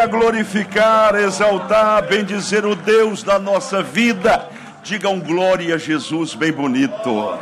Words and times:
Para 0.00 0.08
glorificar, 0.08 1.14
exaltar, 1.14 2.08
bendizer 2.08 2.64
o 2.64 2.74
Deus 2.74 3.22
da 3.22 3.38
nossa 3.38 3.82
vida, 3.82 4.48
digam 4.82 5.20
glória 5.20 5.74
a 5.74 5.78
Jesus, 5.78 6.34
bem 6.34 6.50
bonito. 6.50 7.38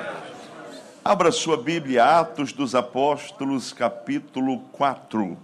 Abra 1.05 1.31
sua 1.31 1.57
Bíblia, 1.57 2.19
Atos 2.19 2.53
dos 2.53 2.75
Apóstolos, 2.75 3.73
capítulo 3.73 4.59
4. 4.73 5.39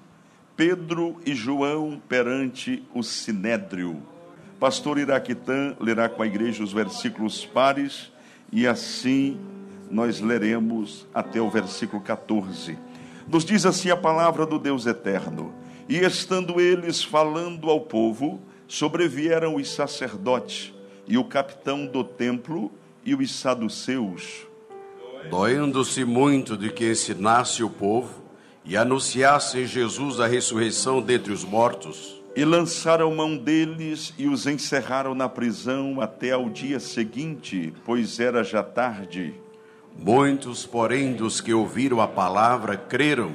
Pedro 0.56 1.20
e 1.25 1.37
João 1.37 2.02
perante 2.08 2.82
o 2.93 3.00
Sinédrio. 3.05 4.02
Pastor 4.58 4.99
Iraquitã 4.99 5.76
lerá 5.78 6.08
com 6.08 6.20
a 6.20 6.26
igreja 6.26 6.64
os 6.64 6.72
versículos 6.72 7.46
pares 7.46 8.11
e 8.50 8.66
assim 8.66 9.38
nós 9.88 10.19
leremos 10.19 11.06
até 11.14 11.40
o 11.40 11.49
versículo 11.49 12.02
14. 12.02 12.76
Nos 13.28 13.44
diz 13.44 13.64
assim 13.64 13.88
a 13.88 13.96
palavra 13.96 14.44
do 14.44 14.58
Deus 14.58 14.84
eterno: 14.84 15.55
E 15.89 15.99
estando 15.99 16.61
eles 16.61 17.03
falando 17.03 17.69
ao 17.69 17.81
povo, 17.81 18.41
sobrevieram 18.67 19.57
os 19.57 19.71
sacerdotes 19.71 20.73
e 21.07 21.19
o 21.19 21.25
capitão 21.25 21.87
do 21.87 22.03
templo 22.03 22.73
e 23.05 23.15
os 23.15 23.35
saduceus. 23.35 24.47
Doendo-se 25.31 26.05
muito 26.05 26.57
de 26.57 26.71
que 26.71 26.91
ensinasse 26.91 27.63
o 27.63 27.71
povo 27.71 28.23
e 28.65 28.77
anunciasse 28.77 29.67
Jesus 29.67 30.21
a 30.21 30.27
ressurreição 30.27 31.03
dentre 31.03 31.33
os 31.33 31.45
mortos. 31.45 32.23
E 32.37 32.45
lançaram 32.45 33.15
mão 33.15 33.37
deles 33.37 34.13
e 34.19 34.27
os 34.27 34.47
encerraram 34.47 35.15
na 35.15 35.29
prisão 35.29 36.01
até 36.01 36.33
ao 36.33 36.49
dia 36.49 36.81
seguinte, 36.81 37.73
pois 37.85 38.19
era 38.19 38.43
já 38.43 38.63
tarde. 38.63 39.35
Muitos, 39.97 40.67
porém, 40.67 41.13
dos 41.13 41.41
que 41.41 41.55
ouviram 41.55 42.01
a 42.01 42.09
palavra 42.09 42.77
creram, 42.77 43.33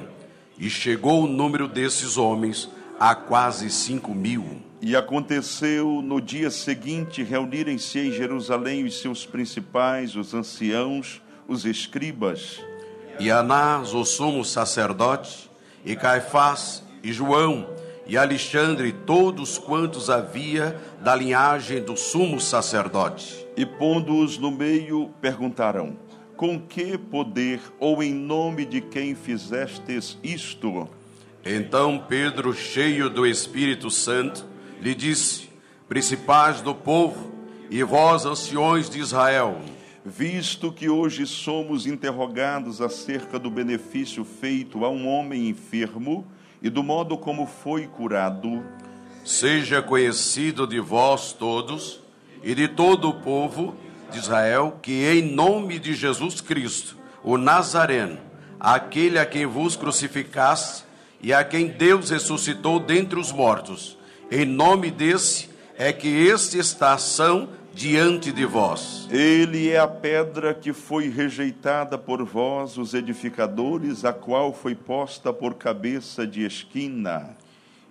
e 0.60 0.68
chegou 0.68 1.24
o 1.24 1.26
número 1.26 1.66
desses 1.66 2.18
homens 2.18 2.68
a 2.98 3.14
quase 3.14 3.70
cinco 3.70 4.14
mil. 4.14 4.60
E 4.82 4.94
aconteceu 4.94 6.02
no 6.02 6.20
dia 6.20 6.50
seguinte 6.50 7.22
reunirem-se 7.22 7.98
em 7.98 8.12
Jerusalém 8.12 8.84
os 8.84 9.00
seus 9.00 9.24
principais, 9.24 10.14
os 10.14 10.34
anciãos, 10.34 11.22
os 11.48 11.64
escribas. 11.64 12.60
E 13.18 13.30
Anás, 13.30 13.94
o 13.94 14.04
sumo 14.04 14.44
sacerdote, 14.44 15.50
e 15.84 15.96
Caifás, 15.96 16.82
e 17.02 17.12
João, 17.12 17.68
e 18.06 18.16
Alexandre, 18.16 18.92
todos 18.92 19.56
quantos 19.56 20.10
havia 20.10 20.78
da 21.00 21.14
linhagem 21.14 21.82
do 21.82 21.96
sumo 21.96 22.40
sacerdote. 22.40 23.46
E 23.56 23.64
pondo-os 23.64 24.36
no 24.38 24.50
meio, 24.50 25.10
perguntaram: 25.20 25.96
com 26.40 26.58
que 26.58 26.96
poder 26.96 27.60
ou 27.78 28.02
em 28.02 28.14
nome 28.14 28.64
de 28.64 28.80
quem 28.80 29.14
fizestes 29.14 30.16
isto? 30.24 30.88
Então 31.44 32.02
Pedro, 32.08 32.54
cheio 32.54 33.10
do 33.10 33.26
Espírito 33.26 33.90
Santo, 33.90 34.46
lhe 34.80 34.94
disse: 34.94 35.50
Principais 35.86 36.62
do 36.62 36.74
povo 36.74 37.30
e 37.68 37.82
vós, 37.82 38.24
anciões 38.24 38.88
de 38.88 39.00
Israel, 39.00 39.60
visto 40.02 40.72
que 40.72 40.88
hoje 40.88 41.26
somos 41.26 41.86
interrogados 41.86 42.80
acerca 42.80 43.38
do 43.38 43.50
benefício 43.50 44.24
feito 44.24 44.82
a 44.82 44.88
um 44.88 45.06
homem 45.06 45.46
enfermo 45.46 46.26
e 46.62 46.70
do 46.70 46.82
modo 46.82 47.18
como 47.18 47.44
foi 47.44 47.86
curado, 47.86 48.64
seja 49.26 49.82
conhecido 49.82 50.66
de 50.66 50.80
vós 50.80 51.34
todos 51.34 52.00
e 52.42 52.54
de 52.54 52.66
todo 52.66 53.10
o 53.10 53.20
povo 53.20 53.76
de 54.10 54.18
Israel 54.18 54.78
que, 54.82 55.04
em 55.06 55.22
nome 55.22 55.78
de 55.78 55.94
Jesus 55.94 56.40
Cristo, 56.40 56.96
o 57.22 57.36
Nazareno, 57.36 58.18
aquele 58.58 59.18
a 59.18 59.24
quem 59.24 59.46
vos 59.46 59.76
crucificaste 59.76 60.84
e 61.22 61.32
a 61.32 61.44
quem 61.44 61.68
Deus 61.68 62.10
ressuscitou 62.10 62.80
dentre 62.80 63.18
os 63.18 63.32
mortos, 63.32 63.96
em 64.30 64.44
nome 64.44 64.90
desse 64.90 65.48
é 65.78 65.92
que 65.92 66.08
este 66.08 66.58
está 66.58 66.96
são 66.98 67.48
diante 67.72 68.32
de 68.32 68.44
vós. 68.44 69.08
Ele 69.10 69.70
é 69.70 69.78
a 69.78 69.88
pedra 69.88 70.52
que 70.52 70.72
foi 70.72 71.08
rejeitada 71.08 71.96
por 71.96 72.24
vós, 72.24 72.76
os 72.76 72.94
edificadores, 72.94 74.04
a 74.04 74.12
qual 74.12 74.52
foi 74.52 74.74
posta 74.74 75.32
por 75.32 75.54
cabeça 75.54 76.26
de 76.26 76.44
esquina. 76.44 77.36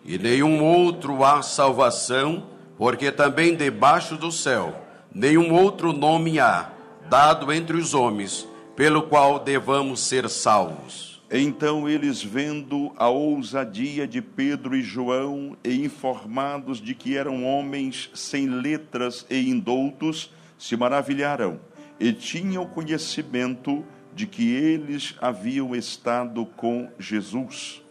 E 0.06 0.18
nenhum 0.18 0.64
outro 0.64 1.24
há 1.24 1.42
salvação, 1.42 2.44
porque 2.78 3.12
também 3.12 3.56
debaixo 3.56 4.16
do 4.16 4.32
céu 4.32 4.89
nenhum 5.14 5.54
outro 5.54 5.94
nome 5.94 6.40
há 6.40 6.70
dado 7.10 7.52
entre 7.52 7.78
os 7.78 7.94
homens 7.94 8.48
pelo 8.76 9.04
qual 9.04 9.40
devamos 9.40 10.00
ser 10.00 10.30
salvos. 10.30 11.22
Então 11.32 11.88
eles, 11.88 12.24
vendo 12.24 12.92
a 12.98 13.08
ousadia 13.08 14.08
de 14.08 14.22
Pedro 14.22 14.76
e 14.76 14.82
João, 14.82 15.56
e 15.64 15.86
informados 15.86 16.82
de 16.82 16.96
que 16.96 17.16
eram 17.16 17.46
homens 17.46 18.10
sem 18.14 18.48
letras 18.50 19.26
e 19.30 19.50
indoutos, 19.50 20.32
se 20.58 20.76
maravilharam 20.76 21.60
e 22.00 22.14
tinham 22.14 22.66
conhecimento 22.66 23.84
de 24.16 24.26
que 24.26 24.54
eles 24.54 25.16
haviam 25.22 25.76
estado 25.76 26.46
com 26.46 26.90
Jesus. 26.98 27.82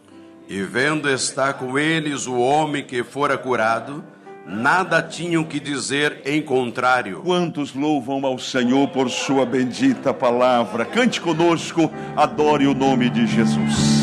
E 0.47 0.61
vendo 0.63 1.09
estar 1.09 1.53
com 1.53 1.77
eles 1.77 2.25
o 2.25 2.35
homem 2.37 2.83
que 2.83 3.03
fora 3.03 3.37
curado, 3.37 4.03
nada 4.49 5.01
tinham 5.01 5.43
que 5.43 5.59
dizer 5.59 6.21
em 6.25 6.41
contrário. 6.41 7.21
Quantos 7.21 7.73
louvam 7.73 8.25
ao 8.25 8.39
Senhor 8.39 8.87
por 8.89 9.09
sua 9.09 9.45
bendita 9.45 10.13
palavra? 10.13 10.85
Cante 10.85 11.21
conosco, 11.21 11.91
adore 12.15 12.65
o 12.65 12.73
nome 12.73 13.09
de 13.09 13.27
Jesus. 13.27 13.98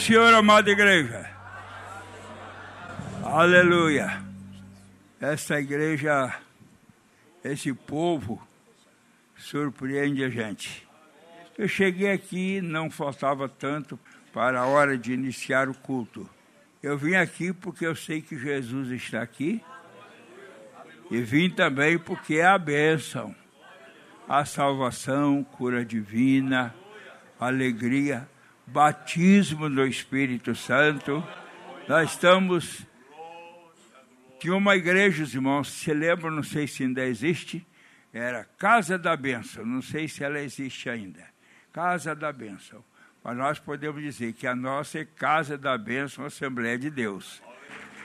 Senhor, 0.00 0.32
amada 0.32 0.70
igreja. 0.70 1.28
Aleluia. 3.22 4.24
Essa 5.20 5.60
igreja, 5.60 6.34
esse 7.44 7.74
povo, 7.74 8.40
surpreende 9.36 10.24
a 10.24 10.30
gente. 10.30 10.88
Eu 11.56 11.68
cheguei 11.68 12.10
aqui, 12.10 12.62
não 12.62 12.90
faltava 12.90 13.46
tanto 13.46 14.00
para 14.32 14.60
a 14.60 14.66
hora 14.66 14.96
de 14.96 15.12
iniciar 15.12 15.68
o 15.68 15.74
culto. 15.74 16.26
Eu 16.82 16.96
vim 16.96 17.14
aqui 17.14 17.52
porque 17.52 17.86
eu 17.86 17.94
sei 17.94 18.22
que 18.22 18.38
Jesus 18.38 18.90
está 18.92 19.20
aqui. 19.20 19.62
E 21.10 21.20
vim 21.20 21.50
também 21.50 21.98
porque 21.98 22.36
é 22.36 22.46
a 22.46 22.56
bênção, 22.56 23.34
a 24.26 24.46
salvação, 24.46 25.44
cura 25.44 25.84
divina, 25.84 26.74
alegria 27.38 28.26
batismo 28.72 29.68
do 29.68 29.86
Espírito 29.86 30.54
Santo. 30.54 31.26
Nós 31.88 32.10
estamos. 32.10 32.86
Tinha 34.38 34.54
uma 34.54 34.76
igreja, 34.76 35.22
os 35.22 35.34
irmãos, 35.34 35.70
se 35.70 35.92
lembram, 35.92 36.30
não 36.30 36.42
sei 36.42 36.66
se 36.66 36.84
ainda 36.84 37.04
existe, 37.04 37.66
era 38.12 38.44
Casa 38.44 38.96
da 38.96 39.14
Bênção, 39.14 39.66
não 39.66 39.82
sei 39.82 40.08
se 40.08 40.24
ela 40.24 40.40
existe 40.40 40.88
ainda. 40.88 41.26
Casa 41.72 42.14
da 42.14 42.32
Bênção. 42.32 42.82
Mas 43.22 43.36
nós 43.36 43.58
podemos 43.58 44.02
dizer 44.02 44.32
que 44.32 44.46
a 44.46 44.54
nossa 44.54 45.00
é 45.00 45.04
Casa 45.04 45.58
da 45.58 45.76
Bênção, 45.76 46.24
Assembleia 46.24 46.78
de 46.78 46.88
Deus. 46.90 47.42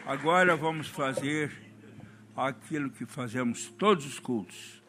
Agora 0.06 0.58
vamos 0.58 0.90
fazer 0.90 1.52
aquilo 2.36 2.90
que 2.90 3.06
fazemos 3.06 3.70
todos 3.70 4.06
os 4.06 4.20
cultos: 4.20 4.84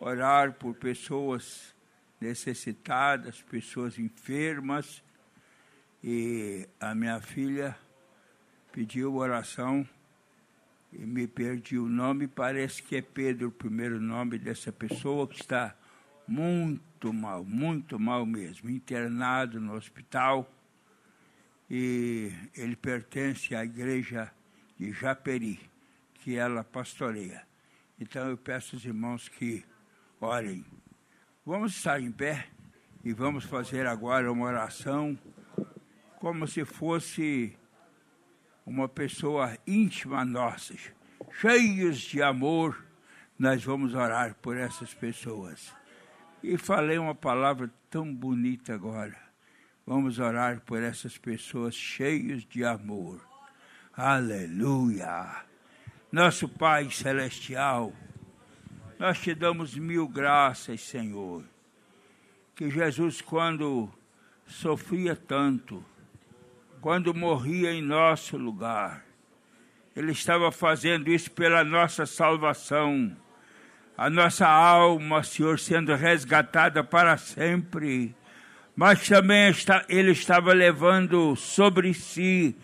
orar 0.00 0.54
por 0.54 0.74
pessoas 0.74 1.72
necessitadas, 2.20 3.40
pessoas 3.42 3.96
enfermas, 3.96 5.02
e 6.02 6.66
a 6.80 6.94
minha 6.94 7.20
filha 7.20 7.76
pediu 8.72 9.16
oração 9.16 9.86
e 10.92 10.98
me 10.98 11.26
perdi 11.26 11.78
o 11.78 11.88
nome, 11.88 12.26
parece 12.26 12.82
que 12.82 12.96
é 12.96 13.02
Pedro 13.02 13.48
o 13.48 13.52
primeiro 13.52 14.00
nome 14.00 14.38
dessa 14.38 14.72
pessoa 14.72 15.28
que 15.28 15.36
está 15.36 15.74
muito 16.26 17.12
mal, 17.12 17.44
muito 17.44 17.98
mal 17.98 18.26
mesmo, 18.26 18.70
internado 18.70 19.60
no 19.60 19.74
hospital. 19.74 20.50
E 21.70 22.32
ele 22.56 22.74
pertence 22.74 23.54
à 23.54 23.64
igreja 23.64 24.32
de 24.76 24.92
Japeri, 24.92 25.60
que 26.14 26.36
ela 26.36 26.64
pastoreia. 26.64 27.46
Então 28.00 28.28
eu 28.28 28.36
peço 28.36 28.74
aos 28.74 28.84
irmãos 28.84 29.28
que 29.28 29.64
orem. 30.20 30.64
Vamos 31.46 31.76
estar 31.76 32.00
em 32.00 32.10
pé 32.10 32.48
e 33.04 33.12
vamos 33.12 33.44
fazer 33.44 33.86
agora 33.86 34.32
uma 34.32 34.46
oração 34.46 35.16
como 36.20 36.46
se 36.46 36.66
fosse 36.66 37.56
uma 38.66 38.86
pessoa 38.86 39.56
íntima 39.66 40.22
nossa, 40.22 40.74
cheios 41.40 41.96
de 41.96 42.22
amor, 42.22 42.84
nós 43.38 43.64
vamos 43.64 43.94
orar 43.94 44.34
por 44.34 44.54
essas 44.54 44.92
pessoas. 44.92 45.74
E 46.42 46.58
falei 46.58 46.98
uma 46.98 47.14
palavra 47.14 47.72
tão 47.88 48.14
bonita 48.14 48.74
agora. 48.74 49.16
Vamos 49.86 50.18
orar 50.18 50.60
por 50.60 50.82
essas 50.82 51.16
pessoas 51.16 51.74
cheios 51.74 52.44
de 52.44 52.66
amor. 52.66 53.26
Aleluia. 53.96 55.42
Nosso 56.12 56.46
Pai 56.50 56.90
Celestial, 56.90 57.94
nós 58.98 59.18
te 59.18 59.34
damos 59.34 59.74
mil 59.74 60.06
graças, 60.06 60.82
Senhor. 60.82 61.42
Que 62.54 62.68
Jesus, 62.70 63.22
quando 63.22 63.90
sofria 64.46 65.16
tanto, 65.16 65.82
quando 66.80 67.14
morria 67.14 67.72
em 67.72 67.82
nosso 67.82 68.36
lugar, 68.36 69.04
Ele 69.94 70.12
estava 70.12 70.50
fazendo 70.50 71.10
isso 71.10 71.30
pela 71.30 71.62
nossa 71.62 72.06
salvação, 72.06 73.14
a 73.96 74.08
nossa 74.08 74.48
alma, 74.48 75.22
Senhor, 75.22 75.58
sendo 75.58 75.94
resgatada 75.94 76.82
para 76.82 77.18
sempre. 77.18 78.14
Mas 78.74 79.06
também 79.06 79.50
está, 79.50 79.84
Ele 79.90 80.12
estava 80.12 80.54
levando 80.54 81.36
sobre 81.36 81.92
si 81.92 82.56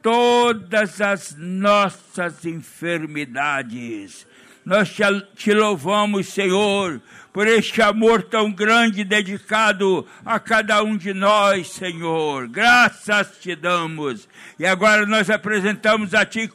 todas 0.00 1.02
as 1.02 1.36
nossas 1.36 2.46
enfermidades. 2.46 4.26
Nós 4.64 4.90
te, 4.90 5.02
te, 5.34 5.52
louvamos, 5.52 6.28
Senhor, 6.28 7.02
por 7.32 7.46
este 7.46 7.80
amor 7.80 8.22
tão 8.22 8.50
grande 8.50 9.04
dedicado 9.04 10.06
a 10.24 10.40
cada 10.40 10.82
um 10.82 10.96
de 10.96 11.14
nós, 11.14 11.68
Senhor. 11.68 12.48
Graças 12.48 13.38
te 13.40 13.54
damos. 13.54 14.28
E 14.58 14.66
agora 14.66 15.06
nós 15.06 15.30
apresentamos 15.30 16.12
a 16.14 16.24
Ti 16.24 16.50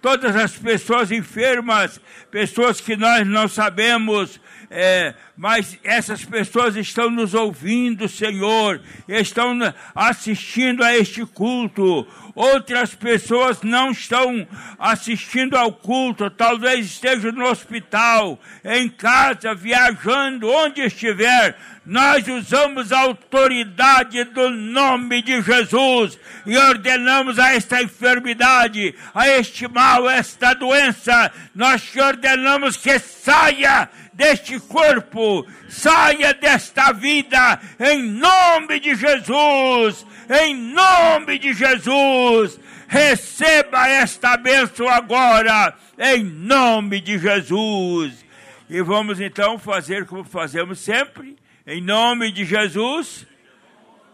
todas 0.00 0.34
as 0.34 0.56
pessoas 0.56 1.12
enfermas, 1.12 2.00
pessoas 2.30 2.80
que 2.80 2.96
nós 2.96 3.26
não 3.26 3.46
sabemos 3.46 4.40
é, 4.70 5.14
mas 5.36 5.78
essas 5.84 6.24
pessoas 6.24 6.76
estão 6.76 7.10
nos 7.10 7.34
ouvindo, 7.34 8.08
Senhor, 8.08 8.80
estão 9.08 9.58
assistindo 9.94 10.82
a 10.82 10.96
este 10.96 11.24
culto. 11.24 12.06
Outras 12.34 12.94
pessoas 12.94 13.62
não 13.62 13.90
estão 13.90 14.46
assistindo 14.78 15.56
ao 15.56 15.72
culto, 15.72 16.30
talvez 16.30 16.86
estejam 16.86 17.32
no 17.32 17.46
hospital, 17.46 18.38
em 18.64 18.88
casa, 18.88 19.54
viajando, 19.54 20.48
onde 20.48 20.82
estiver 20.82 21.56
nós 21.86 22.26
usamos 22.26 22.90
a 22.90 22.98
autoridade 22.98 24.24
do 24.24 24.50
nome 24.50 25.22
de 25.22 25.40
Jesus 25.40 26.18
e 26.44 26.58
ordenamos 26.58 27.38
a 27.38 27.54
esta 27.54 27.80
enfermidade, 27.80 28.92
a 29.14 29.28
este 29.28 29.68
mal, 29.68 30.08
a 30.08 30.14
esta 30.14 30.52
doença, 30.52 31.30
nós 31.54 31.82
te 31.82 32.00
ordenamos 32.00 32.76
que 32.76 32.98
saia 32.98 33.88
deste 34.16 34.58
corpo, 34.58 35.46
saia 35.68 36.32
desta 36.32 36.90
vida, 36.90 37.60
em 37.78 38.02
nome 38.02 38.80
de 38.80 38.94
Jesus, 38.94 40.06
em 40.42 40.56
nome 40.56 41.38
de 41.38 41.52
Jesus. 41.52 42.58
Receba 42.88 43.86
esta 43.88 44.36
bênção 44.36 44.88
agora, 44.88 45.74
em 45.98 46.24
nome 46.24 47.00
de 47.00 47.18
Jesus. 47.18 48.24
E 48.70 48.80
vamos 48.80 49.20
então 49.20 49.58
fazer 49.58 50.06
como 50.06 50.24
fazemos 50.24 50.80
sempre 50.80 51.36
em 51.66 51.82
nome 51.82 52.30
de 52.30 52.44
Jesus, 52.44 53.26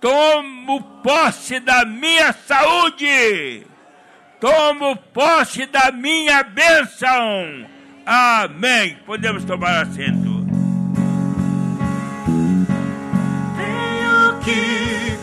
tomo 0.00 0.82
posse 1.02 1.60
da 1.60 1.84
minha 1.84 2.32
saúde, 2.32 3.66
tomo 4.40 4.96
posse 4.96 5.66
da 5.66 5.92
minha 5.92 6.42
bênção. 6.42 7.68
Amém. 8.04 8.96
Podemos 9.06 9.44
tomar 9.44 9.82
assento. 9.82 10.46
Tenho 13.56 14.40
que 14.44 15.21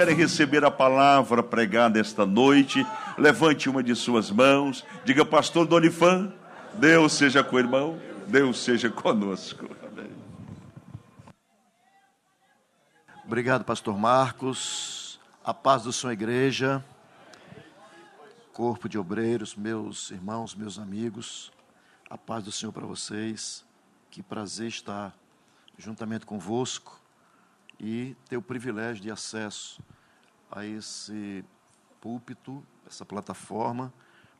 querem 0.00 0.16
receber 0.16 0.64
a 0.64 0.70
palavra 0.70 1.42
pregada 1.42 2.00
esta 2.00 2.24
noite? 2.24 2.86
Levante 3.18 3.68
uma 3.68 3.82
de 3.82 3.94
suas 3.94 4.30
mãos. 4.30 4.82
Diga, 5.04 5.26
pastor 5.26 5.66
Donifan, 5.66 6.32
Deus 6.72 7.12
seja 7.12 7.44
com 7.44 7.56
o 7.56 7.58
irmão, 7.58 8.00
Deus 8.26 8.60
seja 8.60 8.88
conosco. 8.88 9.68
Obrigado, 13.26 13.62
pastor 13.62 13.98
Marcos. 13.98 15.20
A 15.44 15.52
paz 15.52 15.84
da 15.84 15.92
sua 15.92 16.14
igreja, 16.14 16.82
corpo 18.54 18.88
de 18.88 18.96
obreiros, 18.96 19.54
meus 19.54 20.10
irmãos, 20.10 20.54
meus 20.54 20.78
amigos. 20.78 21.52
A 22.08 22.16
paz 22.16 22.42
do 22.42 22.50
Senhor 22.50 22.72
para 22.72 22.86
vocês. 22.86 23.66
Que 24.10 24.22
prazer 24.22 24.68
estar 24.68 25.14
juntamente 25.76 26.24
convosco 26.24 26.98
e 27.78 28.16
ter 28.30 28.38
o 28.38 28.42
privilégio 28.42 29.02
de 29.02 29.10
acesso 29.10 29.78
a 30.50 30.64
esse 30.64 31.44
púlpito, 32.00 32.64
essa 32.86 33.04
plataforma, 33.04 33.92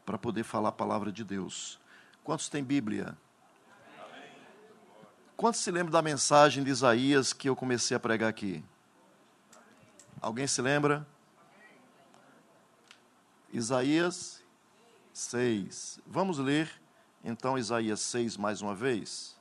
para 0.05 0.19
poder 0.19 0.43
falar 0.43 0.71
a 0.71 0.73
palavra 0.73 1.12
de 1.12 1.23
Deus. 1.23 1.79
Quantos 2.25 2.49
têm 2.49 2.64
Bíblia? 2.64 3.17
Quantos 5.37 5.61
se 5.61 5.71
lembram 5.71 5.93
da 5.93 6.02
mensagem 6.02 6.64
de 6.64 6.71
Isaías 6.71 7.33
que 7.33 7.49
eu 7.49 7.57
comecei 7.57 7.97
a 7.97 8.00
pregar 8.00 8.29
aqui? 8.29 8.64
Alguém 10.21 10.47
se 10.47 10.61
lembra? 10.61 11.07
Isaías 13.52 14.43
6. 15.12 16.00
Vamos 16.07 16.38
ler 16.38 16.71
então 17.25 17.59
Isaías 17.59 18.00
6 18.00 18.37
mais 18.37 18.61
uma 18.62 18.75
vez? 18.75 19.38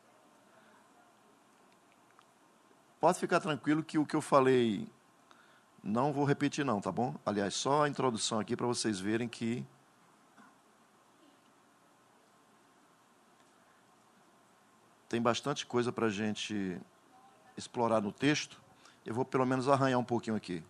Pode 2.99 3.19
ficar 3.19 3.39
tranquilo 3.39 3.83
que 3.83 3.97
o 3.97 4.05
que 4.05 4.15
eu 4.15 4.21
falei 4.21 4.89
não 5.83 6.11
vou 6.11 6.25
repetir 6.25 6.65
não, 6.65 6.81
tá 6.81 6.91
bom? 6.91 7.15
Aliás, 7.25 7.53
só 7.55 7.83
a 7.83 7.89
introdução 7.89 8.39
aqui 8.39 8.55
para 8.55 8.67
vocês 8.67 8.99
verem 8.99 9.27
que 9.27 9.65
tem 15.07 15.21
bastante 15.21 15.65
coisa 15.65 15.91
para 15.91 16.07
a 16.07 16.09
gente 16.09 16.79
explorar 17.57 18.01
no 18.01 18.11
texto. 18.11 18.61
Eu 19.05 19.13
vou 19.13 19.25
pelo 19.25 19.45
menos 19.45 19.67
arranhar 19.67 19.99
um 19.99 20.03
pouquinho 20.03 20.35
aqui. 20.35 20.63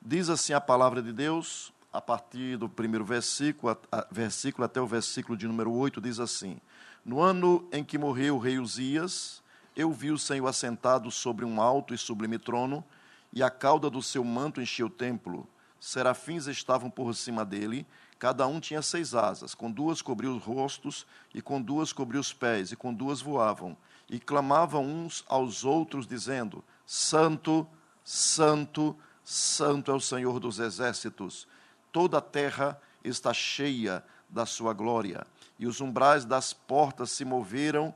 Diz 0.00 0.28
assim 0.28 0.52
a 0.52 0.60
palavra 0.60 1.02
de 1.02 1.12
Deus, 1.12 1.72
a 1.92 2.00
partir 2.00 2.56
do 2.56 2.68
primeiro 2.68 3.04
versículo, 3.04 3.72
a- 3.72 3.98
a- 3.98 4.06
versículo 4.10 4.64
até 4.64 4.80
o 4.80 4.86
versículo 4.86 5.36
de 5.36 5.46
número 5.46 5.72
8, 5.72 6.00
diz 6.00 6.20
assim: 6.20 6.60
No 7.04 7.20
ano 7.20 7.68
em 7.72 7.82
que 7.82 7.98
morreu 7.98 8.36
o 8.36 8.38
rei 8.38 8.58
Uzias, 8.58 9.42
eu 9.74 9.92
vi 9.92 10.10
o 10.10 10.18
Senhor 10.18 10.46
assentado 10.46 11.10
sobre 11.10 11.44
um 11.44 11.60
alto 11.60 11.92
e 11.92 11.98
sublime 11.98 12.38
trono, 12.38 12.84
e 13.32 13.42
a 13.42 13.50
cauda 13.50 13.88
do 13.88 14.02
seu 14.02 14.24
manto 14.24 14.60
encheu 14.60 14.86
o 14.86 14.90
templo. 14.90 15.48
Serafins 15.78 16.46
estavam 16.46 16.90
por 16.90 17.14
cima 17.14 17.44
dele, 17.44 17.86
cada 18.18 18.46
um 18.46 18.60
tinha 18.60 18.82
seis 18.82 19.14
asas, 19.14 19.54
com 19.54 19.70
duas 19.70 20.02
cobriu 20.02 20.36
os 20.36 20.44
rostos, 20.44 21.06
e 21.34 21.40
com 21.40 21.60
duas 21.60 21.92
cobriu 21.92 22.20
os 22.20 22.32
pés, 22.32 22.70
e 22.70 22.76
com 22.76 22.92
duas 22.92 23.22
voavam, 23.22 23.76
e 24.08 24.20
clamavam 24.20 24.84
uns 24.84 25.24
aos 25.26 25.64
outros, 25.64 26.06
dizendo: 26.06 26.62
Santo, 26.84 27.66
Santo, 28.04 28.94
Santo 29.24 29.90
é 29.90 29.94
o 29.94 30.00
Senhor 30.00 30.38
dos 30.38 30.58
exércitos. 30.58 31.48
Toda 31.90 32.18
a 32.18 32.22
terra 32.22 32.80
está 33.02 33.32
cheia 33.32 34.04
da 34.28 34.44
sua 34.44 34.72
glória. 34.72 35.26
E 35.58 35.66
os 35.66 35.80
umbrais 35.80 36.24
das 36.24 36.52
portas 36.52 37.10
se 37.10 37.24
moveram 37.24 37.94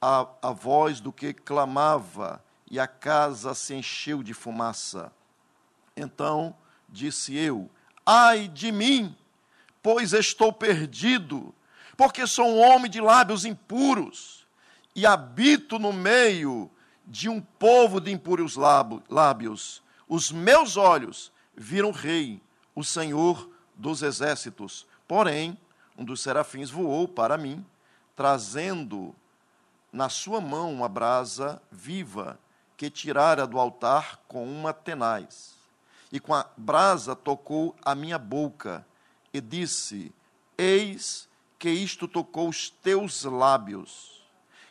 a, 0.00 0.26
a 0.42 0.50
voz 0.50 1.00
do 1.00 1.12
que 1.12 1.32
clamava, 1.32 2.42
e 2.72 2.80
a 2.80 2.86
casa 2.86 3.54
se 3.54 3.74
encheu 3.74 4.22
de 4.22 4.32
fumaça. 4.32 5.12
Então 5.94 6.56
disse 6.88 7.36
eu: 7.36 7.70
Ai 8.04 8.48
de 8.48 8.72
mim, 8.72 9.14
pois 9.82 10.14
estou 10.14 10.50
perdido, 10.54 11.54
porque 11.98 12.26
sou 12.26 12.46
um 12.46 12.58
homem 12.58 12.90
de 12.90 12.98
lábios 12.98 13.44
impuros 13.44 14.46
e 14.96 15.04
habito 15.04 15.78
no 15.78 15.92
meio 15.92 16.70
de 17.06 17.28
um 17.28 17.42
povo 17.42 18.00
de 18.00 18.10
impuros 18.10 18.56
lábios. 18.56 19.82
Os 20.08 20.32
meus 20.32 20.78
olhos 20.78 21.30
viram 21.54 21.90
o 21.90 21.92
Rei, 21.92 22.40
o 22.74 22.82
Senhor 22.82 23.50
dos 23.74 24.02
exércitos. 24.02 24.86
Porém, 25.06 25.58
um 25.96 26.04
dos 26.04 26.22
serafins 26.22 26.70
voou 26.70 27.06
para 27.06 27.36
mim, 27.36 27.62
trazendo 28.16 29.14
na 29.92 30.08
sua 30.08 30.40
mão 30.40 30.72
uma 30.72 30.88
brasa 30.88 31.60
viva 31.70 32.38
que 32.76 32.90
tirara 32.90 33.46
do 33.46 33.58
altar 33.58 34.20
com 34.28 34.44
uma 34.46 34.72
tenaz. 34.72 35.54
E 36.10 36.20
com 36.20 36.34
a 36.34 36.46
brasa 36.56 37.16
tocou 37.16 37.74
a 37.84 37.94
minha 37.94 38.18
boca 38.18 38.86
e 39.32 39.40
disse: 39.40 40.12
Eis 40.58 41.28
que 41.58 41.70
isto 41.70 42.06
tocou 42.06 42.48
os 42.48 42.68
teus 42.68 43.24
lábios, 43.24 44.22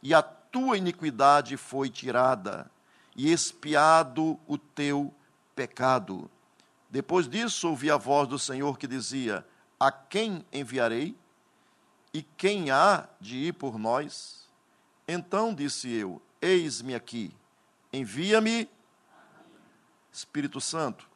e 0.04 0.14
a 0.14 0.22
tua 0.22 0.78
iniquidade 0.78 1.58
foi 1.58 1.90
tirada, 1.90 2.70
e 3.16 3.32
expiado 3.32 4.40
o 4.48 4.58
teu 4.58 5.14
pecado. 5.56 6.30
Depois 6.90 7.28
disso, 7.28 7.70
ouvi 7.70 7.90
a 7.90 7.98
voz 7.98 8.28
do 8.28 8.38
Senhor 8.38 8.78
que 8.78 8.88
dizia: 8.88 9.46
A 9.80 9.92
quem 9.92 10.46
enviarei? 10.52 11.16
E 12.14 12.22
quem 12.22 12.70
há 12.72 13.08
de 13.22 13.38
ir 13.38 13.54
por 13.54 13.80
nós? 13.80 14.50
Então 15.08 15.54
disse 15.54 15.90
eu: 15.90 16.22
Eis-me 16.42 16.94
aqui, 16.94 17.34
envia-me, 17.92 18.70
Espírito 20.12 20.60
Santo, 20.60 21.10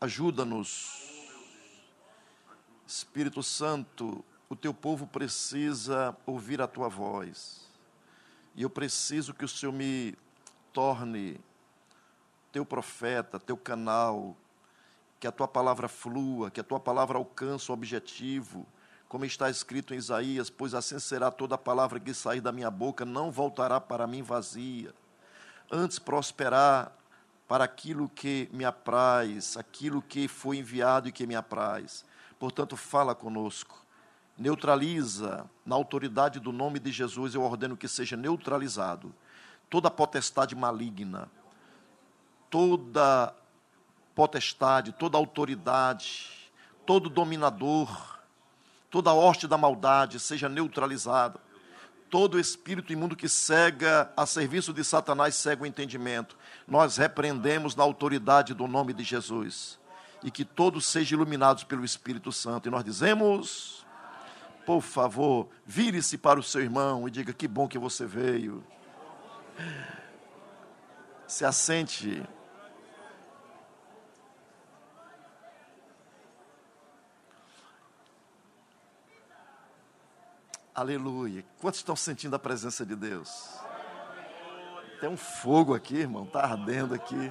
ajuda-nos. 0.00 1.00
Espírito 2.86 3.42
Santo, 3.42 4.24
o 4.48 4.56
teu 4.56 4.74
povo 4.74 5.06
precisa 5.06 6.16
ouvir 6.26 6.60
a 6.60 6.66
tua 6.66 6.88
voz. 6.88 7.70
E 8.54 8.62
eu 8.62 8.68
preciso 8.68 9.32
que 9.32 9.44
o 9.44 9.48
Senhor 9.48 9.72
me 9.72 10.14
torne 10.72 11.40
teu 12.50 12.66
profeta, 12.66 13.40
teu 13.40 13.56
canal, 13.56 14.36
que 15.18 15.26
a 15.26 15.32
tua 15.32 15.48
palavra 15.48 15.88
flua, 15.88 16.50
que 16.50 16.60
a 16.60 16.64
tua 16.64 16.78
palavra 16.78 17.16
alcance 17.16 17.70
o 17.70 17.74
objetivo, 17.74 18.66
como 19.12 19.26
está 19.26 19.50
escrito 19.50 19.92
em 19.92 19.98
Isaías: 19.98 20.48
Pois 20.48 20.72
assim 20.72 20.98
será 20.98 21.30
toda 21.30 21.58
palavra 21.58 22.00
que 22.00 22.14
sair 22.14 22.40
da 22.40 22.50
minha 22.50 22.70
boca, 22.70 23.04
não 23.04 23.30
voltará 23.30 23.78
para 23.78 24.06
mim 24.06 24.22
vazia, 24.22 24.94
antes 25.70 25.98
prosperar 25.98 26.90
para 27.46 27.64
aquilo 27.64 28.08
que 28.08 28.48
me 28.50 28.64
apraz, 28.64 29.54
aquilo 29.58 30.00
que 30.00 30.26
foi 30.28 30.56
enviado 30.56 31.10
e 31.10 31.12
que 31.12 31.26
me 31.26 31.34
apraz. 31.34 32.06
Portanto, 32.38 32.74
fala 32.74 33.14
conosco 33.14 33.82
neutraliza, 34.38 35.44
na 35.64 35.76
autoridade 35.76 36.40
do 36.40 36.50
nome 36.50 36.78
de 36.78 36.90
Jesus, 36.90 37.34
eu 37.34 37.42
ordeno 37.42 37.76
que 37.76 37.86
seja 37.86 38.16
neutralizado 38.16 39.14
toda 39.68 39.90
potestade 39.90 40.56
maligna, 40.56 41.30
toda 42.50 43.34
potestade, 44.14 44.90
toda 44.90 45.18
autoridade, 45.18 46.50
todo 46.86 47.10
dominador, 47.10 48.21
toda 48.92 49.14
hoste 49.14 49.48
da 49.48 49.56
maldade 49.56 50.20
seja 50.20 50.50
neutralizada. 50.50 51.40
Todo 52.10 52.38
espírito 52.38 52.92
imundo 52.92 53.16
que 53.16 53.26
cega 53.26 54.12
a 54.14 54.26
serviço 54.26 54.70
de 54.70 54.84
Satanás 54.84 55.34
cega 55.34 55.62
o 55.62 55.66
entendimento. 55.66 56.36
Nós 56.68 56.98
repreendemos 56.98 57.74
na 57.74 57.82
autoridade 57.82 58.52
do 58.52 58.68
nome 58.68 58.92
de 58.92 59.02
Jesus. 59.02 59.80
E 60.22 60.30
que 60.30 60.44
todos 60.44 60.84
sejam 60.84 61.16
iluminados 61.16 61.64
pelo 61.64 61.86
Espírito 61.86 62.30
Santo. 62.30 62.68
E 62.68 62.70
nós 62.70 62.84
dizemos: 62.84 63.84
por 64.66 64.82
favor, 64.82 65.48
vire-se 65.64 66.18
para 66.18 66.38
o 66.38 66.42
seu 66.42 66.60
irmão 66.60 67.08
e 67.08 67.10
diga: 67.10 67.32
Que 67.32 67.48
bom 67.48 67.66
que 67.66 67.78
você 67.78 68.04
veio. 68.04 68.62
Se 71.26 71.46
assente. 71.46 72.22
Aleluia. 80.74 81.44
Quantos 81.60 81.80
estão 81.80 81.94
sentindo 81.94 82.34
a 82.34 82.38
presença 82.38 82.86
de 82.86 82.96
Deus? 82.96 83.58
Tem 85.00 85.08
um 85.08 85.18
fogo 85.18 85.74
aqui, 85.74 85.96
irmão, 85.96 86.24
está 86.24 86.40
ardendo 86.40 86.94
aqui. 86.94 87.30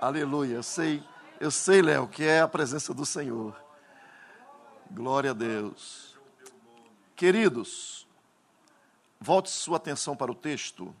Aleluia. 0.00 0.54
Eu 0.54 0.62
sei, 0.64 1.04
eu 1.38 1.52
sei, 1.52 1.80
Léo, 1.80 2.08
que 2.08 2.24
é 2.24 2.40
a 2.40 2.48
presença 2.48 2.92
do 2.92 3.06
Senhor. 3.06 3.56
Glória 4.90 5.30
a 5.30 5.34
Deus. 5.34 6.18
Queridos, 7.14 8.08
volte 9.20 9.50
sua 9.50 9.76
atenção 9.76 10.16
para 10.16 10.32
o 10.32 10.34
texto. 10.34 10.92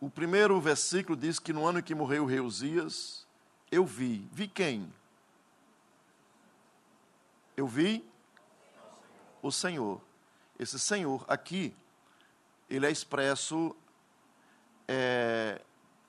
O 0.00 0.08
primeiro 0.08 0.60
versículo 0.60 1.16
diz 1.16 1.40
que 1.40 1.52
no 1.52 1.66
ano 1.66 1.80
em 1.80 1.82
que 1.82 1.94
morreu 1.94 2.22
o 2.22 2.26
rei 2.26 2.38
Uzias, 2.38 3.26
eu 3.70 3.84
vi. 3.84 4.28
Vi 4.30 4.46
quem? 4.46 4.92
Eu 7.56 7.66
vi 7.66 8.11
o 9.42 9.50
Senhor. 9.50 10.00
Esse 10.58 10.78
Senhor 10.78 11.24
aqui, 11.28 11.74
ele 12.70 12.86
é 12.86 12.90
expresso, 12.90 13.76
é, 14.86 15.60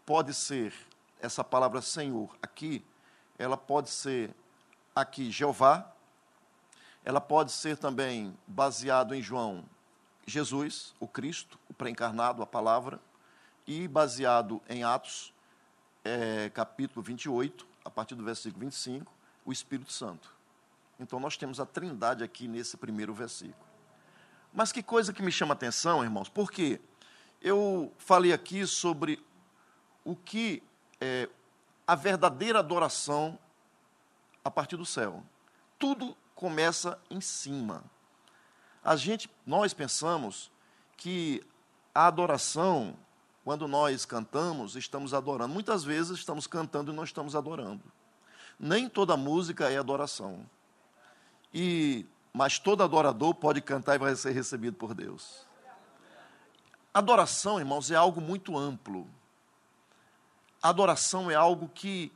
pode 0.05 0.33
ser, 0.33 0.73
essa 1.19 1.43
palavra 1.43 1.81
Senhor 1.81 2.29
aqui, 2.41 2.85
ela 3.37 3.57
pode 3.57 3.89
ser 3.89 4.33
aqui 4.95 5.31
Jeová, 5.31 5.91
ela 7.03 7.19
pode 7.19 7.51
ser 7.51 7.77
também 7.77 8.37
baseado 8.47 9.13
em 9.13 9.21
João, 9.21 9.65
Jesus, 10.25 10.93
o 10.99 11.07
Cristo, 11.07 11.59
o 11.67 11.73
pré-encarnado, 11.73 12.41
a 12.41 12.47
palavra, 12.47 12.99
e 13.67 13.87
baseado 13.87 14.61
em 14.69 14.83
Atos, 14.83 15.33
é, 16.03 16.49
capítulo 16.49 17.01
28, 17.01 17.65
a 17.83 17.89
partir 17.89 18.15
do 18.15 18.23
versículo 18.23 18.61
25, 18.61 19.11
o 19.45 19.51
Espírito 19.51 19.91
Santo. 19.91 20.32
Então 21.03 21.19
nós 21.19 21.37
temos 21.37 21.59
a 21.59 21.65
trindade 21.65 22.23
aqui 22.23 22.47
nesse 22.47 22.77
primeiro 22.77 23.13
versículo. 23.13 23.67
Mas 24.53 24.71
que 24.71 24.81
coisa 24.81 25.11
que 25.11 25.21
me 25.21 25.31
chama 25.31 25.53
a 25.53 25.55
atenção, 25.55 26.03
irmãos, 26.03 26.29
porque 26.29 26.79
eu 27.41 27.91
falei 27.97 28.31
aqui 28.31 28.65
sobre 28.65 29.23
o 30.05 30.15
que 30.15 30.63
é 31.01 31.29
a 31.85 31.95
verdadeira 31.95 32.59
adoração 32.59 33.37
a 34.43 34.49
partir 34.49 34.77
do 34.77 34.85
céu. 34.85 35.23
Tudo 35.77 36.15
começa 36.35 36.97
em 37.09 37.19
cima. 37.19 37.83
A 38.83 38.95
gente, 38.95 39.29
nós 39.45 39.73
pensamos 39.73 40.51
que 40.95 41.45
a 41.93 42.07
adoração, 42.07 42.95
quando 43.43 43.67
nós 43.67 44.05
cantamos, 44.05 44.75
estamos 44.75 45.13
adorando. 45.13 45.53
Muitas 45.53 45.83
vezes 45.83 46.19
estamos 46.19 46.47
cantando 46.47 46.91
e 46.91 46.95
não 46.95 47.03
estamos 47.03 47.35
adorando. 47.35 47.83
Nem 48.59 48.87
toda 48.87 49.17
música 49.17 49.69
é 49.69 49.77
adoração. 49.77 50.45
E 51.53 52.05
mas 52.33 52.57
todo 52.57 52.81
adorador 52.81 53.35
pode 53.35 53.61
cantar 53.61 53.95
e 53.95 53.99
vai 53.99 54.15
ser 54.15 54.31
recebido 54.31 54.75
por 54.75 54.95
Deus. 54.95 55.45
Adoração, 56.91 57.59
irmãos, 57.59 57.91
é 57.91 57.95
algo 57.95 58.19
muito 58.19 58.57
amplo. 58.57 59.07
Adoração 60.61 61.29
é 61.29 61.35
algo 61.35 61.69
que 61.69 62.11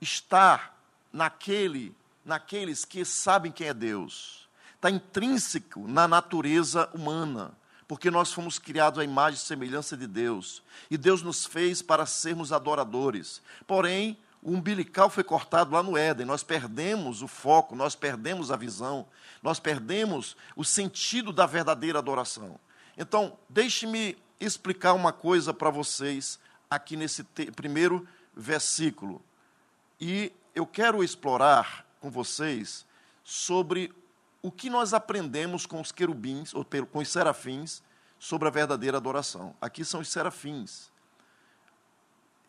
está 0.00 0.72
naquele 1.12 1.94
naqueles 2.24 2.84
que 2.84 3.04
sabem 3.04 3.52
quem 3.52 3.68
é 3.68 3.74
Deus. 3.74 4.48
Está 4.76 4.90
intrínseco 4.90 5.86
na 5.86 6.08
natureza 6.08 6.88
humana, 6.94 7.52
porque 7.86 8.10
nós 8.10 8.32
fomos 8.32 8.58
criados 8.58 8.98
à 8.98 9.04
imagem 9.04 9.36
e 9.36 9.42
semelhança 9.42 9.96
de 9.96 10.06
Deus. 10.06 10.62
E 10.90 10.96
Deus 10.96 11.22
nos 11.22 11.44
fez 11.44 11.82
para 11.82 12.06
sermos 12.06 12.52
adoradores. 12.52 13.42
Porém, 13.66 14.16
o 14.44 14.52
umbilical 14.52 15.08
foi 15.08 15.24
cortado 15.24 15.72
lá 15.72 15.82
no 15.82 15.96
Éden, 15.96 16.26
nós 16.26 16.42
perdemos 16.42 17.22
o 17.22 17.26
foco, 17.26 17.74
nós 17.74 17.96
perdemos 17.96 18.50
a 18.50 18.56
visão, 18.56 19.06
nós 19.42 19.58
perdemos 19.58 20.36
o 20.54 20.62
sentido 20.62 21.32
da 21.32 21.46
verdadeira 21.46 21.98
adoração. 21.98 22.60
Então, 22.94 23.38
deixe-me 23.48 24.18
explicar 24.38 24.92
uma 24.92 25.14
coisa 25.14 25.54
para 25.54 25.70
vocês 25.70 26.38
aqui 26.68 26.94
nesse 26.94 27.24
primeiro 27.56 28.06
versículo. 28.36 29.22
E 29.98 30.30
eu 30.54 30.66
quero 30.66 31.02
explorar 31.02 31.86
com 31.98 32.10
vocês 32.10 32.84
sobre 33.24 33.90
o 34.42 34.52
que 34.52 34.68
nós 34.68 34.92
aprendemos 34.92 35.64
com 35.64 35.80
os 35.80 35.90
querubins, 35.90 36.52
ou 36.52 36.66
com 36.92 36.98
os 36.98 37.08
serafins, 37.08 37.82
sobre 38.18 38.46
a 38.46 38.50
verdadeira 38.50 38.98
adoração. 38.98 39.56
Aqui 39.58 39.86
são 39.86 40.00
os 40.00 40.08
serafins. 40.08 40.92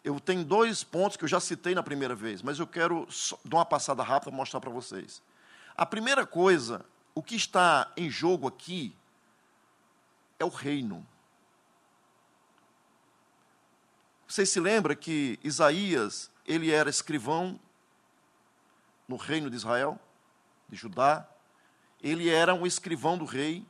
Eu 0.06 0.20
tenho 0.20 0.46
dois 0.46 0.84
pontos 0.84 1.18
que 1.18 1.24
eu 1.24 1.28
já 1.28 1.40
citei 1.40 1.74
na 1.74 1.82
primeira 1.82 2.14
vez, 2.14 2.44
mas 2.44 2.60
eu 2.60 2.68
quero 2.68 3.08
dar 3.44 3.58
uma 3.58 3.66
passada 3.66 4.04
rápida 4.04 4.30
mostrar 4.30 4.60
para 4.60 4.70
vocês. 4.70 5.20
A 5.76 5.84
primeira 5.84 6.28
coisa 6.28 6.86
o 7.16 7.24
que 7.24 7.36
está 7.36 7.92
em 7.98 8.08
jogo 8.08 8.48
aqui 8.48 8.96
é 10.38 10.46
o 10.46 10.50
reino. 10.50 11.04
Vocês 14.28 14.48
se 14.50 14.60
lembram 14.60 14.96
que 14.96 15.40
Isaías, 15.44 16.30
ele 16.46 16.70
era 16.72 16.88
escrivão 16.88 17.60
no 19.08 19.16
reino 19.16 19.50
de 19.50 19.56
Israel, 19.56 20.00
de 20.70 20.76
Judá. 20.76 21.28
Ele 22.00 22.30
era 22.30 22.54
um 22.54 22.68
escrivão 22.68 23.18
do 23.18 23.26
rei, 23.26 23.66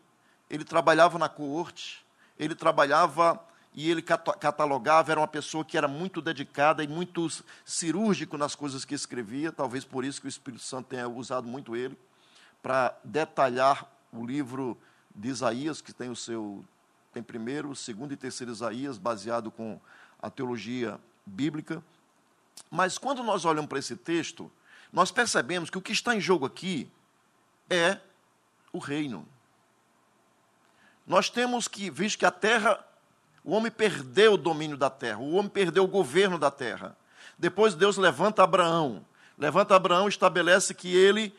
ele 0.49 0.65
trabalhava 0.65 1.17
na 1.17 1.29
corte, 1.29 2.05
ele 2.37 2.55
trabalhava 2.55 3.41
e 3.75 3.91
ele 3.91 4.01
catalogava, 4.01 5.11
era 5.11 5.19
uma 5.19 5.27
pessoa 5.27 5.65
que 5.65 5.77
era 5.77 5.87
muito 5.87 6.21
dedicada 6.21 6.81
e 6.81 6.87
muito 6.87 7.27
cirúrgico 7.65 8.37
nas 8.37 8.55
coisas 8.55 8.85
que 8.85 8.95
escrevia, 8.95 9.51
talvez 9.51 9.83
por 9.83 10.05
isso 10.05 10.21
que 10.21 10.27
o 10.27 10.29
Espírito 10.29 10.63
Santo 10.63 10.87
tenha 10.87 11.09
usado 11.09 11.45
muito 11.45 11.75
ele 11.75 11.97
para 12.63 12.97
detalhar 13.03 13.85
o 14.13 14.25
livro 14.25 14.77
de 15.13 15.27
Isaías, 15.27 15.81
que 15.81 15.93
tem 15.93 16.09
o 16.09 16.15
seu 16.15 16.63
tem 17.13 17.23
primeiro, 17.23 17.73
segundo 17.75 18.13
e 18.13 18.17
terceiro 18.17 18.51
Isaías, 18.51 18.97
baseado 18.97 19.49
com 19.49 19.79
a 20.21 20.29
teologia 20.29 20.99
bíblica. 21.25 21.81
Mas 22.69 22.97
quando 22.97 23.23
nós 23.23 23.45
olhamos 23.45 23.69
para 23.69 23.79
esse 23.79 23.95
texto, 23.95 24.51
nós 24.91 25.11
percebemos 25.11 25.69
que 25.69 25.77
o 25.77 25.81
que 25.81 25.93
está 25.93 26.13
em 26.13 26.19
jogo 26.19 26.45
aqui 26.45 26.91
é 27.69 27.99
o 28.73 28.79
reino. 28.79 29.25
Nós 31.07 31.29
temos 31.29 31.69
que, 31.69 31.89
visto 31.89 32.19
que 32.19 32.25
a 32.25 32.31
terra, 32.31 32.84
o 33.45 33.53
homem 33.53 33.71
perdeu 33.71 34.33
o 34.33 34.37
domínio 34.37 34.75
da 34.75 34.89
terra, 34.89 35.19
o 35.19 35.35
homem 35.35 35.49
perdeu 35.49 35.83
o 35.83 35.87
governo 35.87 36.39
da 36.39 36.49
terra. 36.49 36.97
Depois 37.37 37.75
Deus 37.75 37.95
levanta 37.95 38.43
Abraão. 38.43 39.05
Levanta 39.37 39.75
Abraão, 39.75 40.07
estabelece 40.07 40.73
que 40.73 40.95
ele 40.95 41.33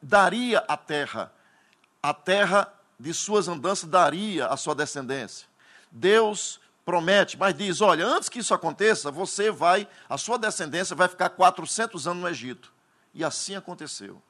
daria 0.00 0.64
a 0.68 0.76
terra. 0.76 1.32
A 2.00 2.14
terra 2.14 2.72
de 2.98 3.12
suas 3.12 3.48
andanças 3.48 3.88
daria 3.88 4.46
a 4.46 4.56
sua 4.56 4.74
descendência. 4.74 5.48
Deus 5.90 6.60
promete, 6.84 7.36
mas 7.36 7.54
diz: 7.54 7.80
olha, 7.80 8.06
antes 8.06 8.28
que 8.28 8.38
isso 8.38 8.54
aconteça, 8.54 9.10
você 9.10 9.50
vai, 9.50 9.88
a 10.08 10.16
sua 10.16 10.38
descendência 10.38 10.94
vai 10.94 11.08
ficar 11.08 11.30
400 11.30 12.06
anos 12.06 12.22
no 12.22 12.28
Egito. 12.28 12.72
E 13.12 13.24
assim 13.24 13.56
aconteceu. 13.56 14.22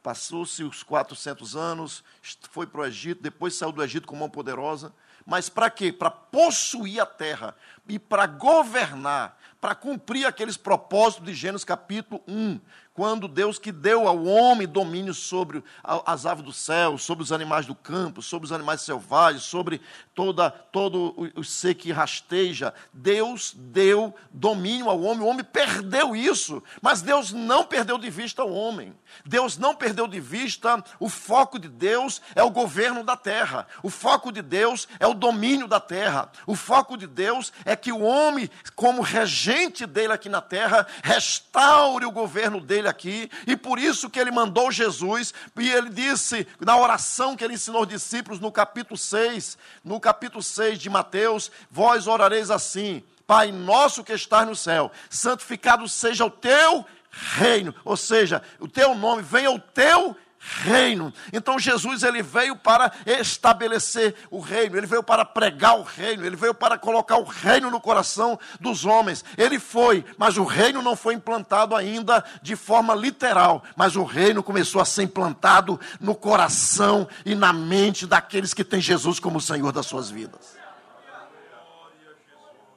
Passou-se 0.00 0.62
os 0.62 0.84
400 0.84 1.56
anos, 1.56 2.04
foi 2.50 2.66
para 2.66 2.82
o 2.82 2.86
Egito, 2.86 3.20
depois 3.20 3.54
saiu 3.56 3.72
do 3.72 3.82
Egito 3.82 4.06
com 4.06 4.14
mão 4.14 4.30
poderosa. 4.30 4.92
Mas 5.28 5.50
para 5.50 5.68
quê? 5.68 5.92
Para 5.92 6.10
possuir 6.10 6.98
a 7.02 7.04
terra 7.04 7.54
e 7.86 7.98
para 7.98 8.26
governar, 8.26 9.36
para 9.60 9.74
cumprir 9.74 10.24
aqueles 10.24 10.56
propósitos 10.56 11.26
de 11.26 11.34
Gênesis 11.34 11.66
capítulo 11.66 12.22
1, 12.26 12.58
quando 12.98 13.28
Deus 13.28 13.60
que 13.60 13.70
deu 13.70 14.08
ao 14.08 14.24
homem 14.24 14.66
domínio 14.66 15.14
sobre 15.14 15.62
as 15.84 16.26
aves 16.26 16.44
do 16.44 16.52
céu, 16.52 16.98
sobre 16.98 17.22
os 17.22 17.30
animais 17.30 17.64
do 17.64 17.72
campo, 17.72 18.20
sobre 18.20 18.44
os 18.44 18.50
animais 18.50 18.80
selvagens, 18.80 19.44
sobre 19.44 19.80
toda, 20.12 20.50
todo 20.50 21.14
o 21.36 21.44
ser 21.44 21.74
que 21.74 21.92
rasteja, 21.92 22.74
Deus 22.92 23.54
deu 23.56 24.12
domínio 24.32 24.90
ao 24.90 25.00
homem, 25.00 25.22
o 25.22 25.28
homem 25.28 25.44
perdeu 25.44 26.16
isso, 26.16 26.60
mas 26.82 27.00
Deus 27.00 27.30
não 27.30 27.64
perdeu 27.64 27.98
de 27.98 28.10
vista 28.10 28.42
o 28.42 28.52
homem. 28.52 28.92
Deus 29.24 29.56
não 29.56 29.76
perdeu 29.76 30.08
de 30.08 30.18
vista 30.18 30.82
o 30.98 31.08
foco 31.08 31.56
de 31.56 31.68
Deus 31.68 32.20
é 32.34 32.42
o 32.42 32.50
governo 32.50 33.04
da 33.04 33.16
terra. 33.16 33.68
O 33.80 33.90
foco 33.90 34.32
de 34.32 34.42
Deus 34.42 34.88
é 34.98 35.06
o 35.06 35.14
domínio 35.14 35.68
da 35.68 35.78
terra. 35.78 36.32
O 36.48 36.56
foco 36.56 36.96
de 36.96 37.06
Deus 37.06 37.52
é 37.64 37.76
que 37.76 37.92
o 37.92 38.02
homem, 38.02 38.50
como 38.74 39.02
regente 39.02 39.86
dele 39.86 40.12
aqui 40.12 40.28
na 40.28 40.40
terra, 40.40 40.84
restaure 41.04 42.04
o 42.04 42.10
governo 42.10 42.60
dele 42.60 42.87
aqui, 42.88 43.30
e 43.46 43.56
por 43.56 43.78
isso 43.78 44.10
que 44.10 44.18
ele 44.18 44.30
mandou 44.30 44.72
Jesus, 44.72 45.32
e 45.58 45.70
ele 45.70 45.90
disse 45.90 46.46
na 46.60 46.76
oração 46.76 47.36
que 47.36 47.44
ele 47.44 47.54
ensinou 47.54 47.80
aos 47.80 47.88
discípulos 47.88 48.40
no 48.40 48.50
capítulo 48.50 48.96
6, 48.96 49.58
no 49.84 50.00
capítulo 50.00 50.42
6 50.42 50.78
de 50.78 50.90
Mateus, 50.90 51.50
vós 51.70 52.06
orareis 52.06 52.50
assim: 52.50 53.02
Pai 53.26 53.52
nosso 53.52 54.02
que 54.02 54.12
estás 54.12 54.46
no 54.46 54.56
céu, 54.56 54.90
santificado 55.08 55.88
seja 55.88 56.24
o 56.24 56.30
teu 56.30 56.84
reino, 57.10 57.74
ou 57.84 57.96
seja, 57.96 58.42
o 58.58 58.68
teu 58.68 58.94
nome, 58.94 59.22
venha 59.22 59.50
o 59.50 59.58
teu 59.58 60.00
reino 60.00 60.27
reino. 60.38 61.12
Então 61.32 61.58
Jesus 61.58 62.02
ele 62.02 62.22
veio 62.22 62.56
para 62.56 62.92
estabelecer 63.06 64.14
o 64.30 64.40
reino, 64.40 64.76
ele 64.76 64.86
veio 64.86 65.02
para 65.02 65.24
pregar 65.24 65.78
o 65.78 65.82
reino, 65.82 66.24
ele 66.24 66.36
veio 66.36 66.54
para 66.54 66.78
colocar 66.78 67.16
o 67.16 67.24
reino 67.24 67.70
no 67.70 67.80
coração 67.80 68.38
dos 68.60 68.84
homens. 68.84 69.24
Ele 69.36 69.58
foi, 69.58 70.04
mas 70.16 70.36
o 70.36 70.44
reino 70.44 70.82
não 70.82 70.96
foi 70.96 71.14
implantado 71.14 71.74
ainda 71.74 72.24
de 72.42 72.56
forma 72.56 72.94
literal, 72.94 73.62
mas 73.76 73.96
o 73.96 74.04
reino 74.04 74.42
começou 74.42 74.80
a 74.80 74.84
ser 74.84 75.02
implantado 75.02 75.78
no 76.00 76.14
coração 76.14 77.08
e 77.24 77.34
na 77.34 77.52
mente 77.52 78.06
daqueles 78.06 78.54
que 78.54 78.64
têm 78.64 78.80
Jesus 78.80 79.18
como 79.18 79.40
Senhor 79.40 79.72
das 79.72 79.86
suas 79.86 80.10
vidas. 80.10 80.56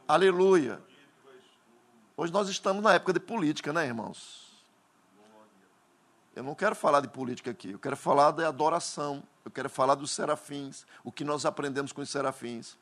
Aleluia. 0.08 0.80
Hoje 2.18 2.34
nós 2.34 2.50
estamos 2.50 2.84
na 2.84 2.94
época 2.94 3.14
de 3.14 3.20
política, 3.20 3.72
né, 3.72 3.86
irmãos? 3.86 4.41
Eu 6.36 6.44
não 6.44 6.56
quero 6.56 6.76
falar 6.76 7.02
de 7.02 7.10
política 7.10 7.52
aqui, 7.52 7.72
eu 7.72 7.80
quero 7.80 7.98
falar 7.98 8.32
da 8.32 8.48
adoração, 8.48 9.22
eu 9.44 9.52
quero 9.52 9.70
falar 9.70 9.96
dos 9.96 10.12
serafins, 10.12 10.86
o 11.04 11.12
que 11.12 11.26
nós 11.26 11.46
aprendemos 11.46 11.92
com 11.92 12.02
os 12.02 12.10
serafins. 12.10 12.78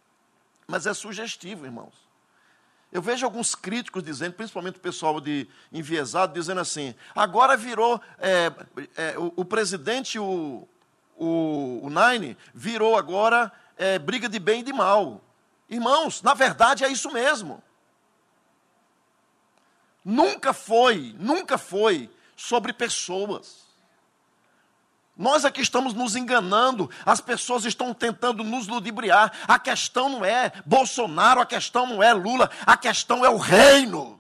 Mas 0.67 0.85
é 0.85 0.93
sugestivo, 0.93 1.65
irmãos. 1.65 2.07
Eu 2.91 3.01
vejo 3.01 3.25
alguns 3.25 3.55
críticos 3.55 4.03
dizendo, 4.03 4.33
principalmente 4.33 4.77
o 4.77 4.81
pessoal 4.81 5.19
de 5.19 5.47
enviesado, 5.71 6.33
dizendo 6.33 6.61
assim: 6.61 6.93
agora 7.15 7.57
virou 7.57 7.99
é, 8.19 8.51
é, 8.95 9.17
o, 9.17 9.33
o, 9.37 9.45
presidente, 9.45 10.19
o, 10.19 10.67
o, 11.15 11.81
o 11.83 11.89
Nine, 11.89 12.37
virou 12.53 12.97
agora 12.97 13.51
é, 13.77 13.97
briga 13.97 14.29
de 14.29 14.39
bem 14.39 14.61
e 14.61 14.63
de 14.63 14.73
mal. 14.73 15.21
Irmãos, 15.67 16.21
na 16.21 16.33
verdade 16.35 16.83
é 16.83 16.87
isso 16.87 17.11
mesmo. 17.11 17.63
Nunca 20.03 20.53
foi, 20.53 21.15
nunca 21.19 21.57
foi 21.57 22.09
sobre 22.39 22.71
pessoas. 22.71 23.67
Nós 25.15 25.43
aqui 25.43 25.61
estamos 25.61 25.93
nos 25.93 26.15
enganando, 26.15 26.89
as 27.05 27.19
pessoas 27.19 27.65
estão 27.65 27.93
tentando 27.93 28.41
nos 28.41 28.67
ludibriar. 28.67 29.33
A 29.45 29.59
questão 29.59 30.07
não 30.07 30.23
é 30.23 30.53
Bolsonaro, 30.65 31.41
a 31.41 31.45
questão 31.45 31.85
não 31.85 32.01
é 32.01 32.13
Lula, 32.13 32.49
a 32.65 32.77
questão 32.77 33.25
é 33.25 33.29
o 33.29 33.35
reino. 33.35 34.18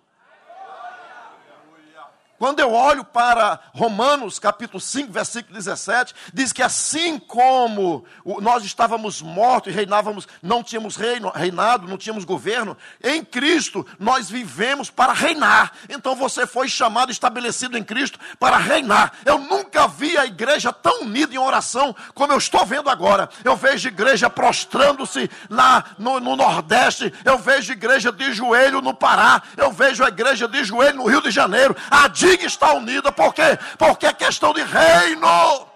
Quando 2.39 2.61
eu 2.61 2.71
olho 2.71 3.03
para 3.03 3.59
Romanos 3.73 4.39
capítulo 4.39 4.79
5, 4.79 5.11
versículo 5.11 5.53
17, 5.53 6.15
diz 6.33 6.53
que 6.53 6.63
assim 6.63 7.19
como 7.19 8.05
nós 8.41 8.63
estávamos 8.63 9.21
mortos 9.21 9.73
e 9.73 9.75
reinávamos, 9.75 10.25
não 10.41 10.63
tínhamos 10.63 10.95
reino, 10.95 11.29
reinado, 11.35 11.85
não 11.85 11.97
tínhamos 11.97 12.23
governo, 12.23 12.77
em 13.03 13.25
Cristo 13.25 13.85
nós 13.99 14.29
vivemos 14.29 14.89
para 14.89 15.11
reinar. 15.11 15.73
Então 15.89 16.15
você 16.15 16.47
foi 16.47 16.69
chamado, 16.69 17.11
estabelecido 17.11 17.77
em 17.77 17.83
Cristo 17.83 18.17
para 18.39 18.55
reinar. 18.55 19.11
Eu 19.25 19.37
nunca 19.37 19.85
vi 19.89 20.17
a 20.17 20.25
igreja 20.25 20.71
tão 20.71 21.01
unida 21.01 21.35
em 21.35 21.37
oração 21.37 21.93
como 22.13 22.31
eu 22.31 22.37
estou 22.37 22.65
vendo 22.65 22.89
agora. 22.89 23.29
Eu 23.43 23.57
vejo 23.57 23.89
igreja 23.89 24.29
prostrando-se 24.29 25.29
lá 25.49 25.83
no, 25.97 26.21
no 26.21 26.37
Nordeste, 26.37 27.13
eu 27.25 27.37
vejo 27.37 27.73
igreja 27.73 28.13
de 28.13 28.31
joelho 28.31 28.81
no 28.81 28.93
Pará, 28.93 29.43
eu 29.57 29.73
vejo 29.73 30.05
a 30.05 30.07
igreja 30.07 30.47
de 30.47 30.63
joelho 30.63 30.99
no 30.99 31.07
Rio 31.07 31.21
de 31.21 31.31
Janeiro. 31.31 31.75
A 31.91 32.07
diga 32.29 32.45
está 32.45 32.73
unida, 32.73 33.11
por 33.11 33.33
quê? 33.33 33.57
Porque 33.77 34.05
é 34.05 34.13
questão 34.13 34.53
de 34.53 34.61
reino. 34.61 35.67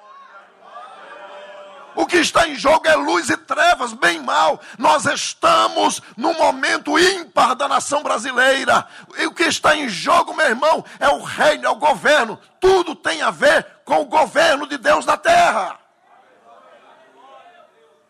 O 1.96 2.08
que 2.08 2.18
está 2.18 2.48
em 2.48 2.56
jogo 2.56 2.88
é 2.88 2.96
luz 2.96 3.30
e 3.30 3.38
trevas, 3.38 3.94
bem 3.94 4.20
mal. 4.22 4.60
Nós 4.80 5.06
estamos 5.06 6.02
num 6.18 6.34
momento 6.34 6.98
ímpar 6.98 7.56
da 7.56 7.68
nação 7.68 8.02
brasileira. 8.02 8.88
E 9.18 9.28
o 9.28 9.34
que 9.34 9.44
está 9.44 9.76
em 9.76 9.88
jogo, 9.88 10.34
meu 10.34 10.48
irmão, 10.48 10.84
é 11.00 11.08
o 11.10 11.22
reino, 11.22 11.66
é 11.66 11.70
o 11.70 11.76
governo. 11.76 12.40
Tudo 12.60 12.96
tem 12.96 13.22
a 13.22 13.30
ver 13.30 13.66
com 13.86 14.02
o 14.02 14.06
governo 14.06 14.66
de 14.66 14.78
Deus 14.78 15.06
na 15.06 15.18
terra. 15.18 15.80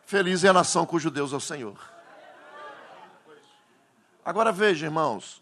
Feliz 0.06 0.44
é 0.44 0.50
a 0.50 0.54
nação 0.54 0.86
cujo 0.86 1.12
Deus 1.12 1.34
é 1.34 1.36
o 1.36 1.42
Senhor. 1.42 1.78
Agora 4.24 4.54
veja, 4.54 4.86
irmãos, 4.86 5.42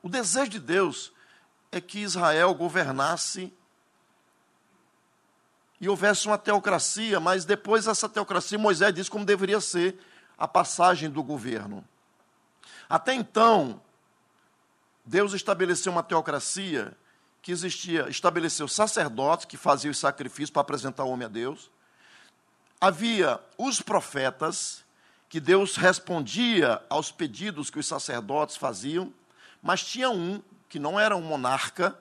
o 0.00 0.08
desejo 0.08 0.50
de 0.50 0.60
Deus 0.60 1.12
é 1.72 1.80
que 1.80 2.00
Israel 2.00 2.54
governasse 2.54 3.52
e 5.80 5.88
houvesse 5.88 6.26
uma 6.26 6.36
teocracia, 6.36 7.18
mas 7.18 7.44
depois 7.44 7.86
essa 7.86 8.08
teocracia, 8.08 8.58
Moisés 8.58 8.94
disse 8.94 9.10
como 9.10 9.24
deveria 9.24 9.60
ser 9.60 9.98
a 10.36 10.46
passagem 10.46 11.08
do 11.08 11.22
governo. 11.22 11.84
Até 12.88 13.14
então, 13.14 13.80
Deus 15.04 15.32
estabeleceu 15.32 15.92
uma 15.92 16.02
teocracia 16.02 16.96
que 17.40 17.52
existia, 17.52 18.08
estabeleceu 18.08 18.68
sacerdotes 18.68 19.46
que 19.46 19.56
faziam 19.56 19.90
os 19.90 19.98
sacrifícios 19.98 20.50
para 20.50 20.62
apresentar 20.62 21.04
o 21.04 21.10
homem 21.10 21.26
a 21.26 21.30
Deus. 21.30 21.70
Havia 22.80 23.40
os 23.56 23.80
profetas, 23.80 24.84
que 25.28 25.40
Deus 25.40 25.76
respondia 25.76 26.82
aos 26.90 27.12
pedidos 27.12 27.70
que 27.70 27.78
os 27.78 27.86
sacerdotes 27.86 28.56
faziam, 28.56 29.14
mas 29.62 29.84
tinha 29.84 30.10
um 30.10 30.42
que 30.70 30.78
não 30.78 30.98
era 30.98 31.14
um 31.16 31.20
monarca, 31.20 31.98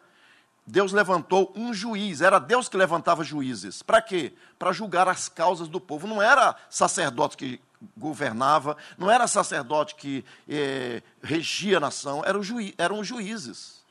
Deus 0.65 0.93
levantou 0.93 1.51
um 1.55 1.73
juiz, 1.73 2.21
era 2.21 2.39
Deus 2.39 2.69
que 2.69 2.77
levantava 2.77 3.23
juízes. 3.23 3.81
Para 3.81 4.01
quê? 4.01 4.33
Para 4.57 4.71
julgar 4.71 5.09
as 5.09 5.27
causas 5.27 5.67
do 5.67 5.81
povo. 5.81 6.05
Não 6.05 6.21
era 6.21 6.55
sacerdote 6.69 7.35
que 7.35 7.59
governava, 7.97 8.77
não 8.95 9.09
era 9.09 9.25
sacerdote 9.25 9.95
que 9.95 10.23
eh, 10.47 11.01
regia 11.23 11.77
a 11.77 11.79
nação, 11.79 12.23
eram, 12.23 12.43
juí 12.43 12.75
eram 12.77 13.03
juízes. 13.03 13.83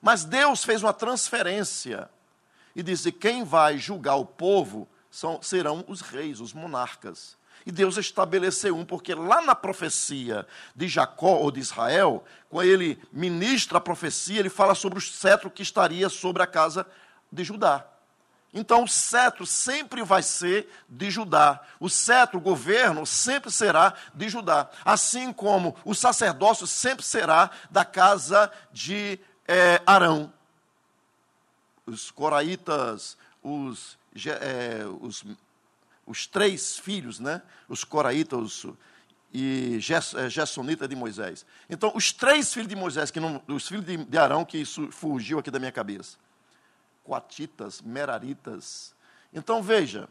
Mas 0.00 0.24
Deus 0.24 0.62
fez 0.62 0.82
uma 0.82 0.92
transferência 0.92 2.08
e 2.74 2.82
disse: 2.82 3.10
quem 3.10 3.42
vai 3.42 3.76
julgar 3.76 4.14
o 4.14 4.24
povo 4.24 4.86
são, 5.10 5.42
serão 5.42 5.84
os 5.88 6.00
reis, 6.00 6.38
os 6.38 6.52
monarcas. 6.52 7.36
E 7.66 7.72
Deus 7.72 7.96
estabeleceu 7.96 8.76
um, 8.76 8.84
porque 8.84 9.12
lá 9.12 9.42
na 9.42 9.54
profecia 9.54 10.46
de 10.74 10.86
Jacó 10.86 11.38
ou 11.38 11.50
de 11.50 11.58
Israel, 11.58 12.24
quando 12.48 12.68
ele 12.68 12.96
ministra 13.12 13.78
a 13.78 13.80
profecia, 13.80 14.38
ele 14.38 14.48
fala 14.48 14.72
sobre 14.72 15.00
o 15.00 15.02
cetro 15.02 15.50
que 15.50 15.64
estaria 15.64 16.08
sobre 16.08 16.44
a 16.44 16.46
casa 16.46 16.86
de 17.30 17.42
Judá. 17.42 17.84
Então 18.54 18.84
o 18.84 18.88
cetro 18.88 19.44
sempre 19.44 20.04
vai 20.04 20.22
ser 20.22 20.72
de 20.88 21.10
Judá. 21.10 21.60
O 21.80 21.90
cetro, 21.90 22.38
o 22.38 22.40
governo, 22.40 23.04
sempre 23.04 23.50
será 23.50 23.94
de 24.14 24.28
Judá. 24.28 24.70
Assim 24.84 25.32
como 25.32 25.76
o 25.84 25.92
sacerdócio 25.92 26.68
sempre 26.68 27.04
será 27.04 27.50
da 27.68 27.84
casa 27.84 28.50
de 28.72 29.18
é, 29.46 29.82
Arão. 29.84 30.32
Os 31.84 32.12
coraitas, 32.12 33.18
os, 33.42 33.98
é, 34.40 34.84
os 35.00 35.24
os 36.06 36.26
três 36.26 36.78
filhos, 36.78 37.18
né? 37.18 37.42
Os 37.68 37.84
coraitas 37.84 38.64
e 39.32 39.78
eh, 40.14 40.30
Gessonita 40.30 40.86
de 40.86 40.94
Moisés. 40.94 41.44
Então, 41.68 41.92
os 41.94 42.12
três 42.12 42.52
filhos 42.54 42.68
de 42.68 42.76
Moisés, 42.76 43.10
que 43.10 43.20
não, 43.20 43.42
os 43.48 43.68
filhos 43.68 43.84
de 43.84 44.18
Arão, 44.18 44.44
que 44.44 44.56
isso 44.56 44.90
fugiu 44.90 45.38
aqui 45.38 45.50
da 45.50 45.58
minha 45.58 45.72
cabeça. 45.72 46.16
Coatitas, 47.04 47.82
Meraritas. 47.82 48.94
Então, 49.32 49.62
veja, 49.62 50.08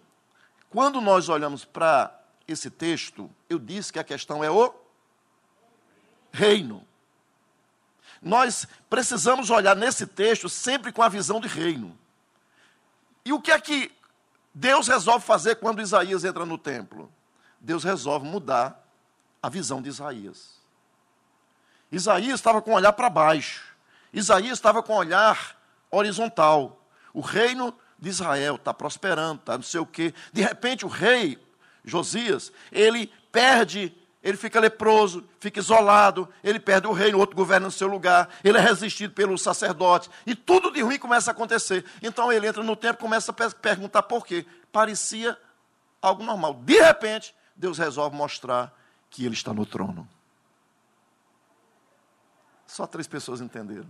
quando 0.69 0.99
nós 0.99 1.29
olhamos 1.29 1.63
para 1.63 2.13
esse 2.47 2.69
texto, 2.69 3.31
eu 3.49 3.57
disse 3.57 3.91
que 3.91 3.99
a 3.99 4.03
questão 4.03 4.43
é 4.43 4.51
o 4.51 4.73
reino. 6.31 6.85
Nós 8.21 8.67
precisamos 8.89 9.49
olhar 9.49 9.75
nesse 9.75 10.05
texto 10.05 10.49
sempre 10.49 10.91
com 10.91 11.01
a 11.01 11.09
visão 11.09 11.39
de 11.39 11.47
reino. 11.47 11.97
E 13.23 13.33
o 13.33 13.41
que 13.41 13.51
é 13.51 13.59
que 13.59 13.91
Deus 14.57 14.87
resolve 14.87 15.25
fazer 15.25 15.55
quando 15.55 15.81
Isaías 15.81 16.23
entra 16.23 16.45
no 16.45 16.57
templo? 16.57 17.11
Deus 17.59 17.83
resolve 17.83 18.25
mudar 18.25 18.81
a 19.43 19.49
visão 19.49 19.81
de 19.81 19.89
Isaías. 19.89 20.55
Isaías 21.91 22.35
estava 22.35 22.61
com 22.61 22.71
o 22.71 22.75
olhar 22.75 22.93
para 22.93 23.09
baixo. 23.09 23.75
Isaías 24.13 24.53
estava 24.53 24.81
com 24.81 24.93
o 24.93 24.97
olhar 24.97 25.61
horizontal. 25.91 26.81
O 27.13 27.19
reino 27.19 27.77
de 27.99 28.07
Israel 28.07 28.55
está 28.55 28.73
prosperando, 28.73 29.41
está 29.41 29.57
não 29.57 29.63
sei 29.63 29.81
o 29.81 29.85
quê. 29.85 30.13
De 30.31 30.41
repente, 30.41 30.85
o 30.85 30.89
rei 30.89 31.37
Josias, 31.83 32.51
ele 32.71 33.11
perde 33.31 33.93
ele 34.25 34.35
fica 34.35 34.59
leproso, 34.59 35.23
fica 35.39 35.59
isolado, 35.59 36.27
ele 36.43 36.59
perde 36.59 36.87
o 36.87 36.91
reino, 36.91 37.19
outro 37.19 37.35
governa 37.35 37.67
no 37.67 37.71
seu 37.71 37.87
lugar, 37.87 38.27
ele 38.43 38.57
é 38.57 38.61
resistido 38.61 39.13
pelo 39.13 39.37
sacerdote, 39.37 40.09
e 40.25 40.33
tudo 40.33 40.71
de 40.71 40.81
ruim 40.81 40.97
começa 40.97 41.29
a 41.29 41.31
acontecer. 41.31 41.85
Então 42.01 42.33
ele 42.33 42.47
entra 42.47 42.63
no 42.63 42.75
templo 42.75 42.97
e 42.97 43.03
começa 43.03 43.31
a 43.31 43.49
perguntar 43.51 44.01
por 44.01 44.25
quê. 44.25 44.43
Parecia 44.71 45.37
algo 46.01 46.23
normal. 46.23 46.55
De 46.55 46.81
repente, 46.81 47.35
Deus 47.55 47.77
resolve 47.77 48.15
mostrar 48.15 48.75
que 49.11 49.23
ele 49.23 49.35
está 49.35 49.53
no 49.53 49.63
trono. 49.63 50.09
Só 52.65 52.87
três 52.87 53.05
pessoas 53.05 53.41
entenderam. 53.41 53.87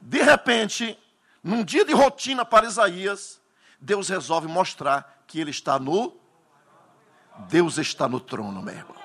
De 0.00 0.22
repente, 0.22 0.98
num 1.42 1.62
dia 1.62 1.84
de 1.84 1.92
rotina 1.92 2.46
para 2.46 2.64
Isaías, 2.66 3.42
Deus 3.78 4.08
resolve 4.08 4.48
mostrar 4.48 5.22
que 5.26 5.38
ele 5.38 5.50
está 5.50 5.78
no 5.78 6.16
Deus 7.48 7.78
está 7.78 8.08
no 8.08 8.20
trono, 8.20 8.62
meu 8.62 8.74
irmão. 8.74 9.04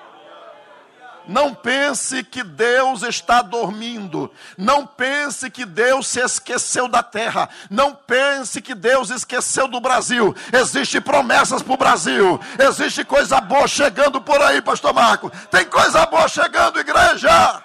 Não 1.26 1.54
pense 1.54 2.24
que 2.24 2.42
Deus 2.42 3.02
está 3.02 3.42
dormindo. 3.42 4.30
Não 4.56 4.86
pense 4.86 5.50
que 5.50 5.64
Deus 5.64 6.08
se 6.08 6.20
esqueceu 6.20 6.88
da 6.88 7.02
terra. 7.02 7.48
Não 7.70 7.94
pense 7.94 8.60
que 8.60 8.74
Deus 8.74 9.10
esqueceu 9.10 9.68
do 9.68 9.80
Brasil. 9.80 10.34
Existem 10.52 11.00
promessas 11.00 11.62
para 11.62 11.74
o 11.74 11.76
Brasil. 11.76 12.40
Existe 12.58 13.04
coisa 13.04 13.40
boa 13.40 13.68
chegando 13.68 14.20
por 14.20 14.40
aí, 14.42 14.60
Pastor 14.60 14.92
Marco. 14.92 15.30
Tem 15.50 15.64
coisa 15.66 16.04
boa 16.06 16.26
chegando, 16.26 16.80
igreja. 16.80 17.62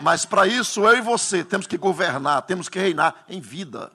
Mas 0.00 0.24
para 0.24 0.46
isso, 0.46 0.86
eu 0.86 0.96
e 0.96 1.00
você 1.00 1.44
temos 1.44 1.66
que 1.66 1.76
governar, 1.76 2.42
temos 2.42 2.68
que 2.68 2.78
reinar 2.78 3.14
em 3.28 3.40
vida. 3.40 3.90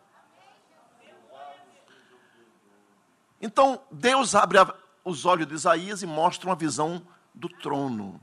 Então, 3.42 3.80
Deus 3.92 4.36
abre 4.36 4.58
a, 4.58 4.74
os 5.06 5.26
olhos 5.26 5.48
de 5.48 5.54
Isaías 5.54 6.02
e 6.02 6.08
mostra 6.08 6.50
uma 6.50 6.56
visão 6.56 7.02
do 7.34 7.48
trono. 7.48 8.20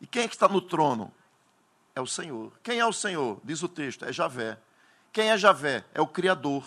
E 0.00 0.06
quem 0.06 0.24
é 0.24 0.28
que 0.28 0.34
está 0.34 0.48
no 0.48 0.60
trono? 0.60 1.12
É 1.94 2.00
o 2.00 2.06
Senhor. 2.06 2.52
Quem 2.62 2.80
é 2.80 2.84
o 2.84 2.92
Senhor? 2.92 3.40
Diz 3.44 3.62
o 3.62 3.68
texto, 3.68 4.04
é 4.04 4.12
Javé. 4.12 4.58
Quem 5.12 5.30
é 5.30 5.38
Javé? 5.38 5.84
É 5.94 6.00
o 6.00 6.06
Criador. 6.06 6.64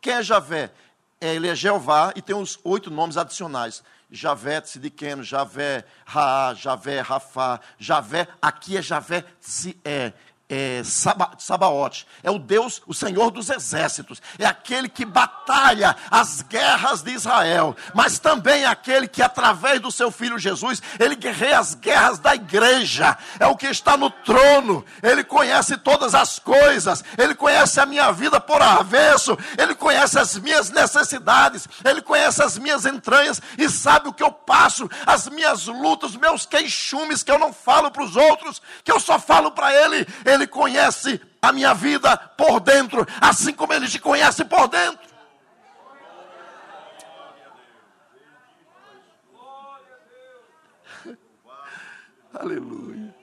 Quem 0.00 0.14
é 0.14 0.22
Javé? 0.22 0.72
É, 1.20 1.34
ele 1.34 1.48
é 1.48 1.54
Jeová 1.54 2.14
e 2.16 2.22
tem 2.22 2.34
os 2.34 2.58
oito 2.64 2.90
nomes 2.90 3.18
adicionais. 3.18 3.82
Javé 4.10 4.60
Tsidiqueno, 4.60 5.22
Javé 5.22 5.84
Raá, 6.06 6.54
Javé 6.54 7.00
Rafá, 7.00 7.60
Javé, 7.78 8.26
aqui 8.40 8.76
é 8.76 8.82
Javé 8.82 9.24
Tsié 9.40 10.14
é, 10.50 10.82
Saba, 10.84 11.30
Sabaote, 11.38 12.06
é 12.24 12.30
o 12.30 12.38
Deus, 12.38 12.82
o 12.86 12.92
Senhor 12.92 13.30
dos 13.30 13.48
exércitos, 13.48 14.20
é 14.36 14.44
aquele 14.44 14.88
que 14.88 15.04
batalha 15.04 15.96
as 16.10 16.42
guerras 16.42 17.02
de 17.02 17.12
Israel, 17.12 17.76
mas 17.94 18.18
também 18.18 18.64
é 18.64 18.66
aquele 18.66 19.06
que, 19.06 19.22
através 19.22 19.80
do 19.80 19.92
seu 19.92 20.10
filho 20.10 20.38
Jesus, 20.38 20.82
ele 20.98 21.14
guerreia 21.14 21.60
as 21.60 21.74
guerras 21.74 22.18
da 22.18 22.34
igreja, 22.34 23.16
é 23.38 23.46
o 23.46 23.56
que 23.56 23.68
está 23.68 23.96
no 23.96 24.10
trono, 24.10 24.84
ele 25.02 25.22
conhece 25.22 25.76
todas 25.76 26.14
as 26.14 26.40
coisas, 26.40 27.04
ele 27.16 27.34
conhece 27.34 27.78
a 27.78 27.86
minha 27.86 28.10
vida 28.10 28.40
por 28.40 28.60
avesso, 28.60 29.38
ele 29.56 29.74
conhece 29.74 30.18
as 30.18 30.36
minhas 30.36 30.70
necessidades, 30.70 31.68
ele 31.84 32.02
conhece 32.02 32.42
as 32.42 32.58
minhas 32.58 32.84
entranhas 32.84 33.40
e 33.56 33.68
sabe 33.68 34.08
o 34.08 34.12
que 34.12 34.22
eu 34.22 34.32
passo, 34.32 34.90
as 35.06 35.28
minhas 35.28 35.66
lutas, 35.66 36.16
meus 36.16 36.44
queixumes 36.44 37.22
que 37.22 37.30
eu 37.30 37.38
não 37.38 37.52
falo 37.52 37.90
para 37.90 38.02
os 38.02 38.16
outros, 38.16 38.60
que 38.82 38.90
eu 38.90 38.98
só 38.98 39.18
falo 39.18 39.52
para 39.52 39.72
ele, 39.72 40.06
ele 40.24 40.39
ele 40.40 40.46
conhece 40.46 41.20
a 41.42 41.52
minha 41.52 41.74
vida 41.74 42.16
por 42.16 42.60
dentro, 42.60 43.06
assim 43.20 43.52
como 43.52 43.72
Ele 43.72 43.86
te 43.88 43.98
conhece 43.98 44.44
por 44.44 44.68
dentro. 44.68 45.10
Aleluia. 52.32 53.14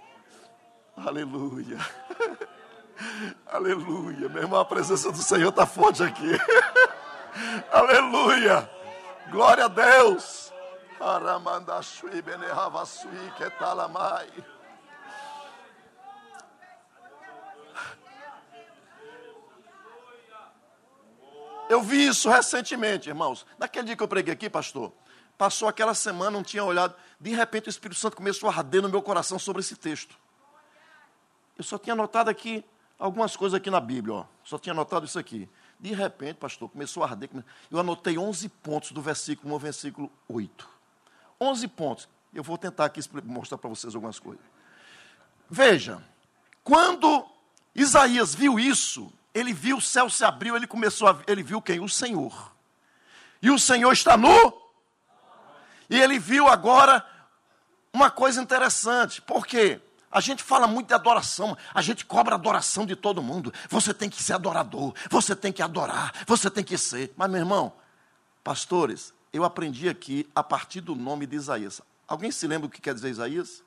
Aleluia. 0.95 1.77
Aleluia. 3.47 4.29
Meu 4.29 4.43
irmão, 4.43 4.59
a 4.59 4.65
presença 4.65 5.11
do 5.11 5.17
Senhor 5.17 5.49
está 5.49 5.65
forte 5.65 6.03
aqui. 6.03 6.31
Aleluia. 7.71 8.69
Glória 9.31 9.65
a 9.65 9.67
Deus. 9.67 10.53
Eu 21.69 21.81
vi 21.81 22.07
isso 22.07 22.29
recentemente, 22.29 23.09
irmãos. 23.09 23.45
Naquele 23.57 23.87
dia 23.87 23.95
que 23.95 24.03
eu 24.03 24.07
preguei 24.07 24.33
aqui, 24.33 24.49
pastor, 24.49 24.91
passou 25.37 25.67
aquela 25.67 25.93
semana, 25.93 26.31
não 26.31 26.43
tinha 26.43 26.63
olhado. 26.63 26.95
De 27.19 27.33
repente 27.33 27.67
o 27.67 27.69
Espírito 27.69 27.99
Santo 27.99 28.15
começou 28.15 28.49
a 28.49 28.53
arder 28.55 28.81
no 28.81 28.89
meu 28.89 29.01
coração 29.01 29.37
sobre 29.37 29.61
esse 29.61 29.75
texto. 29.75 30.17
Eu 31.57 31.63
só 31.63 31.77
tinha 31.77 31.95
notado 31.95 32.29
aqui 32.29 32.63
algumas 32.97 33.35
coisas 33.35 33.57
aqui 33.57 33.69
na 33.69 33.79
Bíblia, 33.79 34.15
ó. 34.15 34.25
Só 34.43 34.57
tinha 34.57 34.73
notado 34.73 35.05
isso 35.05 35.19
aqui. 35.19 35.49
De 35.79 35.93
repente, 35.93 36.37
pastor, 36.37 36.69
começou 36.69 37.03
a 37.03 37.07
arder. 37.07 37.29
Eu 37.69 37.79
anotei 37.79 38.17
11 38.17 38.47
pontos 38.49 38.91
do 38.91 39.01
versículo 39.01 39.49
1 39.49 39.53
ao 39.53 39.59
versículo 39.59 40.11
8. 40.27 40.69
11 41.39 41.67
pontos. 41.67 42.09
Eu 42.33 42.43
vou 42.43 42.57
tentar 42.57 42.85
aqui 42.85 43.01
mostrar 43.23 43.57
para 43.57 43.69
vocês 43.69 43.93
algumas 43.93 44.19
coisas. 44.19 44.43
Veja, 45.49 46.01
quando 46.63 47.25
Isaías 47.75 48.33
viu 48.33 48.59
isso, 48.59 49.11
ele 49.37 49.53
viu 49.53 49.77
o 49.77 49.81
céu 49.81 50.09
se 50.09 50.23
abriu, 50.25 50.55
ele 50.55 50.65
começou 50.65 51.07
a 51.07 51.19
ele 51.27 51.43
viu 51.43 51.61
quem? 51.61 51.79
O 51.79 51.87
Senhor. 51.87 52.51
E 53.41 53.51
o 53.51 53.59
Senhor 53.59 53.91
está 53.91 54.17
no 54.17 54.61
E 55.89 55.99
ele 55.99 56.17
viu 56.17 56.47
agora 56.47 57.05
uma 57.93 58.09
coisa 58.09 58.41
interessante. 58.41 59.21
Por 59.21 59.45
quê? 59.45 59.79
A 60.11 60.19
gente 60.19 60.41
fala 60.41 60.65
muito 60.65 60.87
de 60.87 60.93
adoração, 60.93 61.55
a 61.73 61.81
gente 61.81 62.05
cobra 62.05 62.35
adoração 62.35 62.85
de 62.85 62.95
todo 62.95 63.21
mundo. 63.21 63.53
Você 63.69 63.93
tem 63.93 64.09
que 64.09 64.23
ser 64.23 64.33
adorador, 64.33 64.93
você 65.09 65.35
tem 65.35 65.51
que 65.51 65.61
adorar, 65.61 66.13
você 66.25 66.49
tem 66.49 66.63
que 66.63 66.77
ser. 66.77 67.13
Mas, 67.15 67.29
meu 67.29 67.39
irmão, 67.39 67.73
pastores, 68.43 69.13
eu 69.31 69.43
aprendi 69.43 69.87
aqui 69.87 70.27
a 70.33 70.41
partir 70.41 70.81
do 70.81 70.95
nome 70.95 71.27
de 71.27 71.35
Isaías. 71.35 71.81
Alguém 72.07 72.31
se 72.31 72.47
lembra 72.47 72.67
o 72.67 72.69
que 72.69 72.81
quer 72.81 72.93
dizer 72.93 73.09
Isaías? 73.09 73.61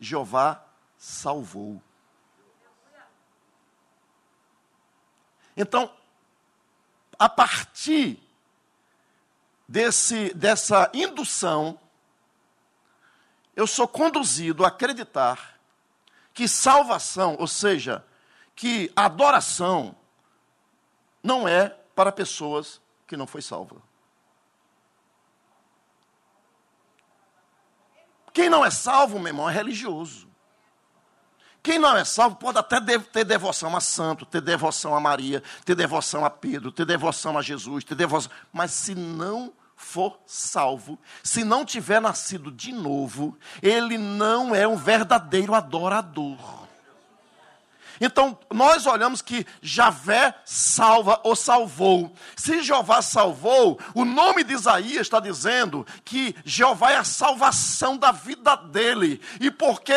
Jeová 0.00 0.62
salvou. 0.98 1.80
Então, 5.56 5.90
a 7.18 7.28
partir 7.28 8.18
desse, 9.68 10.34
dessa 10.34 10.90
indução, 10.92 11.78
eu 13.54 13.66
sou 13.66 13.86
conduzido 13.86 14.64
a 14.64 14.68
acreditar 14.68 15.60
que 16.32 16.48
salvação, 16.48 17.36
ou 17.38 17.46
seja, 17.46 18.04
que 18.56 18.92
adoração, 18.96 19.96
não 21.22 21.48
é 21.48 21.68
para 21.94 22.12
pessoas 22.12 22.80
que 23.06 23.16
não 23.16 23.26
foi 23.26 23.40
salva. 23.40 23.80
Quem 28.32 28.50
não 28.50 28.64
é 28.64 28.70
salvo, 28.70 29.18
meu 29.18 29.28
irmão, 29.28 29.48
é 29.48 29.52
religioso. 29.52 30.28
Quem 31.64 31.78
não 31.78 31.96
é 31.96 32.04
salvo 32.04 32.36
pode 32.36 32.58
até 32.58 32.78
ter 32.98 33.24
devoção 33.24 33.74
a 33.74 33.80
santo, 33.80 34.26
ter 34.26 34.42
devoção 34.42 34.94
a 34.94 35.00
Maria, 35.00 35.42
ter 35.64 35.74
devoção 35.74 36.22
a 36.22 36.28
Pedro, 36.28 36.70
ter 36.70 36.84
devoção 36.84 37.38
a 37.38 37.42
Jesus, 37.42 37.82
ter 37.82 37.94
devoção. 37.94 38.30
Mas 38.52 38.70
se 38.72 38.94
não 38.94 39.50
for 39.74 40.20
salvo, 40.26 40.98
se 41.22 41.42
não 41.42 41.64
tiver 41.64 42.02
nascido 42.02 42.52
de 42.52 42.70
novo, 42.70 43.38
ele 43.62 43.96
não 43.96 44.54
é 44.54 44.68
um 44.68 44.76
verdadeiro 44.76 45.54
adorador. 45.54 46.63
Então, 48.00 48.38
nós 48.52 48.86
olhamos 48.86 49.22
que 49.22 49.46
Javé 49.62 50.34
salva 50.44 51.20
ou 51.22 51.36
salvou. 51.36 52.12
Se 52.36 52.62
Jeová 52.62 53.00
salvou, 53.02 53.78
o 53.94 54.04
nome 54.04 54.42
de 54.42 54.54
Isaías 54.54 55.02
está 55.02 55.20
dizendo 55.20 55.86
que 56.04 56.34
Jeová 56.44 56.92
é 56.92 56.96
a 56.96 57.04
salvação 57.04 57.96
da 57.96 58.10
vida 58.10 58.56
dele. 58.56 59.20
E 59.40 59.50
porque 59.50 59.94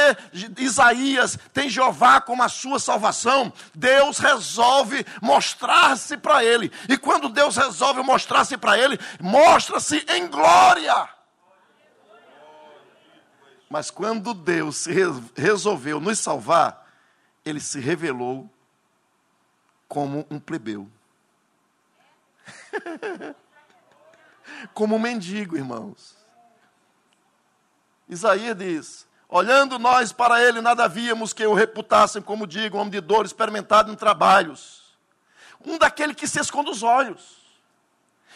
Isaías 0.57 1.37
tem 1.53 1.69
Jeová 1.69 2.21
como 2.21 2.43
a 2.43 2.49
sua 2.49 2.79
salvação, 2.79 3.51
Deus 3.73 4.19
resolve 4.19 5.05
mostrar-se 5.21 6.17
para 6.17 6.43
ele. 6.43 6.71
E 6.87 6.97
quando 6.97 7.29
Deus 7.29 7.57
resolve 7.57 8.01
mostrar-se 8.03 8.57
para 8.57 8.77
ele, 8.77 8.99
mostra-se 9.19 10.05
em 10.09 10.27
glória. 10.27 11.09
Mas 13.69 13.91
quando 13.91 14.33
Deus 14.33 14.87
resolveu 15.35 15.99
nos 15.99 16.19
salvar, 16.19 16.86
ele 17.47 17.59
se 17.59 17.79
revelou 17.79 18.49
como 19.87 20.27
um 20.29 20.39
plebeu. 20.39 20.89
como 24.73 24.95
um 24.95 24.99
mendigo, 24.99 25.55
irmãos. 25.55 26.15
Isaías 28.09 28.57
diz: 28.57 29.07
Olhando 29.29 29.79
nós 29.79 30.11
para 30.11 30.43
ele, 30.43 30.61
nada 30.61 30.87
víamos 30.87 31.33
que 31.33 31.45
o 31.45 31.53
reputassem 31.53 32.21
como 32.21 32.45
digo, 32.45 32.77
homem 32.77 32.91
de 32.91 33.01
dor, 33.01 33.25
experimentado 33.25 33.91
em 33.91 33.95
trabalhos. 33.95 34.83
Um 35.65 35.77
daquele 35.77 36.13
que 36.13 36.27
se 36.27 36.39
esconde 36.39 36.69
os 36.69 36.83
olhos. 36.83 37.37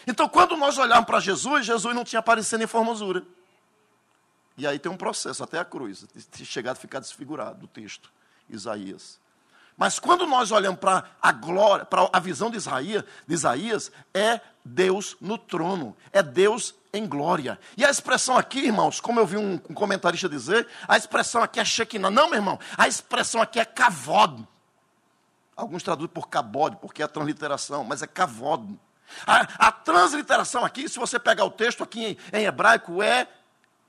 Então, 0.08 0.28
quando 0.28 0.58
nós 0.58 0.78
olhamos 0.78 1.06
para 1.06 1.20
Jesus, 1.20 1.66
Jesus 1.66 1.96
não 1.96 2.04
tinha 2.04 2.20
aparecido 2.20 2.64
em 2.64 2.68
formosura. 2.68 3.24
E 4.58 4.66
aí 4.66 4.80
tem 4.80 4.92
um 4.92 4.98
processo 4.98 5.44
até 5.44 5.60
a 5.60 5.66
cruz, 5.66 6.06
de 6.32 6.46
chegar 6.46 6.72
a 6.72 6.76
ficar 6.76 7.00
desfigurado 7.00 7.60
do 7.60 7.68
texto. 7.68 8.12
Isaías. 8.52 9.20
Mas 9.78 9.98
quando 9.98 10.28
nós 10.28 10.52
olhamos 10.52 10.80
para 10.80 11.06
a 11.22 11.32
glória, 11.32 11.86
para 11.86 12.08
a 12.14 12.20
visão 12.20 12.52
de 12.52 12.58
Isaías, 12.58 13.04
de 13.28 13.34
Isaías, 13.34 13.92
é 14.14 14.40
Deus 14.64 15.18
no 15.20 15.38
trono, 15.38 15.96
é 16.12 16.22
Deus 16.22 16.76
em 16.94 17.08
glória. 17.08 17.60
E 17.76 17.84
a 17.84 17.90
expressão 17.90 18.38
aqui, 18.38 18.60
irmãos, 18.60 19.00
como 19.00 19.20
eu 19.20 19.26
vi 19.26 19.38
um, 19.38 19.58
comentarista 19.58 20.30
dizer, 20.30 20.68
a 20.88 20.98
expressão 20.98 21.42
aqui 21.42 21.60
é 21.60 21.66
Shekinah. 21.66 22.12
Não, 22.12 22.30
meu 22.30 22.38
irmão, 22.38 22.60
a 22.78 22.88
expressão 22.88 23.42
aqui 23.42 23.60
é 23.60 23.66
kavod. 23.66 24.48
Alguns 25.56 25.84
traduzem 25.84 26.10
por 26.14 26.28
cabode, 26.30 26.78
porque 26.78 27.02
é 27.02 27.06
a 27.06 27.08
transliteração, 27.08 27.84
mas 27.84 28.02
é 28.02 28.08
kavod. 28.08 28.78
A, 29.26 29.68
a 29.68 29.72
transliteração 29.72 30.64
aqui, 30.64 30.88
se 30.88 31.00
você 31.00 31.20
pegar 31.20 31.46
o 31.46 31.52
texto 31.52 31.84
aqui 31.84 32.06
em, 32.06 32.18
em 32.38 32.46
hebraico, 32.46 33.02
é 33.02 33.28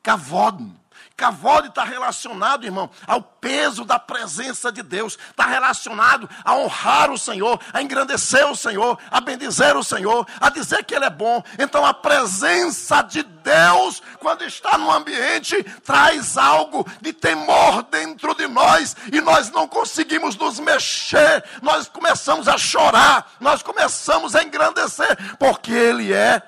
kavod. 0.03 0.73
Cavode 1.17 1.69
está 1.69 1.85
relacionado, 1.85 2.65
irmão, 2.65 2.91
ao 3.07 3.23
peso 3.23 3.85
da 3.85 3.99
presença 3.99 4.73
de 4.73 4.83
Deus, 4.83 5.19
está 5.31 5.47
relacionado 5.47 6.29
a 6.45 6.55
honrar 6.55 7.11
o 7.11 7.19
Senhor, 7.19 7.61
a 7.73 7.83
engrandecer 7.83 8.47
o 8.49 8.57
Senhor, 8.57 8.99
a 9.11 9.21
bendizer 9.21 9.77
o 9.77 9.85
Senhor, 9.85 10.27
a 10.41 10.49
dizer 10.49 10.85
que 10.85 10.95
Ele 10.95 11.05
é 11.05 11.11
bom. 11.11 11.43
Então 11.59 11.85
a 11.85 11.93
presença 11.95 13.03
de 13.03 13.23
Deus, 13.23 14.03
quando 14.19 14.43
está 14.45 14.79
no 14.79 14.91
ambiente, 14.91 15.63
traz 15.85 16.37
algo 16.37 16.87
de 17.01 17.13
temor 17.13 17.83
dentro 17.85 18.35
de 18.35 18.47
nós. 18.47 18.97
E 19.13 19.21
nós 19.21 19.51
não 19.51 19.69
conseguimos 19.69 20.37
nos 20.37 20.59
mexer, 20.59 21.45
nós 21.61 21.89
começamos 21.89 22.49
a 22.49 22.57
chorar, 22.57 23.33
nós 23.41 23.63
começamos 23.63 24.35
a 24.35 24.43
engrandecer, 24.43 25.37
porque 25.39 25.73
Ele 25.73 26.13
é 26.13 26.43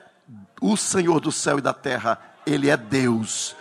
o 0.61 0.77
Senhor 0.77 1.21
do 1.21 1.31
céu 1.31 1.59
e 1.59 1.63
da 1.63 1.73
terra, 1.73 2.19
Ele 2.47 2.71
é 2.71 2.77
Deus 2.77 3.55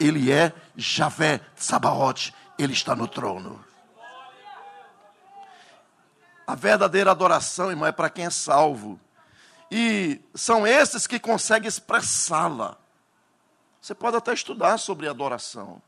ele 0.00 0.32
é 0.32 0.52
Javé 0.74 1.40
Sabaote, 1.54 2.34
ele 2.58 2.72
está 2.72 2.96
no 2.96 3.06
trono. 3.06 3.62
A 6.46 6.54
verdadeira 6.54 7.10
adoração, 7.10 7.70
irmão, 7.70 7.86
é 7.86 7.92
para 7.92 8.10
quem 8.10 8.24
é 8.24 8.30
salvo. 8.30 8.98
E 9.70 10.20
são 10.34 10.66
esses 10.66 11.06
que 11.06 11.20
conseguem 11.20 11.68
expressá-la. 11.68 12.76
Você 13.80 13.94
pode 13.94 14.16
até 14.16 14.32
estudar 14.32 14.78
sobre 14.78 15.08
adoração, 15.08 15.80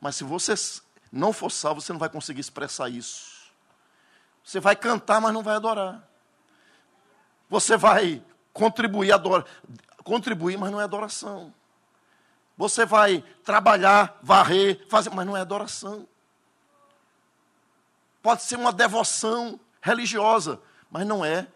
mas 0.00 0.16
se 0.16 0.24
você 0.24 0.54
não 1.12 1.32
for 1.32 1.50
salvo, 1.50 1.80
você 1.80 1.92
não 1.92 2.00
vai 2.00 2.08
conseguir 2.08 2.40
expressar 2.40 2.88
isso. 2.88 3.38
Você 4.42 4.60
vai 4.60 4.74
cantar, 4.74 5.20
mas 5.20 5.32
não 5.32 5.42
vai 5.42 5.56
adorar. 5.56 6.06
Você 7.48 7.76
vai 7.76 8.22
contribuir, 8.52 9.12
adora, 9.12 9.44
contribuir, 10.02 10.58
mas 10.58 10.70
não 10.70 10.80
é 10.80 10.84
adoração. 10.84 11.54
Você 12.58 12.84
vai 12.84 13.24
trabalhar, 13.44 14.18
varrer, 14.20 14.84
fazer, 14.90 15.10
mas 15.10 15.24
não 15.24 15.36
é 15.36 15.40
adoração. 15.40 16.06
Pode 18.20 18.42
ser 18.42 18.56
uma 18.56 18.72
devoção 18.72 19.60
religiosa, 19.80 20.60
mas 20.90 21.06
não 21.06 21.24
é 21.24 21.46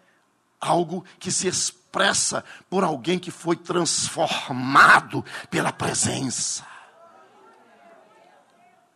algo 0.60 1.04
que 1.18 1.32
se 1.32 1.48
expressa 1.48 2.44
por 2.70 2.84
alguém 2.84 3.18
que 3.18 3.32
foi 3.32 3.56
transformado 3.56 5.24
pela 5.50 5.72
presença. 5.72 6.64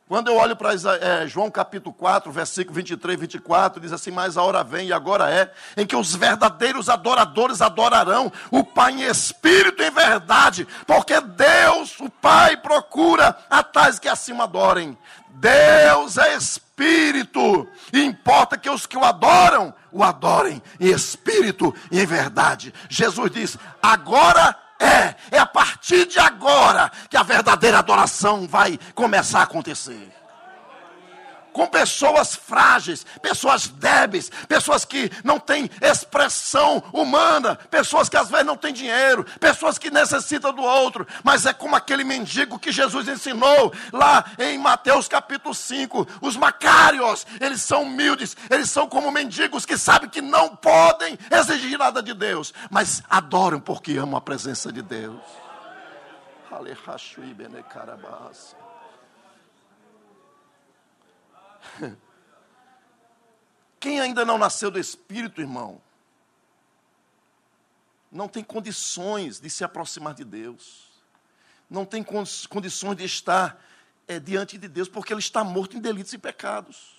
Quando 0.08 0.28
eu 0.28 0.36
olho 0.36 0.54
para 0.54 0.70
é, 0.72 1.26
João 1.26 1.50
capítulo 1.50 1.92
4, 1.92 2.30
versículo 2.30 2.76
23 2.76 3.18
e 3.18 3.20
24, 3.20 3.80
diz 3.80 3.92
assim: 3.92 4.12
Mas 4.12 4.36
a 4.36 4.42
hora 4.42 4.62
vem 4.62 4.86
e 4.86 4.92
agora 4.92 5.28
é, 5.28 5.50
em 5.76 5.84
que 5.84 5.96
os 5.96 6.14
verdadeiros 6.14 6.88
adoradores 6.88 7.60
adorarão 7.60 8.32
o 8.52 8.62
Pai 8.62 8.92
em 8.92 9.02
espírito 9.02 9.82
e 9.82 9.88
em 9.88 9.90
verdade, 9.90 10.64
porque 10.86 11.20
Deus, 11.20 11.98
o 11.98 12.08
Pai, 12.08 12.56
procura 12.56 13.36
a 13.50 13.64
tais 13.64 13.98
que 13.98 14.08
assim 14.08 14.40
adorem. 14.40 14.96
Deus 15.28 16.16
é 16.18 16.36
espírito, 16.36 17.68
e 17.92 18.00
importa 18.04 18.56
que 18.56 18.70
os 18.70 18.86
que 18.86 18.96
o 18.96 19.04
adoram, 19.04 19.74
o 19.90 20.04
adorem 20.04 20.62
em 20.78 20.86
espírito 20.86 21.74
e 21.90 22.00
em 22.00 22.06
verdade. 22.06 22.72
Jesus 22.88 23.28
diz: 23.32 23.58
Agora 23.82 24.56
é, 24.78 25.14
é 25.30 25.38
a 25.38 25.46
partir 25.46 26.06
de 26.06 26.18
agora 26.18 26.90
que 27.08 27.16
a 27.16 27.22
verdadeira 27.22 27.78
adoração 27.78 28.46
vai 28.46 28.78
começar 28.94 29.40
a 29.40 29.44
acontecer 29.44 30.12
com 31.56 31.66
pessoas 31.66 32.36
frágeis, 32.36 33.06
pessoas 33.22 33.66
débeis, 33.66 34.28
pessoas 34.46 34.84
que 34.84 35.10
não 35.24 35.40
têm 35.40 35.70
expressão 35.80 36.84
humana, 36.92 37.56
pessoas 37.70 38.10
que 38.10 38.16
às 38.18 38.28
vezes 38.28 38.44
não 38.44 38.58
têm 38.58 38.74
dinheiro, 38.74 39.24
pessoas 39.40 39.78
que 39.78 39.90
necessitam 39.90 40.52
do 40.52 40.60
outro, 40.60 41.06
mas 41.24 41.46
é 41.46 41.54
como 41.54 41.74
aquele 41.74 42.04
mendigo 42.04 42.58
que 42.58 42.70
Jesus 42.70 43.08
ensinou 43.08 43.72
lá 43.90 44.22
em 44.38 44.58
Mateus 44.58 45.08
capítulo 45.08 45.54
5. 45.54 46.06
Os 46.20 46.36
macários, 46.36 47.26
eles 47.40 47.62
são 47.62 47.84
humildes, 47.84 48.36
eles 48.50 48.68
são 48.68 48.86
como 48.86 49.10
mendigos 49.10 49.64
que 49.64 49.78
sabem 49.78 50.10
que 50.10 50.20
não 50.20 50.54
podem 50.54 51.18
exigir 51.30 51.78
nada 51.78 52.02
de 52.02 52.12
Deus, 52.12 52.52
mas 52.68 53.02
adoram 53.08 53.60
porque 53.60 53.96
amam 53.96 54.18
a 54.18 54.20
presença 54.20 54.70
de 54.70 54.82
Deus. 54.82 55.22
Aleluia, 56.50 56.76
Quem 63.78 64.00
ainda 64.00 64.24
não 64.24 64.38
nasceu 64.38 64.70
do 64.70 64.78
Espírito, 64.78 65.40
irmão, 65.40 65.80
não 68.10 68.28
tem 68.28 68.42
condições 68.42 69.38
de 69.38 69.50
se 69.50 69.62
aproximar 69.64 70.14
de 70.14 70.24
Deus, 70.24 70.86
não 71.68 71.84
tem 71.84 72.02
condições 72.02 72.96
de 72.96 73.04
estar 73.04 73.62
é, 74.08 74.18
diante 74.18 74.56
de 74.56 74.68
Deus, 74.68 74.88
porque 74.88 75.12
ele 75.12 75.20
está 75.20 75.44
morto 75.44 75.76
em 75.76 75.80
delitos 75.80 76.12
e 76.12 76.18
pecados. 76.18 76.94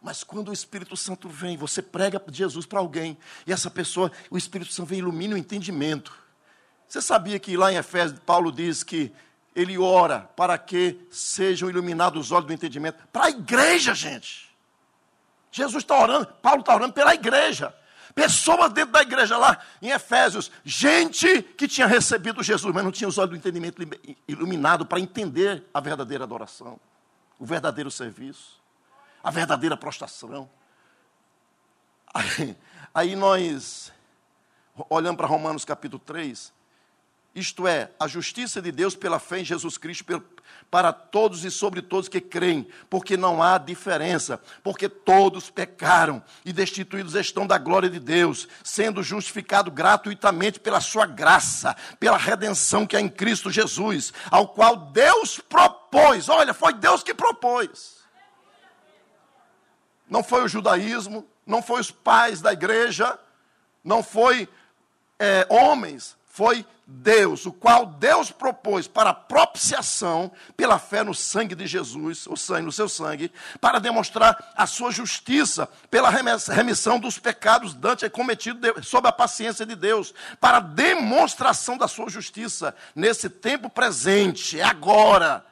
Mas 0.00 0.24
quando 0.24 0.48
o 0.48 0.52
Espírito 0.52 0.96
Santo 0.96 1.28
vem, 1.28 1.56
você 1.56 1.82
prega 1.82 2.22
Jesus 2.32 2.64
para 2.64 2.78
alguém, 2.78 3.18
e 3.46 3.52
essa 3.52 3.70
pessoa, 3.70 4.10
o 4.30 4.38
Espírito 4.38 4.72
Santo 4.72 4.88
vem 4.88 4.98
e 4.98 5.02
ilumina 5.02 5.34
o 5.34 5.38
entendimento. 5.38 6.16
Você 6.88 7.02
sabia 7.02 7.38
que 7.38 7.56
lá 7.56 7.72
em 7.72 7.76
Efésios, 7.76 8.18
Paulo 8.20 8.50
diz 8.50 8.82
que 8.82 9.12
ele 9.54 9.76
ora 9.78 10.30
para 10.36 10.56
que 10.56 11.06
sejam 11.10 11.68
iluminados 11.68 12.26
os 12.26 12.32
olhos 12.32 12.46
do 12.46 12.52
entendimento. 12.52 13.06
Para 13.12 13.26
a 13.26 13.30
igreja, 13.30 13.94
gente. 13.94 14.50
Jesus 15.50 15.82
está 15.82 16.00
orando, 16.00 16.26
Paulo 16.40 16.60
está 16.60 16.74
orando 16.74 16.92
pela 16.92 17.14
igreja. 17.14 17.74
Pessoas 18.14 18.72
dentro 18.72 18.92
da 18.92 19.02
igreja 19.02 19.36
lá 19.36 19.58
em 19.80 19.90
Efésios, 19.90 20.50
gente 20.64 21.42
que 21.42 21.68
tinha 21.68 21.86
recebido 21.86 22.42
Jesus, 22.42 22.72
mas 22.74 22.84
não 22.84 22.90
tinha 22.90 23.08
os 23.08 23.18
olhos 23.18 23.30
do 23.30 23.36
entendimento 23.36 23.80
iluminado 24.26 24.84
para 24.84 25.00
entender 25.00 25.64
a 25.72 25.80
verdadeira 25.80 26.24
adoração, 26.24 26.78
o 27.38 27.46
verdadeiro 27.46 27.90
serviço, 27.90 28.60
a 29.22 29.30
verdadeira 29.30 29.76
prostração. 29.76 30.50
Aí, 32.12 32.56
aí 32.92 33.16
nós, 33.16 33.92
olhando 34.88 35.16
para 35.16 35.26
Romanos 35.26 35.64
capítulo 35.64 36.02
3, 36.04 36.52
isto 37.34 37.66
é, 37.68 37.90
a 37.98 38.08
justiça 38.08 38.60
de 38.60 38.72
Deus 38.72 38.96
pela 38.96 39.18
fé 39.18 39.40
em 39.40 39.44
Jesus 39.44 39.78
Cristo 39.78 40.04
para 40.70 40.92
todos 40.92 41.44
e 41.44 41.50
sobre 41.50 41.82
todos 41.82 42.08
que 42.08 42.20
creem, 42.20 42.66
porque 42.88 43.16
não 43.16 43.42
há 43.42 43.58
diferença, 43.58 44.40
porque 44.62 44.88
todos 44.88 45.50
pecaram 45.50 46.22
e 46.44 46.52
destituídos 46.52 47.14
estão 47.14 47.46
da 47.46 47.58
glória 47.58 47.90
de 47.90 47.98
Deus, 47.98 48.48
sendo 48.62 49.02
justificado 49.02 49.70
gratuitamente 49.70 50.60
pela 50.60 50.80
sua 50.80 51.06
graça, 51.06 51.76
pela 51.98 52.16
redenção 52.16 52.86
que 52.86 52.96
é 52.96 53.00
em 53.00 53.08
Cristo 53.08 53.50
Jesus, 53.50 54.12
ao 54.30 54.48
qual 54.48 54.76
Deus 54.76 55.40
propôs. 55.40 56.28
Olha, 56.28 56.54
foi 56.54 56.72
Deus 56.72 57.02
que 57.02 57.14
propôs. 57.14 57.98
Não 60.08 60.22
foi 60.22 60.44
o 60.44 60.48
judaísmo, 60.48 61.26
não 61.46 61.62
foi 61.62 61.80
os 61.80 61.90
pais 61.90 62.40
da 62.40 62.52
igreja, 62.52 63.18
não 63.82 64.02
foi 64.02 64.48
é, 65.18 65.46
homens, 65.48 66.16
foi 66.30 66.64
Deus, 66.86 67.44
o 67.44 67.52
qual 67.52 67.86
Deus 67.86 68.30
propôs 68.30 68.86
para 68.86 69.12
propiciação 69.12 70.30
pela 70.56 70.78
fé 70.78 71.02
no 71.02 71.12
sangue 71.12 71.56
de 71.56 71.66
Jesus, 71.66 72.26
o 72.28 72.36
sangue, 72.36 72.66
no 72.66 72.72
seu 72.72 72.88
sangue, 72.88 73.32
para 73.60 73.80
demonstrar 73.80 74.52
a 74.56 74.64
sua 74.64 74.92
justiça 74.92 75.68
pela 75.90 76.08
remissão 76.08 77.00
dos 77.00 77.18
pecados 77.18 77.74
dantes 77.74 78.08
cometidos 78.10 78.86
sob 78.86 79.08
a 79.08 79.12
paciência 79.12 79.66
de 79.66 79.74
Deus, 79.74 80.14
para 80.40 80.60
demonstração 80.60 81.76
da 81.76 81.88
sua 81.88 82.08
justiça 82.08 82.74
nesse 82.94 83.28
tempo 83.28 83.68
presente, 83.68 84.60
agora, 84.60 85.44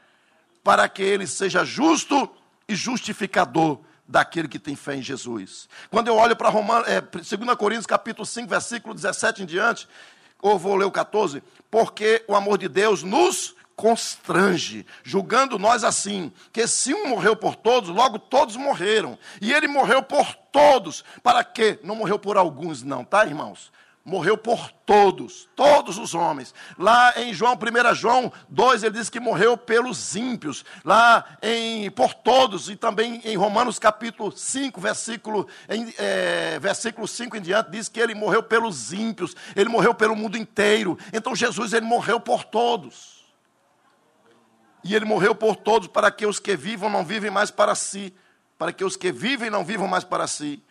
para 0.63 0.89
que 0.89 1.03
ele 1.03 1.27
seja 1.27 1.65
justo 1.65 2.31
e 2.69 2.77
justificador 2.77 3.81
daquele 4.07 4.49
que 4.49 4.59
tem 4.59 4.75
fé 4.75 4.97
em 4.97 5.03
Jesus. 5.03 5.69
Quando 5.91 6.09
eu 6.09 6.17
olho 6.17 6.35
para 6.35 6.51
é, 6.87 7.01
2 7.01 7.27
Coríntios 7.59 7.87
capítulo 7.87 8.25
5, 8.25 8.49
versículo 8.49 8.95
17 8.95 9.43
em 9.43 9.47
diante, 9.47 9.87
ou 10.41 10.59
vou 10.59 10.77
ler 10.77 10.85
o 10.85 10.91
14, 10.91 11.43
porque 11.71 12.25
o 12.29 12.35
amor 12.35 12.59
de 12.59 12.69
Deus 12.69 13.03
nos 13.03 13.57
constrange, 13.79 14.85
julgando 15.05 15.57
nós 15.57 15.85
assim, 15.85 16.33
que 16.53 16.67
se 16.67 16.93
um 16.93 17.09
morreu 17.09 17.37
por 17.37 17.55
todos, 17.55 17.89
logo 17.89 18.19
todos 18.19 18.57
morreram. 18.57 19.17
E 19.41 19.53
ele 19.53 19.69
morreu 19.69 20.03
por 20.03 20.35
todos, 20.51 21.05
para 21.23 21.45
quê? 21.45 21.79
Não 21.85 21.95
morreu 21.95 22.19
por 22.19 22.37
alguns, 22.37 22.83
não, 22.83 23.05
tá, 23.05 23.25
irmãos? 23.25 23.71
Morreu 24.09 24.39
por 24.39 24.73
todos, 24.87 25.49
todos 25.55 25.99
os 25.99 26.15
homens. 26.15 26.55
Lá 26.79 27.13
em 27.21 27.35
João, 27.35 27.53
1 27.55 27.95
João 27.95 28.33
2, 28.49 28.83
ele 28.83 28.99
diz 28.99 29.11
que 29.11 29.21
morreu 29.21 29.55
pelos 29.55 30.17
ímpios. 30.17 30.65
Lá 30.83 31.37
em 31.43 31.91
por 31.91 32.15
todos, 32.15 32.71
e 32.71 32.77
também 32.77 33.21
em 33.23 33.37
Romanos 33.37 33.79
capítulo 33.79 34.33
5, 34.35 34.81
versículo, 34.81 35.47
em, 35.69 35.93
é, 35.99 36.59
versículo 36.59 37.07
5 37.07 37.37
em 37.37 37.43
diante, 37.43 37.71
diz 37.71 37.89
que 37.91 38.01
ele 38.01 38.15
morreu 38.15 38.43
pelos 38.43 38.95
ímpios, 38.95 39.37
ele 39.55 39.69
morreu 39.69 39.93
pelo 39.95 40.17
mundo 40.17 40.39
inteiro. 40.39 40.99
Então 41.13 41.37
Jesus, 41.37 41.75
ele 41.75 41.85
morreu 41.85 42.19
por 42.19 42.45
todos. 42.45 43.19
E 44.83 44.95
ele 44.95 45.05
morreu 45.05 45.35
por 45.35 45.55
todos 45.55 45.87
para 45.87 46.11
que 46.11 46.25
os 46.25 46.41
que 46.41 46.57
vivam 46.57 46.89
não 46.89 47.05
vivem 47.05 47.31
mais 47.31 47.51
para 47.51 47.75
si, 47.75 48.15
para 48.57 48.73
que 48.73 48.85
os 48.85 48.97
que 48.97 49.13
vivem 49.13 49.51
não 49.51 49.65
vivam 49.65 49.87
mais 49.87 50.03
para 50.03 50.27
si, 50.27 50.63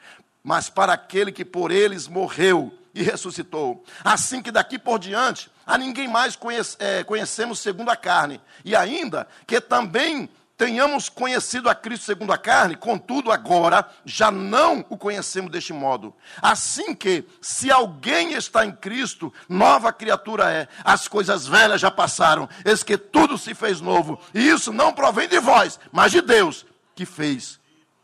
mas 0.44 0.72
para 0.72 0.94
aquele 0.94 1.32
que 1.32 1.46
por 1.46 1.72
eles 1.72 2.08
morreu 2.08 2.74
e 2.98 3.04
ressuscitou. 3.04 3.84
Assim 4.04 4.42
que 4.42 4.52
daqui 4.52 4.80
por 4.80 4.98
diante, 5.00 5.50
a 5.66 5.78
ninguém 5.78 6.08
mais 6.08 6.36
conhece, 6.36 6.76
é, 6.80 7.04
conhecemos 7.04 7.60
segundo 7.60 7.90
a 7.90 7.96
carne. 7.96 8.42
E 8.66 8.76
ainda 8.76 9.28
que 9.46 9.62
também 9.62 10.30
tenhamos 10.58 11.08
conhecido 11.08 11.70
a 11.70 11.76
Cristo 11.76 12.06
segundo 12.06 12.34
a 12.34 12.38
carne, 12.38 12.76
contudo 12.76 13.32
agora 13.32 13.88
já 14.04 14.32
não 14.32 14.84
o 14.90 14.98
conhecemos 14.98 15.52
deste 15.52 15.72
modo. 15.72 16.14
Assim 16.42 16.96
que, 16.96 17.24
se 17.40 17.70
alguém 17.70 18.34
está 18.34 18.66
em 18.66 18.72
Cristo, 18.72 19.32
nova 19.48 19.94
criatura 19.94 20.52
é. 20.52 20.68
As 20.84 21.08
coisas 21.08 21.46
velhas 21.46 21.80
já 21.80 21.92
passaram, 21.92 22.50
eis 22.66 22.82
que 22.82 22.98
tudo 22.98 23.38
se 23.38 23.54
fez 23.54 23.80
novo. 23.80 24.20
E 24.34 24.50
isso 24.50 24.74
não 24.74 24.92
provém 24.92 25.28
de 25.28 25.40
vós, 25.40 25.80
mas 25.92 26.12
de 26.12 26.22
Deus, 26.22 26.66
que 26.96 27.06
fez, 27.06 27.60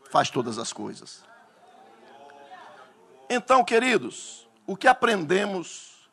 faz 0.08 0.30
todas 0.30 0.56
as 0.56 0.72
coisas. 0.72 1.24
Então, 3.28 3.64
queridos, 3.64 4.43
o 4.66 4.76
que 4.76 4.88
aprendemos 4.88 6.08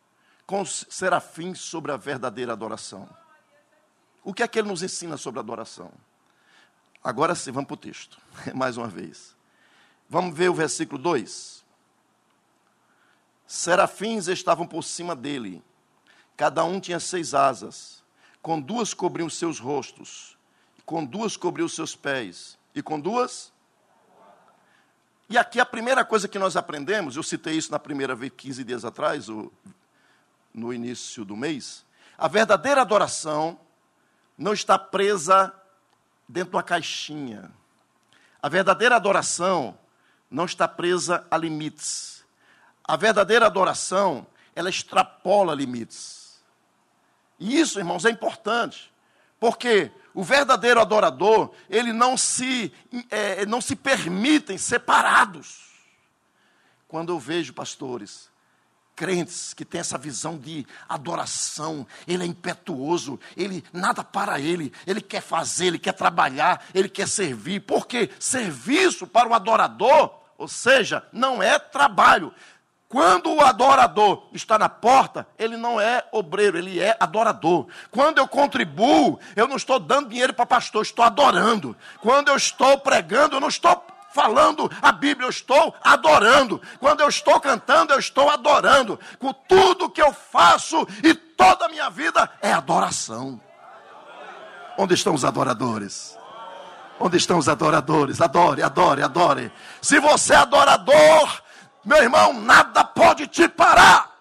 com 0.46 0.62
os 0.62 0.86
serafins 0.90 1.60
sobre 1.60 1.92
a 1.92 1.98
verdadeira 1.98 2.54
adoração? 2.54 3.10
O 4.24 4.34
que 4.34 4.44
é 4.44 4.48
que 4.48 4.60
ele 4.60 4.68
nos 4.68 4.84
ensina 4.84 5.18
sobre 5.18 5.40
a 5.40 5.42
adoração? 5.42 5.92
Agora 7.04 7.34
sim, 7.34 7.52
vamos 7.52 7.68
para 7.68 7.74
o 7.74 7.78
texto, 7.78 8.20
mais 8.54 8.78
uma 8.78 8.88
vez. 8.88 9.36
Vamos 10.10 10.36
ver 10.38 10.50
o 10.50 10.54
versículo 10.54 11.02
2. 11.02 11.64
Serafins 13.48 14.28
estavam 14.28 14.68
por 14.68 14.84
cima 14.84 15.16
dele, 15.16 15.62
cada 16.38 16.64
um 16.64 16.80
tinha 16.80 17.00
seis 17.00 17.34
asas, 17.34 18.02
com 18.42 18.60
duas 18.60 18.94
cobriam 18.94 19.30
seus 19.30 19.60
rostos, 19.60 20.38
com 20.86 21.04
duas 21.04 21.36
cobriam 21.36 21.68
seus 21.68 21.96
pés, 21.96 22.58
e 22.74 22.82
com 22.82 23.00
duas 23.00 23.51
e 25.32 25.38
aqui 25.38 25.62
a 25.62 25.66
primeira 25.66 26.04
coisa 26.04 26.28
que 26.28 26.38
nós 26.38 26.58
aprendemos, 26.58 27.16
eu 27.16 27.24
citei 27.24 27.56
isso 27.56 27.72
na 27.72 27.80
primeira 27.80 28.14
vez, 28.14 28.34
15 28.36 28.66
dias 28.66 28.84
atrás, 28.84 29.28
no 30.54 30.74
início 30.74 31.24
do 31.24 31.38
mês, 31.38 31.86
a 32.18 32.28
verdadeira 32.28 32.82
adoração 32.82 33.58
não 34.38 34.52
está 34.52 34.78
presa 34.78 35.54
dentro 36.28 36.52
de 36.52 36.58
uma 36.58 36.64
caixinha. 36.64 37.50
A 38.44 38.50
verdadeira 38.50 38.98
adoração 38.98 39.78
não 40.30 40.44
está 40.44 40.68
presa 40.68 41.26
a 41.32 41.38
limites. 41.38 42.26
A 42.84 42.98
verdadeira 42.98 43.46
adoração, 43.46 44.28
ela 44.54 44.70
extrapola 44.70 45.56
limites. 45.56 46.42
E 47.40 47.58
isso, 47.58 47.80
irmãos, 47.80 48.04
é 48.04 48.10
importante. 48.10 48.91
Porque 49.42 49.90
o 50.14 50.24
verdadeiro 50.24 50.80
adorador, 50.80 51.52
ele 51.68 51.92
não 51.92 52.16
se, 52.16 52.72
é, 53.10 53.44
não 53.48 53.60
se 53.60 53.76
permitem 53.76 54.56
separados. 54.56 55.72
Quando 56.88 57.12
eu 57.12 57.20
vejo 57.20 57.52
pastores, 57.52 58.30
crentes 58.96 59.52
que 59.56 59.66
têm 59.66 59.82
essa 59.82 59.98
visão 59.98 60.38
de 60.38 60.64
adoração, 60.88 61.88
ele 62.08 62.22
é 62.22 62.28
impetuoso, 62.28 63.20
ele 63.36 63.64
nada 63.74 64.04
para 64.04 64.40
ele, 64.40 64.72
ele 64.86 65.02
quer 65.02 65.22
fazer, 65.22 65.66
ele 65.68 65.80
quer 65.80 65.94
trabalhar, 65.94 66.64
ele 66.72 66.88
quer 66.88 67.08
servir, 67.08 67.62
porque 67.62 68.12
serviço 68.20 69.08
para 69.08 69.28
o 69.28 69.34
adorador, 69.34 70.22
ou 70.38 70.48
seja, 70.48 71.04
não 71.12 71.42
é 71.42 71.58
trabalho, 71.58 72.32
quando 72.92 73.34
o 73.34 73.40
adorador 73.40 74.24
está 74.34 74.60
na 74.60 74.68
porta, 74.68 75.26
ele 75.40 75.56
não 75.56 75.80
é 75.80 76.04
obreiro, 76.12 76.58
ele 76.58 76.78
é 76.78 76.98
adorador. 77.00 77.68
Quando 77.90 78.18
eu 78.18 78.28
contribuo, 78.28 79.18
eu 79.34 79.48
não 79.48 79.56
estou 79.56 79.80
dando 79.80 80.10
dinheiro 80.10 80.34
para 80.34 80.46
pastor, 80.46 80.82
estou 80.82 81.06
adorando. 81.06 81.74
Quando 82.02 82.28
eu 82.28 82.36
estou 82.36 82.78
pregando, 82.80 83.38
eu 83.38 83.40
não 83.40 83.48
estou 83.48 83.82
falando 84.14 84.70
a 84.82 84.92
Bíblia, 84.92 85.26
eu 85.26 85.30
estou 85.30 85.74
adorando. 85.82 86.62
Quando 86.82 87.00
eu 87.00 87.08
estou 87.08 87.40
cantando, 87.40 87.94
eu 87.94 88.00
estou 88.00 88.30
adorando. 88.30 89.00
Com 89.18 89.32
tudo 89.32 89.90
que 89.90 90.02
eu 90.02 90.12
faço 90.12 90.86
e 91.02 91.14
toda 91.14 91.68
a 91.68 91.70
minha 91.70 91.90
vida 91.90 92.30
é 92.42 92.52
adoração. 92.52 93.40
Onde 94.78 94.96
estão 94.96 95.14
os 95.14 95.24
adoradores? 95.24 96.18
Onde 97.00 97.16
estão 97.16 97.38
os 97.38 97.48
adoradores? 97.48 98.20
Adore, 98.20 98.62
adore, 98.62 99.02
adore. 99.02 99.50
Se 99.82 99.98
você 99.98 100.34
é 100.34 100.38
adorador, 100.38 101.42
meu 101.84 101.98
irmão, 101.98 102.32
nada 102.32 102.81
pode 102.96 103.28
te 103.28 103.48
parar. 103.48 104.12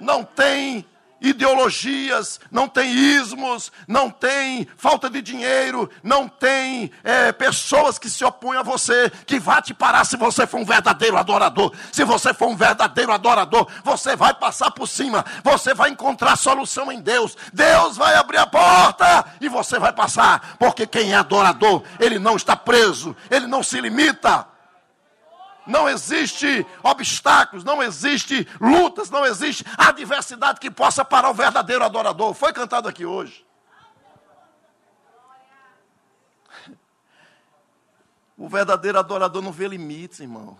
Não 0.00 0.24
tem 0.24 0.86
ideologias, 1.22 2.40
não 2.50 2.68
tem 2.68 2.92
ismos, 2.92 3.70
não 3.86 4.10
tem 4.10 4.66
falta 4.76 5.08
de 5.08 5.22
dinheiro, 5.22 5.88
não 6.02 6.28
tem 6.28 6.90
é, 7.04 7.30
pessoas 7.30 7.98
que 7.98 8.10
se 8.10 8.24
opõem 8.24 8.58
a 8.58 8.62
você, 8.62 9.10
que 9.24 9.38
vá 9.38 9.62
te 9.62 9.72
parar 9.72 10.04
se 10.04 10.16
você 10.16 10.46
for 10.46 10.60
um 10.60 10.64
verdadeiro 10.64 11.16
adorador. 11.16 11.72
Se 11.92 12.04
você 12.04 12.34
for 12.34 12.48
um 12.48 12.56
verdadeiro 12.56 13.12
adorador, 13.12 13.68
você 13.84 14.16
vai 14.16 14.34
passar 14.34 14.72
por 14.72 14.88
cima, 14.88 15.24
você 15.44 15.72
vai 15.72 15.90
encontrar 15.90 16.36
solução 16.36 16.90
em 16.90 17.00
Deus. 17.00 17.36
Deus 17.52 17.96
vai 17.96 18.16
abrir 18.16 18.38
a 18.38 18.46
porta 18.46 19.24
e 19.40 19.48
você 19.48 19.78
vai 19.78 19.92
passar, 19.92 20.56
porque 20.58 20.86
quem 20.86 21.12
é 21.12 21.16
adorador, 21.16 21.84
ele 22.00 22.18
não 22.18 22.34
está 22.36 22.56
preso, 22.56 23.16
ele 23.30 23.46
não 23.46 23.62
se 23.62 23.80
limita 23.80 24.51
não 25.66 25.88
existe 25.88 26.66
obstáculos, 26.82 27.64
não 27.64 27.82
existe 27.82 28.46
lutas, 28.60 29.10
não 29.10 29.24
existe 29.24 29.64
adversidade 29.76 30.60
que 30.60 30.70
possa 30.70 31.04
parar 31.04 31.30
o 31.30 31.34
verdadeiro 31.34 31.84
adorador. 31.84 32.34
Foi 32.34 32.52
cantado 32.52 32.88
aqui 32.88 33.04
hoje. 33.04 33.46
O 38.36 38.48
verdadeiro 38.48 38.98
adorador 38.98 39.40
não 39.40 39.52
vê 39.52 39.68
limites, 39.68 40.20
irmão. 40.20 40.58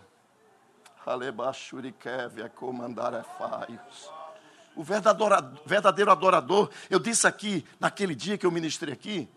O 4.75 4.85
verdadeiro 4.85 6.11
adorador, 6.11 6.71
eu 6.89 6.99
disse 6.99 7.27
aqui, 7.27 7.67
naquele 7.81 8.15
dia 8.15 8.39
que 8.39 8.47
eu 8.47 8.51
ministrei 8.51 8.95
aqui, 8.95 9.29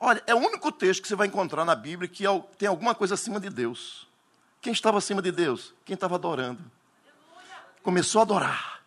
olha, 0.00 0.22
é 0.26 0.34
o 0.34 0.38
único 0.38 0.72
texto 0.72 1.02
que 1.02 1.08
você 1.08 1.14
vai 1.14 1.26
encontrar 1.26 1.64
na 1.64 1.74
Bíblia 1.74 2.08
que 2.08 2.26
é 2.26 2.44
tem 2.56 2.66
alguma 2.68 2.94
coisa 2.94 3.14
acima 3.14 3.38
de 3.38 3.50
Deus. 3.50 4.08
Quem 4.62 4.72
estava 4.72 4.98
acima 4.98 5.20
de 5.20 5.32
Deus? 5.32 5.74
Quem 5.84 5.94
estava 5.94 6.14
adorando. 6.14 6.62
Começou 7.82 8.20
a 8.20 8.22
adorar, 8.22 8.80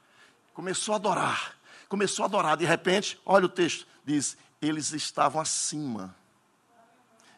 começou 0.54 0.94
a 0.94 0.96
adorar, 0.96 1.56
começou 1.90 2.24
a 2.24 2.28
adorar. 2.28 2.56
De 2.56 2.64
repente, 2.64 3.20
olha 3.26 3.46
o 3.46 3.50
texto, 3.50 3.86
diz: 4.06 4.38
eles 4.62 4.94
estavam 4.94 5.42
acima. 5.42 6.16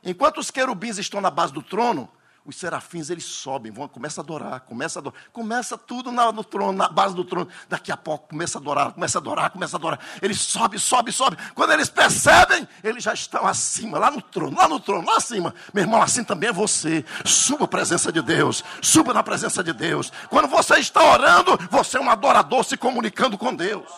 Enquanto 0.03 0.38
os 0.38 0.51
querubins 0.51 0.99
estão 0.99 1.19
na 1.19 1.31
base 1.31 1.51
do 1.51 1.63
trono, 1.63 2.07
os 2.47 2.55
serafins 2.55 3.09
eles 3.09 3.25
sobem, 3.25 3.73
vão, 3.73 3.89
começa 3.89 4.21
a 4.21 4.23
adorar, 4.23 4.61
começa 4.61 4.97
a 4.97 5.01
adorar, 5.01 5.21
começa 5.33 5.77
tudo 5.77 6.13
na, 6.13 6.31
no 6.31 6.45
trono, 6.45 6.71
na 6.71 6.87
base 6.87 7.13
do 7.13 7.25
trono. 7.25 7.49
Daqui 7.67 7.91
a 7.91 7.97
pouco 7.97 8.29
começa 8.29 8.57
a 8.57 8.61
adorar, 8.61 8.93
começa 8.93 9.17
a 9.17 9.19
adorar, 9.19 9.49
começa 9.49 9.75
a 9.75 9.77
adorar. 9.77 9.99
Eles 10.21 10.39
sobem, 10.39 10.79
sobem, 10.79 11.11
sobem. 11.11 11.37
Quando 11.53 11.73
eles 11.73 11.89
percebem, 11.89 12.65
eles 12.81 13.03
já 13.03 13.13
estão 13.13 13.45
acima, 13.45 13.99
lá 13.99 14.09
no 14.09 14.21
trono, 14.21 14.55
lá 14.55 14.65
no 14.65 14.79
trono, 14.79 15.05
lá 15.05 15.17
acima. 15.17 15.53
Meu 15.73 15.83
irmão, 15.83 16.01
assim 16.01 16.23
também 16.23 16.47
é 16.47 16.53
você. 16.53 17.03
Suba 17.25 17.65
a 17.65 17.67
presença 17.67 18.13
de 18.13 18.21
Deus, 18.21 18.63
suba 18.81 19.13
na 19.13 19.21
presença 19.21 19.61
de 19.61 19.73
Deus. 19.73 20.09
Quando 20.29 20.47
você 20.47 20.75
está 20.79 21.03
orando, 21.03 21.59
você 21.69 21.97
é 21.97 21.99
um 21.99 22.09
adorador 22.09 22.63
se 22.63 22.77
comunicando 22.77 23.37
com 23.37 23.53
Deus. 23.53 23.91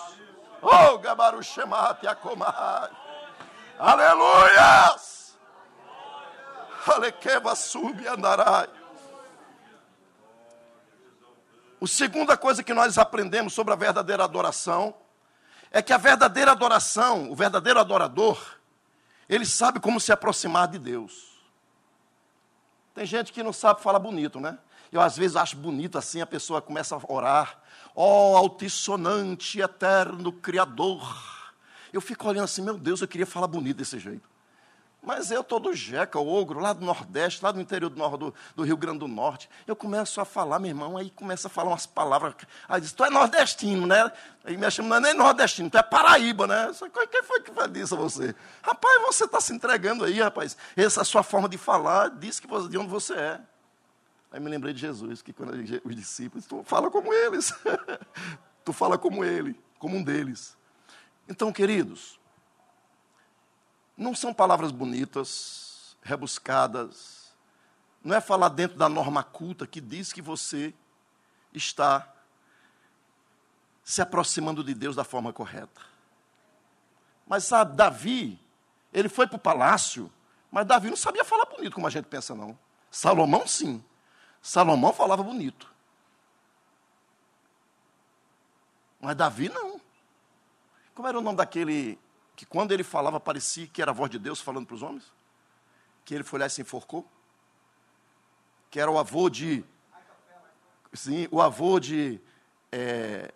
Oh, 0.60 0.98
Gabaru 0.98 1.44
Shemati 1.44 2.08
Akomai. 2.08 2.90
Aleluias! 3.78 5.19
Alequeva 6.88 7.56
sub 7.56 8.08
andarai. 8.08 8.70
A 11.82 11.88
segunda 11.88 12.36
coisa 12.36 12.64
que 12.64 12.74
nós 12.74 12.98
aprendemos 12.98 13.54
sobre 13.54 13.74
a 13.74 13.78
verdadeira 13.78 14.24
adoração 14.24 14.94
é 15.72 15.82
que 15.82 15.94
a 15.94 15.98
verdadeira 15.98 16.52
adoração, 16.52 17.32
o 17.32 17.36
verdadeiro 17.36 17.80
adorador, 17.80 18.40
ele 19.28 19.46
sabe 19.46 19.80
como 19.80 20.00
se 20.00 20.12
aproximar 20.12 20.68
de 20.68 20.80
Deus. 20.80 21.40
Tem 22.94 23.06
gente 23.06 23.32
que 23.32 23.44
não 23.44 23.54
sabe 23.54 23.82
falar 23.82 24.00
bonito, 24.00 24.40
né? 24.40 24.58
Eu 24.92 25.00
às 25.00 25.16
vezes 25.16 25.38
acho 25.38 25.56
bonito 25.56 25.98
assim, 25.98 26.20
a 26.20 26.26
pessoa 26.26 26.62
começa 26.62 26.96
a 26.96 27.00
orar, 27.08 27.62
ó 27.96 28.34
oh, 28.34 28.38
altissonante, 28.38 29.62
eterno 29.62 30.34
Criador. 30.34 31.40
Eu 31.94 32.02
fico 32.02 32.28
olhando 32.28 32.46
assim, 32.46 32.62
meu 32.62 32.78
Deus, 32.78 33.02
eu 33.02 33.08
queria 33.08 33.28
falar 33.28 33.48
bonito 33.48 33.78
desse 33.78 34.00
jeito. 34.00 34.29
Mas 35.02 35.32
eu, 35.32 35.44
todo 35.44 35.74
jeca, 35.74 36.20
ogro, 36.20 36.60
lá 36.60 36.74
do 36.74 36.86
Nordeste, 36.86 37.44
lá 37.44 37.52
do 37.52 37.62
interior 37.62 37.90
do, 37.90 38.18
do, 38.18 38.34
do, 38.54 38.64
Rio 38.64 38.76
Grande 38.76 39.00
do 39.00 39.08
Norte, 39.08 39.50
eu 39.66 39.74
começo 39.76 40.20
a 40.20 40.26
falar, 40.26 40.60
meu 40.60 40.70
irmão, 40.70 40.98
aí 40.98 41.10
começa 41.10 41.48
a 41.48 41.50
falar 41.50 41.70
umas 41.70 41.86
palavras. 41.86 42.36
Aí 42.68 42.82
diz, 42.82 42.92
tu 42.92 43.06
é 43.06 43.10
nordestino, 43.10 43.88
né? 43.88 44.12
Aí 44.44 44.58
me 44.58 44.70
chama, 44.70 44.90
não 44.90 44.96
é 44.98 45.00
nem 45.00 45.14
nordestino, 45.14 45.70
tu 45.70 45.78
é 45.78 45.84
Paraíba, 45.84 46.46
né? 46.48 46.70
Quem 47.10 47.24
foi 47.24 47.42
que 47.42 47.52
isso 47.80 47.96
a 47.96 47.98
você? 47.98 48.36
Rapaz, 48.62 49.02
você 49.04 49.24
está 49.24 49.40
se 49.40 49.54
entregando 49.54 50.04
aí, 50.04 50.20
rapaz. 50.20 50.58
Essa 50.76 51.02
é 51.02 51.04
sua 51.06 51.24
forma 51.24 51.48
de 51.48 51.58
falar 51.58 52.10
diz 52.10 52.40
que 52.40 52.48
você, 52.48 52.68
de 52.68 52.78
onde 52.78 52.90
você 52.90 53.14
é. 53.14 53.42
Aí 54.32 54.40
me 54.40 54.50
lembrei 54.50 54.74
de 54.74 54.82
Jesus, 54.82 55.22
que 55.22 55.32
quando 55.32 55.54
os 55.86 55.96
discípulos, 55.96 56.46
tu 56.46 56.62
fala 56.64 56.92
como 56.92 57.14
eles. 57.14 57.54
tu 58.66 58.74
fala 58.74 58.98
como 58.98 59.24
ele, 59.24 59.60
como 59.80 59.96
um 59.96 60.04
deles. 60.04 60.58
Então, 61.28 61.52
queridos, 61.52 62.19
não 64.00 64.16
são 64.16 64.34
palavras 64.34 64.72
bonitas, 64.72 65.98
rebuscadas. 66.02 67.34
Não 68.02 68.16
é 68.16 68.22
falar 68.22 68.48
dentro 68.48 68.78
da 68.78 68.88
norma 68.88 69.22
culta 69.22 69.68
que 69.68 69.82
diz 69.82 70.14
que 70.14 70.22
você 70.22 70.74
está 71.54 72.08
se 73.84 74.02
aproximando 74.02 74.64
de 74.64 74.74
Deus 74.74 74.96
da 74.96 75.04
forma 75.04 75.34
correta. 75.34 75.82
Mas 77.28 77.44
sabe, 77.44 77.76
Davi, 77.76 78.40
ele 78.94 79.10
foi 79.10 79.28
para 79.28 79.36
o 79.36 79.40
palácio, 79.40 80.10
mas 80.50 80.66
Davi 80.66 80.90
não 80.90 80.96
sabia 80.96 81.26
falar 81.26 81.46
bonito 81.46 81.74
como 81.74 81.86
a 81.86 81.90
gente 81.90 82.06
pensa, 82.06 82.34
não. 82.34 82.58
Salomão, 82.90 83.46
sim. 83.46 83.84
Salomão 84.42 84.94
falava 84.94 85.22
bonito. 85.22 85.70
Mas 89.02 89.16
Davi, 89.16 89.50
não. 89.50 89.82
Como 90.96 91.08
era 91.08 91.20
o 91.20 91.22
nome 91.22 91.38
daquele 91.38 92.00
que 92.40 92.46
quando 92.46 92.72
ele 92.72 92.86
falava 92.86 93.20
parecia 93.20 93.68
que 93.68 93.82
era 93.82 93.92
a 93.92 93.94
voz 93.94 94.10
de 94.10 94.18
Deus 94.18 94.40
falando 94.40 94.66
para 94.66 94.76
os 94.76 94.82
homens? 94.82 95.12
Que 96.06 96.16
ele 96.16 96.24
foi 96.24 96.40
lá 96.40 96.46
e 96.46 96.50
se 96.50 96.62
enforcou? 96.62 97.06
Que 98.72 98.80
era 98.80 98.90
o 98.90 98.98
avô 98.98 99.30
de. 99.30 99.62
Sim, 100.94 101.28
o 101.32 101.42
avô 101.42 101.82
de. 101.82 102.18
É, 102.72 103.34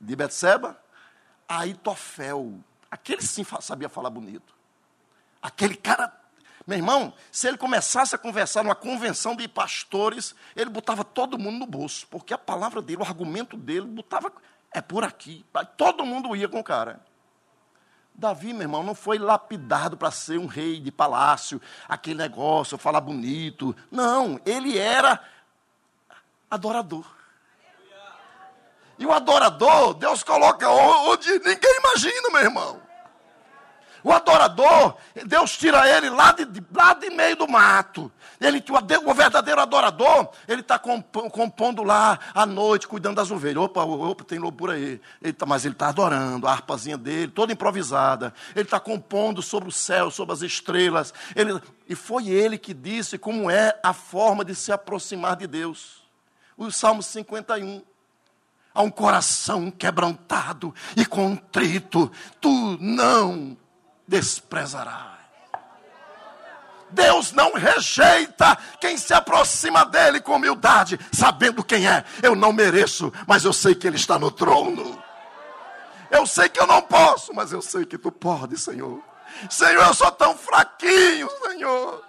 de 0.00 0.14
Betseba? 0.14 0.80
Aitofel. 1.48 2.60
Aquele 2.88 3.22
sim 3.22 3.44
sabia 3.60 3.88
falar 3.88 4.10
bonito. 4.10 4.54
Aquele 5.42 5.74
cara. 5.74 6.16
Meu 6.64 6.78
irmão, 6.78 7.12
se 7.32 7.48
ele 7.48 7.58
começasse 7.58 8.14
a 8.14 8.18
conversar 8.18 8.62
numa 8.62 8.76
convenção 8.76 9.34
de 9.34 9.48
pastores, 9.48 10.32
ele 10.54 10.70
botava 10.70 11.02
todo 11.02 11.36
mundo 11.36 11.58
no 11.58 11.66
bolso, 11.66 12.06
porque 12.06 12.32
a 12.32 12.38
palavra 12.38 12.80
dele, 12.80 13.02
o 13.02 13.04
argumento 13.04 13.56
dele, 13.56 13.84
botava. 13.84 14.32
É 14.70 14.80
por 14.80 15.02
aqui. 15.02 15.44
Todo 15.76 16.06
mundo 16.06 16.36
ia 16.36 16.48
com 16.48 16.60
o 16.60 16.64
cara. 16.64 17.04
Davi, 18.22 18.52
meu 18.52 18.62
irmão, 18.62 18.84
não 18.84 18.94
foi 18.94 19.18
lapidado 19.18 19.96
para 19.96 20.12
ser 20.12 20.38
um 20.38 20.46
rei 20.46 20.78
de 20.78 20.92
palácio, 20.92 21.60
aquele 21.88 22.18
negócio, 22.18 22.78
falar 22.78 23.00
bonito. 23.00 23.74
Não, 23.90 24.40
ele 24.46 24.78
era 24.78 25.20
adorador. 26.48 27.04
E 28.96 29.04
o 29.04 29.12
adorador, 29.12 29.94
Deus 29.94 30.22
coloca 30.22 30.68
onde 30.70 31.30
ninguém 31.40 31.76
imagina, 31.78 32.30
meu 32.30 32.42
irmão. 32.42 32.81
O 34.04 34.12
adorador, 34.12 34.96
Deus 35.26 35.56
tira 35.56 35.88
ele 35.88 36.10
lá 36.10 36.32
de, 36.32 36.46
lá 36.74 36.92
de 36.94 37.10
meio 37.10 37.36
do 37.36 37.48
mato. 37.48 38.10
Ele, 38.40 38.62
o 39.06 39.14
verdadeiro 39.14 39.60
adorador, 39.60 40.30
ele 40.48 40.60
está 40.60 40.78
compondo 40.78 41.84
lá 41.84 42.18
à 42.34 42.44
noite, 42.44 42.88
cuidando 42.88 43.16
das 43.16 43.30
ovelhas. 43.30 43.62
Opa, 43.62 43.84
opa, 43.84 44.24
tem 44.24 44.38
lobo 44.38 44.56
por 44.56 44.70
aí. 44.70 45.00
Ele 45.22 45.32
tá, 45.32 45.46
mas 45.46 45.64
ele 45.64 45.74
está 45.74 45.88
adorando, 45.88 46.48
a 46.48 46.52
harpazinha 46.52 46.98
dele, 46.98 47.30
toda 47.30 47.52
improvisada. 47.52 48.34
Ele 48.56 48.64
está 48.64 48.80
compondo 48.80 49.40
sobre 49.40 49.68
o 49.68 49.72
céu, 49.72 50.10
sobre 50.10 50.32
as 50.32 50.42
estrelas. 50.42 51.14
Ele, 51.36 51.60
e 51.88 51.94
foi 51.94 52.28
ele 52.28 52.58
que 52.58 52.74
disse 52.74 53.16
como 53.16 53.48
é 53.48 53.78
a 53.82 53.92
forma 53.92 54.44
de 54.44 54.54
se 54.54 54.72
aproximar 54.72 55.36
de 55.36 55.46
Deus. 55.46 56.02
O 56.56 56.72
Salmo 56.72 57.02
51 57.02 57.82
a 58.74 58.82
um 58.82 58.90
coração 58.90 59.70
quebrantado 59.70 60.74
e 60.96 61.04
contrito, 61.04 62.10
tu 62.40 62.78
não 62.80 63.56
desprezarás. 64.06 65.22
Deus 66.92 67.32
não 67.32 67.54
rejeita 67.54 68.56
quem 68.80 68.96
se 68.96 69.14
aproxima 69.14 69.84
dele 69.84 70.20
com 70.20 70.36
humildade, 70.36 71.00
sabendo 71.10 71.64
quem 71.64 71.88
é. 71.88 72.04
Eu 72.22 72.36
não 72.36 72.52
mereço, 72.52 73.12
mas 73.26 73.44
eu 73.44 73.52
sei 73.52 73.74
que 73.74 73.86
ele 73.86 73.96
está 73.96 74.18
no 74.18 74.30
trono. 74.30 75.02
Eu 76.10 76.26
sei 76.26 76.48
que 76.48 76.60
eu 76.60 76.66
não 76.66 76.82
posso, 76.82 77.32
mas 77.32 77.52
eu 77.52 77.62
sei 77.62 77.86
que 77.86 77.96
tu 77.96 78.12
podes, 78.12 78.62
Senhor. 78.62 79.02
Senhor, 79.48 79.82
eu 79.86 79.94
sou 79.94 80.12
tão 80.12 80.36
fraquinho, 80.36 81.28
Senhor. 81.42 82.04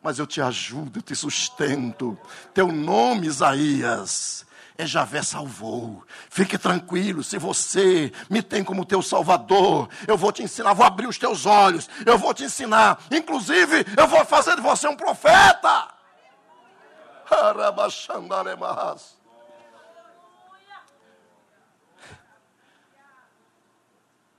Mas 0.00 0.18
eu 0.20 0.26
te 0.26 0.40
ajudo, 0.40 1.00
eu 1.00 1.02
te 1.02 1.16
sustento. 1.16 2.16
Teu 2.54 2.68
nome, 2.68 3.26
Isaías, 3.26 4.46
é 4.78 4.86
Javé 4.86 5.22
salvou. 5.24 6.04
Fique 6.30 6.56
tranquilo, 6.56 7.24
se 7.24 7.36
você 7.36 8.12
me 8.30 8.40
tem 8.40 8.62
como 8.62 8.86
teu 8.86 9.02
salvador, 9.02 9.88
eu 10.06 10.16
vou 10.16 10.30
te 10.30 10.44
ensinar, 10.44 10.72
vou 10.72 10.86
abrir 10.86 11.08
os 11.08 11.18
teus 11.18 11.44
olhos, 11.44 11.90
eu 12.06 12.16
vou 12.16 12.32
te 12.32 12.44
ensinar. 12.44 13.02
Inclusive, 13.10 13.84
eu 13.96 14.06
vou 14.06 14.24
fazer 14.24 14.54
de 14.54 14.62
você 14.62 14.86
um 14.86 14.96
profeta. 14.96 15.92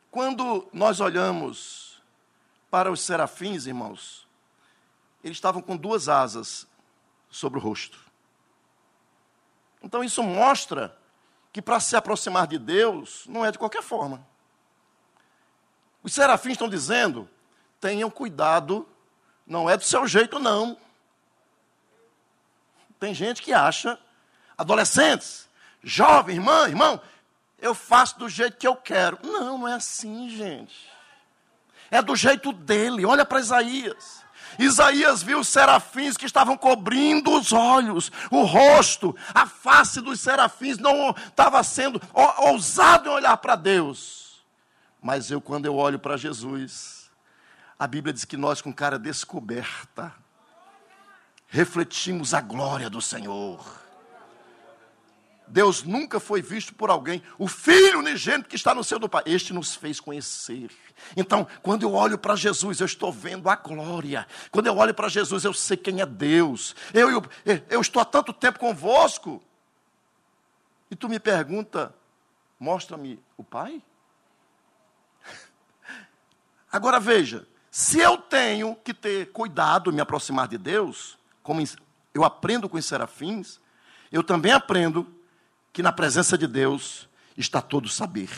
Quando 0.09 0.67
nós 0.71 1.01
olhamos 1.01 2.01
para 2.71 2.89
os 2.89 3.01
serafins, 3.01 3.65
irmãos, 3.65 4.25
eles 5.21 5.35
estavam 5.35 5.61
com 5.61 5.75
duas 5.75 6.07
asas 6.07 6.65
sobre 7.29 7.59
o 7.59 7.61
rosto. 7.61 8.09
Então 9.82 10.03
isso 10.03 10.21
mostra 10.21 10.97
que 11.51 11.61
para 11.61 11.80
se 11.80 11.95
aproximar 11.95 12.47
de 12.47 12.57
Deus 12.57 13.23
não 13.27 13.45
é 13.45 13.51
de 13.51 13.57
qualquer 13.57 13.82
forma. 13.82 14.25
Os 16.03 16.13
serafins 16.13 16.53
estão 16.53 16.69
dizendo: 16.69 17.30
tenham 17.80 18.09
cuidado, 18.09 18.88
não 19.45 19.69
é 19.69 19.77
do 19.77 19.84
seu 19.84 20.07
jeito, 20.07 20.39
não. 20.39 20.77
Tem 22.99 23.13
gente 23.13 23.41
que 23.41 23.53
acha, 23.53 23.97
adolescentes, 24.57 25.47
jovens, 25.82 26.36
irmã, 26.36 26.67
irmão, 26.67 27.01
eu 27.57 27.73
faço 27.73 28.19
do 28.19 28.27
jeito 28.27 28.57
que 28.57 28.67
eu 28.67 28.75
quero. 28.75 29.17
Não, 29.23 29.57
não 29.57 29.67
é 29.67 29.73
assim, 29.73 30.30
gente. 30.30 30.89
É 31.89 32.01
do 32.01 32.15
jeito 32.15 32.51
dele. 32.51 33.05
Olha 33.05 33.25
para 33.25 33.39
Isaías. 33.39 34.23
Isaías 34.57 35.21
viu 35.21 35.39
os 35.39 35.47
serafins 35.47 36.17
que 36.17 36.25
estavam 36.25 36.57
cobrindo 36.57 37.31
os 37.31 37.53
olhos, 37.53 38.11
o 38.31 38.43
rosto, 38.43 39.15
a 39.33 39.45
face 39.45 40.01
dos 40.01 40.19
serafins 40.19 40.77
não 40.77 41.11
estava 41.11 41.61
sendo 41.63 42.01
ousado 42.13 43.09
em 43.09 43.13
olhar 43.13 43.37
para 43.37 43.55
Deus. 43.55 44.43
Mas 45.01 45.31
eu, 45.31 45.39
quando 45.39 45.65
eu 45.65 45.75
olho 45.75 45.99
para 45.99 46.17
Jesus, 46.17 47.09
a 47.77 47.87
Bíblia 47.87 48.13
diz 48.13 48.25
que 48.25 48.35
nós, 48.35 48.61
com 48.61 48.73
cara 48.73 48.99
descoberta, 48.99 50.13
refletimos 51.47 52.33
a 52.33 52.41
glória 52.41 52.89
do 52.89 53.01
Senhor. 53.01 53.88
Deus 55.49 55.83
nunca 55.83 56.19
foi 56.19 56.41
visto 56.41 56.73
por 56.73 56.89
alguém. 56.89 57.21
O 57.37 57.47
Filho 57.47 57.99
unigênito 57.99 58.47
que 58.47 58.55
está 58.55 58.73
no 58.73 58.83
seio 58.83 58.99
do 58.99 59.09
Pai, 59.09 59.23
este 59.25 59.51
nos 59.51 59.75
fez 59.75 59.99
conhecer. 59.99 60.69
Então, 61.17 61.47
quando 61.61 61.83
eu 61.83 61.93
olho 61.93 62.17
para 62.17 62.35
Jesus, 62.35 62.79
eu 62.79 62.85
estou 62.85 63.11
vendo 63.11 63.49
a 63.49 63.55
glória. 63.55 64.27
Quando 64.51 64.67
eu 64.67 64.77
olho 64.77 64.93
para 64.93 65.09
Jesus, 65.09 65.43
eu 65.43 65.53
sei 65.53 65.75
quem 65.75 66.01
é 66.01 66.05
Deus. 66.05 66.75
Eu, 66.93 67.09
eu, 67.09 67.23
eu 67.69 67.81
estou 67.81 68.01
há 68.01 68.05
tanto 68.05 68.31
tempo 68.31 68.59
convosco. 68.59 69.41
E 70.91 70.95
tu 70.95 71.09
me 71.09 71.19
pergunta, 71.19 71.93
mostra-me 72.59 73.19
o 73.35 73.43
Pai? 73.43 73.81
Agora 76.71 76.99
veja, 76.99 77.47
se 77.71 77.99
eu 77.99 78.17
tenho 78.17 78.75
que 78.75 78.93
ter 78.93 79.31
cuidado, 79.31 79.91
me 79.91 80.01
aproximar 80.01 80.47
de 80.47 80.57
Deus, 80.57 81.17
como 81.41 81.63
eu 82.13 82.23
aprendo 82.23 82.69
com 82.69 82.77
os 82.77 82.85
serafins, 82.85 83.59
eu 84.11 84.23
também 84.23 84.51
aprendo 84.51 85.07
que 85.72 85.84
na 85.84 85.91
presença 85.91 86.38
de 86.38 86.47
Deus 86.47 87.07
está 87.38 87.61
todo 87.61 87.88
saber. 87.88 88.30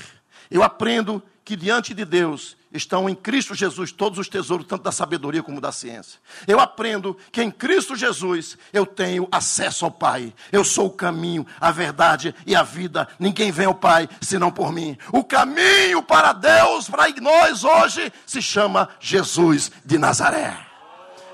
Eu 0.50 0.64
aprendo 0.64 1.24
que 1.44 1.56
diante 1.56 1.94
de 1.94 2.06
Deus 2.06 2.56
estão 2.72 3.10
em 3.10 3.16
Cristo 3.16 3.54
Jesus 3.54 3.92
todos 3.92 4.20
os 4.20 4.30
tesouros, 4.30 4.66
tanto 4.66 4.84
da 4.84 4.92
sabedoria 4.92 5.44
como 5.44 5.60
da 5.60 5.72
ciência. 5.72 6.20
Eu 6.48 6.60
aprendo 6.60 7.18
que 7.32 7.42
em 7.42 7.52
Cristo 7.52 7.96
Jesus 7.96 8.58
eu 8.72 8.86
tenho 8.86 9.28
acesso 9.32 9.86
ao 9.86 9.92
Pai. 9.92 10.34
Eu 10.52 10.64
sou 10.64 10.88
o 10.88 10.92
caminho, 10.92 11.46
a 11.60 11.72
verdade 11.72 12.34
e 12.46 12.56
a 12.56 12.64
vida. 12.64 13.08
Ninguém 13.20 13.52
vem 13.52 13.66
ao 13.66 13.76
Pai 13.76 14.08
senão 14.22 14.52
por 14.52 14.72
mim. 14.72 14.98
O 15.12 15.24
caminho 15.24 16.02
para 16.02 16.34
Deus, 16.34 16.90
para 16.90 17.10
nós 17.22 17.64
hoje, 17.64 18.12
se 18.26 18.42
chama 18.42 18.90
Jesus 19.00 19.72
de 19.84 19.98
Nazaré. 19.98 20.58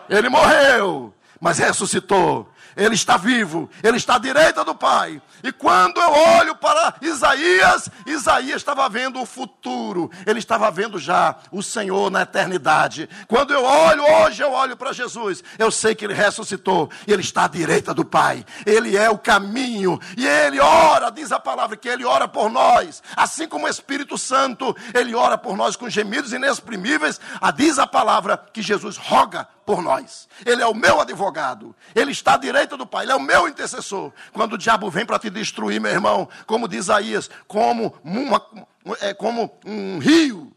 Ele 0.10 0.30
morreu, 0.30 1.14
mas 1.39 1.60
ressuscitou. 1.60 2.50
Ele 2.78 2.93
está 2.93 3.17
vivo, 3.17 3.67
ele 3.84 3.97
está 3.97 4.15
à 4.15 4.19
direita 4.19 4.63
do 4.63 4.75
Pai. 4.75 5.19
E 5.43 5.51
quando 5.51 5.99
eu 5.99 6.11
olho 6.11 6.55
para 6.55 6.95
Isaías, 7.01 7.89
Isaías 8.05 8.57
estava 8.57 8.88
vendo 8.88 9.19
o 9.19 9.25
futuro, 9.25 10.11
ele 10.25 10.38
estava 10.38 10.69
vendo 10.69 10.99
já 10.99 11.36
o 11.51 11.63
Senhor 11.63 12.11
na 12.11 12.21
eternidade. 12.21 13.09
Quando 13.28 13.51
eu 13.51 13.63
olho 13.63 14.03
hoje, 14.03 14.43
eu 14.43 14.51
olho 14.51 14.78
para 14.78 14.93
Jesus, 14.93 15.43
eu 15.57 15.71
sei 15.71 15.95
que 15.95 16.05
ele 16.05 16.13
ressuscitou, 16.13 16.89
ele 17.07 17.21
está 17.21 17.45
à 17.45 17.47
direita 17.47 17.93
do 17.93 18.05
Pai, 18.05 18.45
ele 18.65 18.95
é 18.95 19.09
o 19.09 19.17
caminho, 19.17 19.99
e 20.15 20.28
ele 20.28 20.59
ora, 20.59 21.09
diz 21.09 21.32
a 21.32 21.39
palavra 21.39 21.75
que 21.75 21.89
ele 21.89 22.05
ora 22.05 22.28
por 22.28 22.49
nós, 22.49 23.01
assim 23.15 23.47
como 23.47 23.65
o 23.65 23.69
Espírito 23.69 24.17
Santo, 24.17 24.75
ele 24.93 25.15
ora 25.15 25.38
por 25.38 25.57
nós 25.57 25.75
com 25.75 25.89
gemidos 25.89 26.32
inexprimíveis, 26.32 27.19
a 27.41 27.49
diz 27.49 27.80
a 27.80 27.88
palavra 27.88 28.38
que 28.53 28.61
Jesus 28.61 28.97
roga 28.97 29.47
por 29.67 29.82
nós. 29.82 30.30
Ele 30.45 30.61
é 30.61 30.65
o 30.65 30.73
meu 30.73 31.01
advogado. 31.01 31.75
Ele 31.93 32.11
está 32.11 32.36
à 32.36 32.38
direita 32.68 32.78
do 32.78 32.86
Pai. 32.86 33.05
Ele 33.05 33.13
é 33.13 33.15
o 33.15 33.22
meu 33.22 33.47
intercessor. 33.47 34.11
Quando 34.34 34.53
o 34.53 34.57
diabo 34.57 34.89
vem 34.91 35.05
para 35.05 35.18
te 35.18 35.30
destruir, 35.30 35.80
meu 35.80 35.91
irmão, 35.91 36.28
como 36.45 36.68
diz 36.68 36.86
Isaías, 36.86 37.30
como, 37.47 37.95
uma, 38.03 38.45
é, 39.01 39.13
como 39.13 39.51
um 39.65 39.97
rio 39.97 40.51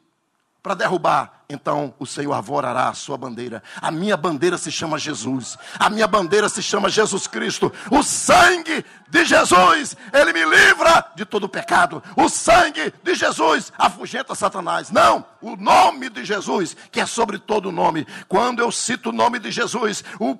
para 0.62 0.74
derrubar, 0.74 1.40
então 1.50 1.92
o 1.98 2.06
Senhor 2.06 2.32
arvorará 2.32 2.88
a 2.88 2.94
sua 2.94 3.16
bandeira. 3.16 3.62
A 3.82 3.90
minha 3.90 4.16
bandeira 4.16 4.56
se 4.56 4.70
chama 4.70 4.98
Jesus. 4.98 5.58
A 5.78 5.90
minha 5.90 6.06
bandeira 6.06 6.48
se 6.48 6.62
chama 6.62 6.88
Jesus 6.88 7.26
Cristo. 7.26 7.72
O 7.90 8.02
sangue 8.02 8.84
de 9.08 9.24
Jesus, 9.24 9.96
ele 10.12 10.32
me 10.32 10.44
livra 10.44 11.10
de 11.16 11.24
todo 11.24 11.48
pecado. 11.48 12.02
O 12.16 12.28
sangue 12.28 12.94
de 13.02 13.14
Jesus 13.14 13.72
afugenta 13.76 14.34
Satanás. 14.34 14.90
Não, 14.92 15.24
o 15.42 15.56
nome 15.56 16.08
de 16.08 16.24
Jesus, 16.24 16.76
que 16.92 17.00
é 17.00 17.06
sobre 17.06 17.38
todo 17.38 17.72
nome. 17.72 18.06
Quando 18.28 18.60
eu 18.60 18.70
cito 18.70 19.08
o 19.08 19.12
nome 19.12 19.40
de 19.40 19.50
Jesus, 19.50 20.04
o, 20.20 20.38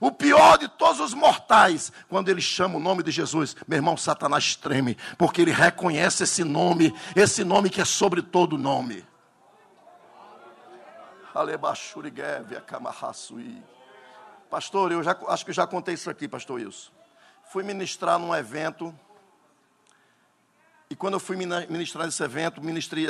o 0.00 0.12
pior 0.12 0.56
de 0.56 0.68
todos 0.68 1.00
os 1.00 1.14
mortais, 1.14 1.90
quando 2.08 2.28
ele 2.28 2.40
chama 2.40 2.76
o 2.76 2.80
nome 2.80 3.02
de 3.02 3.10
Jesus, 3.10 3.56
meu 3.66 3.78
irmão, 3.78 3.96
Satanás 3.96 4.54
treme, 4.54 4.96
porque 5.18 5.42
ele 5.42 5.50
reconhece 5.50 6.22
esse 6.22 6.44
nome, 6.44 6.94
esse 7.16 7.42
nome 7.42 7.70
que 7.70 7.80
é 7.80 7.84
sobre 7.84 8.22
todo 8.22 8.56
nome. 8.56 9.04
Pastor, 14.48 14.92
eu 14.92 15.02
já, 15.02 15.18
acho 15.26 15.44
que 15.44 15.52
já 15.52 15.66
contei 15.66 15.94
isso 15.94 16.08
aqui, 16.08 16.28
pastor 16.28 16.60
Wilson. 16.60 16.92
Fui 17.50 17.64
ministrar 17.64 18.20
num 18.20 18.32
evento. 18.32 18.96
E 20.88 20.94
quando 20.94 21.14
eu 21.14 21.20
fui 21.20 21.34
ministrar 21.34 22.06
nesse 22.06 22.22
evento, 22.22 22.62
ministrei 22.62 23.08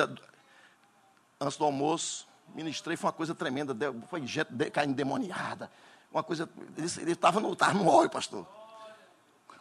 antes 1.38 1.58
do 1.58 1.66
almoço, 1.66 2.26
ministrei, 2.54 2.96
foi 2.96 3.08
uma 3.08 3.12
coisa 3.12 3.34
tremenda. 3.34 3.76
Foi 4.08 4.26
gente 4.26 4.70
caindo 4.70 4.92
endemoniada. 4.92 5.70
Uma 6.10 6.22
coisa. 6.22 6.48
Ele 6.78 7.12
estava 7.12 7.40
no, 7.40 7.54
tava 7.54 7.74
no 7.74 7.86
óleo, 7.86 8.08
pastor. 8.08 8.46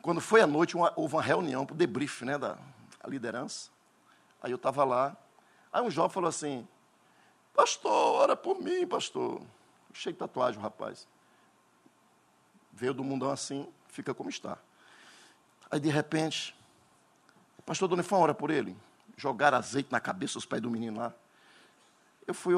Quando 0.02 0.22
foi 0.22 0.40
à 0.40 0.48
noite, 0.48 0.78
uma, 0.78 0.94
houve 0.96 1.16
uma 1.16 1.22
reunião 1.22 1.66
para 1.66 1.74
o 1.74 1.78
debrief 1.78 2.22
né, 2.22 2.38
da 2.38 2.58
liderança. 3.08 3.70
Aí 4.42 4.52
eu 4.52 4.56
estava 4.56 4.86
lá. 4.86 5.18
Aí 5.70 5.82
um 5.82 5.92
jovem 5.92 6.12
falou 6.12 6.30
assim: 6.30 6.66
Pastor, 7.54 8.16
ora 8.16 8.36
por 8.36 8.60
mim, 8.60 8.86
pastor. 8.88 9.42
Cheio 9.94 10.14
de 10.14 10.20
tatuagem, 10.20 10.60
o 10.60 10.64
rapaz. 10.64 11.08
Veio 12.72 12.94
do 12.94 13.04
mundão 13.04 13.30
assim, 13.30 13.68
fica 13.88 14.14
como 14.14 14.30
está. 14.30 14.58
Aí, 15.70 15.80
de 15.80 15.90
repente, 15.90 16.56
pastor 17.66 17.88
Donifão, 17.88 18.20
ora 18.20 18.34
por 18.34 18.50
ele. 18.50 18.76
Jogar 19.16 19.54
azeite 19.54 19.92
na 19.92 20.00
cabeça 20.00 20.34
dos 20.34 20.46
pés 20.46 20.62
do 20.62 20.72
menino 20.72 21.00
lá. 21.00 21.14
Eu 22.26 22.34
fui, 22.34 22.56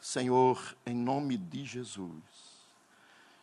Senhor, 0.00 0.76
em 0.84 0.94
nome 0.94 1.38
de 1.38 1.64
Jesus. 1.64 2.22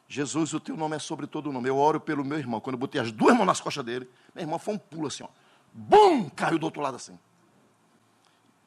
Jesus, 0.08 0.54
o 0.54 0.60
teu 0.60 0.78
nome 0.78 0.96
é 0.96 1.00
sobre 1.00 1.26
todo 1.26 1.50
o 1.50 1.54
nome. 1.54 1.70
Eu 1.70 1.78
oro 1.78 2.00
pelo 2.00 2.24
meu 2.24 2.38
irmão. 2.38 2.60
Quando 2.60 2.76
eu 2.76 2.80
botei 2.80 3.02
as 3.02 3.12
duas 3.12 3.36
mãos 3.36 3.48
nas 3.48 3.62
costas 3.62 3.84
dele, 3.84 4.08
meu 4.36 4.44
irmão 4.44 4.60
foi 4.60 4.76
um 4.76 4.78
pulo 4.78 5.08
assim, 5.08 5.24
ó. 5.24 5.30
Bum! 5.74 6.30
Caiu 6.30 6.60
do 6.60 6.66
outro 6.66 6.82
lado 6.82 6.98
assim. 6.98 7.18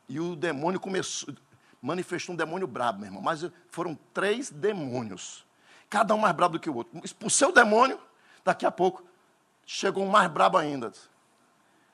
E 0.08 0.18
o 0.18 0.34
demônio 0.34 0.80
começou 0.80 1.32
manifestou 1.84 2.32
um 2.32 2.36
demônio 2.36 2.66
brabo, 2.66 3.00
meu 3.00 3.08
irmão. 3.08 3.22
Mas 3.22 3.44
foram 3.70 3.98
três 4.12 4.50
demônios. 4.50 5.44
Cada 5.90 6.14
um 6.14 6.18
mais 6.18 6.34
brabo 6.34 6.54
do 6.54 6.60
que 6.60 6.70
o 6.70 6.74
outro. 6.74 7.00
Expulsei 7.04 7.46
o 7.46 7.52
demônio, 7.52 7.98
daqui 8.44 8.64
a 8.64 8.70
pouco 8.70 9.04
chegou 9.66 10.04
um 10.04 10.08
mais 10.08 10.30
brabo 10.30 10.56
ainda. 10.56 10.92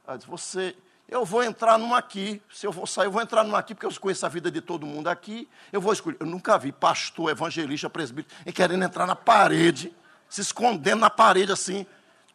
Ela 0.07 0.16
disse, 0.16 0.28
você, 0.28 0.76
eu 1.09 1.24
vou 1.24 1.43
entrar 1.43 1.78
numa 1.78 1.99
aqui, 1.99 2.41
se 2.53 2.66
eu 2.66 2.72
vou 2.72 2.86
sair, 2.86 3.07
eu 3.07 3.11
vou 3.11 3.20
entrar 3.20 3.45
numa 3.45 3.59
aqui, 3.59 3.74
porque 3.74 3.86
eu 3.86 4.01
conheço 4.01 4.24
a 4.24 4.28
vida 4.28 4.51
de 4.51 4.61
todo 4.61 4.86
mundo 4.86 5.09
aqui, 5.09 5.49
eu 5.72 5.80
vou 5.80 5.93
escolher. 5.93 6.16
Eu 6.20 6.26
nunca 6.26 6.57
vi 6.57 6.72
pastor, 6.72 7.30
evangelista, 7.30 7.91
presbítero, 7.91 8.53
querendo 8.53 8.84
entrar 8.84 9.07
na 9.07 9.16
parede, 9.16 9.95
se 10.28 10.41
escondendo 10.41 11.01
na 11.01 11.11
parede 11.11 11.53
assim, 11.53 11.84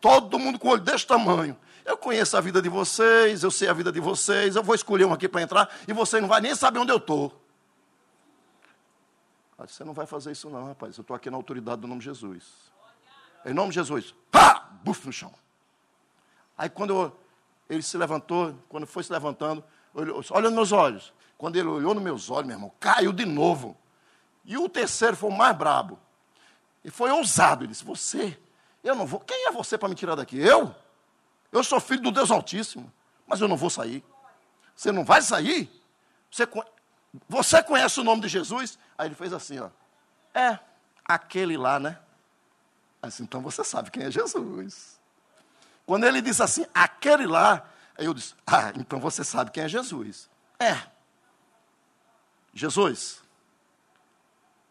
todo 0.01 0.37
mundo 0.37 0.59
com 0.59 0.67
o 0.67 0.71
olho 0.71 0.81
desse 0.81 1.07
tamanho. 1.07 1.57
Eu 1.85 1.97
conheço 1.97 2.35
a 2.35 2.41
vida 2.41 2.61
de 2.61 2.67
vocês, 2.67 3.43
eu 3.43 3.51
sei 3.51 3.69
a 3.69 3.73
vida 3.73 3.91
de 3.91 3.99
vocês, 3.99 4.55
eu 4.55 4.63
vou 4.63 4.75
escolher 4.75 5.05
um 5.05 5.13
aqui 5.13 5.27
para 5.27 5.41
entrar, 5.41 5.69
e 5.87 5.93
você 5.93 6.19
não 6.19 6.27
vai 6.27 6.41
nem 6.41 6.55
saber 6.55 6.79
onde 6.79 6.91
eu 6.91 6.97
estou. 6.97 7.44
Disse, 9.63 9.77
você 9.77 9.83
não 9.83 9.93
vai 9.93 10.05
fazer 10.05 10.31
isso 10.31 10.49
não, 10.49 10.65
rapaz. 10.67 10.97
Eu 10.97 11.01
estou 11.01 11.15
aqui 11.15 11.29
na 11.29 11.37
autoridade 11.37 11.81
do 11.81 11.87
nome 11.87 11.99
de 11.99 12.05
Jesus. 12.05 12.43
Em 13.45 13.53
nome 13.53 13.69
de 13.69 13.75
Jesus. 13.75 14.13
Pá! 14.31 14.69
Buf 14.83 15.05
no 15.05 15.13
chão. 15.13 15.33
Aí 16.57 16.69
quando 16.69 16.91
eu, 16.91 17.19
ele 17.69 17.81
se 17.81 17.97
levantou, 17.97 18.55
quando 18.69 18.85
foi 18.85 19.03
se 19.03 19.11
levantando, 19.11 19.63
olhou, 19.93 20.23
olha 20.31 20.49
nos 20.49 20.53
meus 20.53 20.71
olhos. 20.71 21.13
Quando 21.37 21.55
ele 21.55 21.67
olhou 21.67 21.93
nos 21.93 22.03
meus 22.03 22.29
olhos, 22.29 22.47
meu 22.47 22.55
irmão, 22.55 22.71
caiu 22.79 23.11
de 23.11 23.25
novo. 23.25 23.77
E 24.43 24.57
o 24.57 24.69
terceiro 24.69 25.15
foi 25.15 25.29
o 25.29 25.33
mais 25.33 25.55
brabo. 25.55 25.99
E 26.83 26.89
foi 26.91 27.09
ousado. 27.11 27.63
Ele 27.63 27.71
disse, 27.71 27.83
você, 27.83 28.37
eu 28.83 28.95
não 28.95 29.05
vou. 29.05 29.19
Quem 29.19 29.47
é 29.47 29.51
você 29.51 29.77
para 29.77 29.89
me 29.89 29.95
tirar 29.95 30.15
daqui? 30.15 30.37
Eu? 30.37 30.73
Eu 31.51 31.63
sou 31.63 31.79
filho 31.79 32.01
do 32.01 32.11
Deus 32.11 32.29
Altíssimo. 32.29 32.91
Mas 33.25 33.41
eu 33.41 33.47
não 33.47 33.57
vou 33.57 33.69
sair. 33.69 34.03
Você 34.75 34.91
não 34.91 35.03
vai 35.03 35.21
sair? 35.21 35.69
Você, 36.29 36.47
você 37.27 37.63
conhece 37.63 37.99
o 37.99 38.03
nome 38.03 38.21
de 38.21 38.27
Jesus? 38.27 38.77
Aí 38.97 39.07
ele 39.07 39.15
fez 39.15 39.33
assim, 39.33 39.59
ó. 39.59 39.69
É, 40.33 40.59
aquele 41.03 41.57
lá, 41.57 41.79
né? 41.79 41.99
Assim, 43.01 43.23
então 43.23 43.41
você 43.41 43.63
sabe 43.63 43.91
quem 43.91 44.03
é 44.03 44.11
Jesus. 44.11 44.99
Quando 45.85 46.05
ele 46.05 46.21
disse 46.21 46.41
assim, 46.41 46.65
aquele 46.73 47.27
lá, 47.27 47.69
aí 47.97 48.05
eu 48.05 48.13
disse, 48.13 48.33
ah, 48.47 48.71
então 48.75 48.99
você 48.99 49.23
sabe 49.23 49.51
quem 49.51 49.63
é 49.63 49.67
Jesus. 49.67 50.29
É. 50.59 50.87
Jesus, 52.53 53.21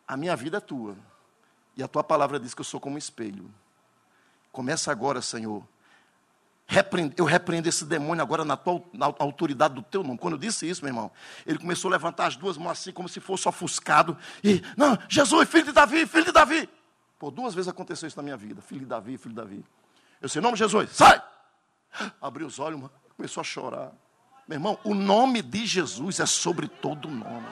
a 0.09 0.17
minha 0.17 0.35
vida 0.35 0.57
é 0.57 0.61
tua. 0.61 0.97
E 1.77 1.83
a 1.83 1.89
tua 1.89 2.03
palavra 2.03 2.41
diz 2.41 2.55
que 2.55 2.61
eu 2.61 2.65
sou 2.65 2.81
como 2.81 2.97
um 2.97 2.99
espelho. 2.99 3.53
Começa 4.51 4.91
agora, 4.91 5.21
Senhor, 5.21 5.67
eu 7.17 7.25
repreendo 7.25 7.69
esse 7.69 7.85
demônio 7.85 8.23
agora 8.23 8.45
na, 8.45 8.57
tua, 8.57 8.83
na 8.93 9.07
autoridade 9.19 9.75
do 9.75 9.83
teu 9.83 10.03
nome. 10.03 10.19
Quando 10.19 10.35
eu 10.35 10.39
disse 10.39 10.69
isso, 10.69 10.83
meu 10.83 10.91
irmão, 10.91 11.13
ele 11.47 11.59
começou 11.59 11.89
a 11.91 11.93
levantar 11.93 12.27
as 12.27 12.37
duas 12.37 12.57
mãos 12.57 12.73
assim, 12.73 12.93
como 12.93 13.09
se 13.09 13.21
fosse 13.21 13.49
ofuscado. 13.49 14.17
E, 14.43 14.63
não, 14.77 14.99
Jesus, 15.09 15.49
filho 15.49 15.67
de 15.67 15.73
Davi, 15.73 16.07
filho 16.07 16.25
de 16.25 16.33
Davi. 16.33 16.69
Por 17.19 17.31
duas 17.31 17.55
vezes 17.55 17.69
aconteceu 17.69 18.07
isso 18.09 18.17
na 18.17 18.23
minha 18.23 18.37
vida. 18.37 18.63
Filho 18.63 18.81
de 18.81 18.87
Davi, 18.87 19.19
filho 19.19 19.35
de 19.35 19.41
Davi. 19.41 19.65
Eu 20.21 20.27
disse, 20.27 20.41
nome 20.41 20.55
de 20.55 20.61
Jesus, 20.61 20.91
sai! 20.91 21.23
Abriu 22.21 22.47
os 22.47 22.59
olhos, 22.59 22.91
começou 23.17 23.41
a 23.41 23.45
chorar. 23.45 23.93
Meu 24.49 24.57
irmão, 24.57 24.79
o 24.85 24.95
nome 24.95 25.43
de 25.43 25.67
Jesus 25.67 26.19
é 26.19 26.27
sobre 26.27 26.67
todo 26.67 27.09
nome. 27.09 27.47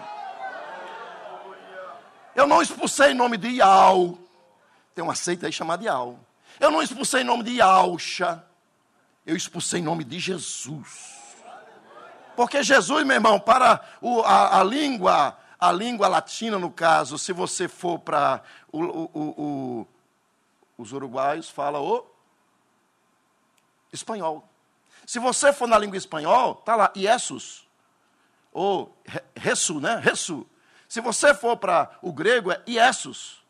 Eu 2.34 2.46
não 2.46 2.62
expulsei 2.62 3.12
em 3.12 3.14
nome 3.14 3.36
de 3.36 3.48
Iau. 3.48 4.18
Tem 4.94 5.04
uma 5.04 5.14
seita 5.14 5.46
aí 5.46 5.52
chamada 5.52 5.84
Iau. 5.84 6.18
Eu 6.58 6.70
não 6.70 6.82
expulsei 6.82 7.20
em 7.20 7.24
nome 7.24 7.44
de 7.44 7.60
Alcha. 7.60 8.44
Eu 9.24 9.36
expulsei 9.36 9.80
em 9.80 9.84
nome 9.84 10.04
de 10.04 10.18
Jesus. 10.18 11.22
Porque 12.34 12.62
Jesus, 12.62 13.04
meu 13.04 13.14
irmão, 13.14 13.38
para 13.38 13.80
o, 14.00 14.20
a, 14.22 14.60
a, 14.60 14.64
língua, 14.64 15.38
a 15.58 15.70
língua 15.70 16.08
latina, 16.08 16.58
no 16.58 16.70
caso, 16.70 17.18
se 17.18 17.32
você 17.32 17.68
for 17.68 17.98
para 17.98 18.42
o, 18.72 18.80
o, 18.82 19.88
os 20.78 20.92
uruguaios, 20.92 21.48
fala 21.48 21.80
o 21.80 22.06
espanhol. 23.92 24.48
Se 25.06 25.18
você 25.18 25.52
for 25.52 25.68
na 25.68 25.78
língua 25.78 25.96
espanhol, 25.96 26.56
está 26.58 26.74
lá, 26.74 26.92
Iesus. 26.96 27.68
Ou 28.52 28.96
Resu, 29.36 29.80
né? 29.80 29.96
Resu. 29.96 30.46
Se 30.88 31.00
você 31.00 31.34
for 31.34 31.56
para 31.56 31.90
o 32.00 32.12
grego, 32.12 32.50
é 32.50 32.62
Iesus. 32.66 33.41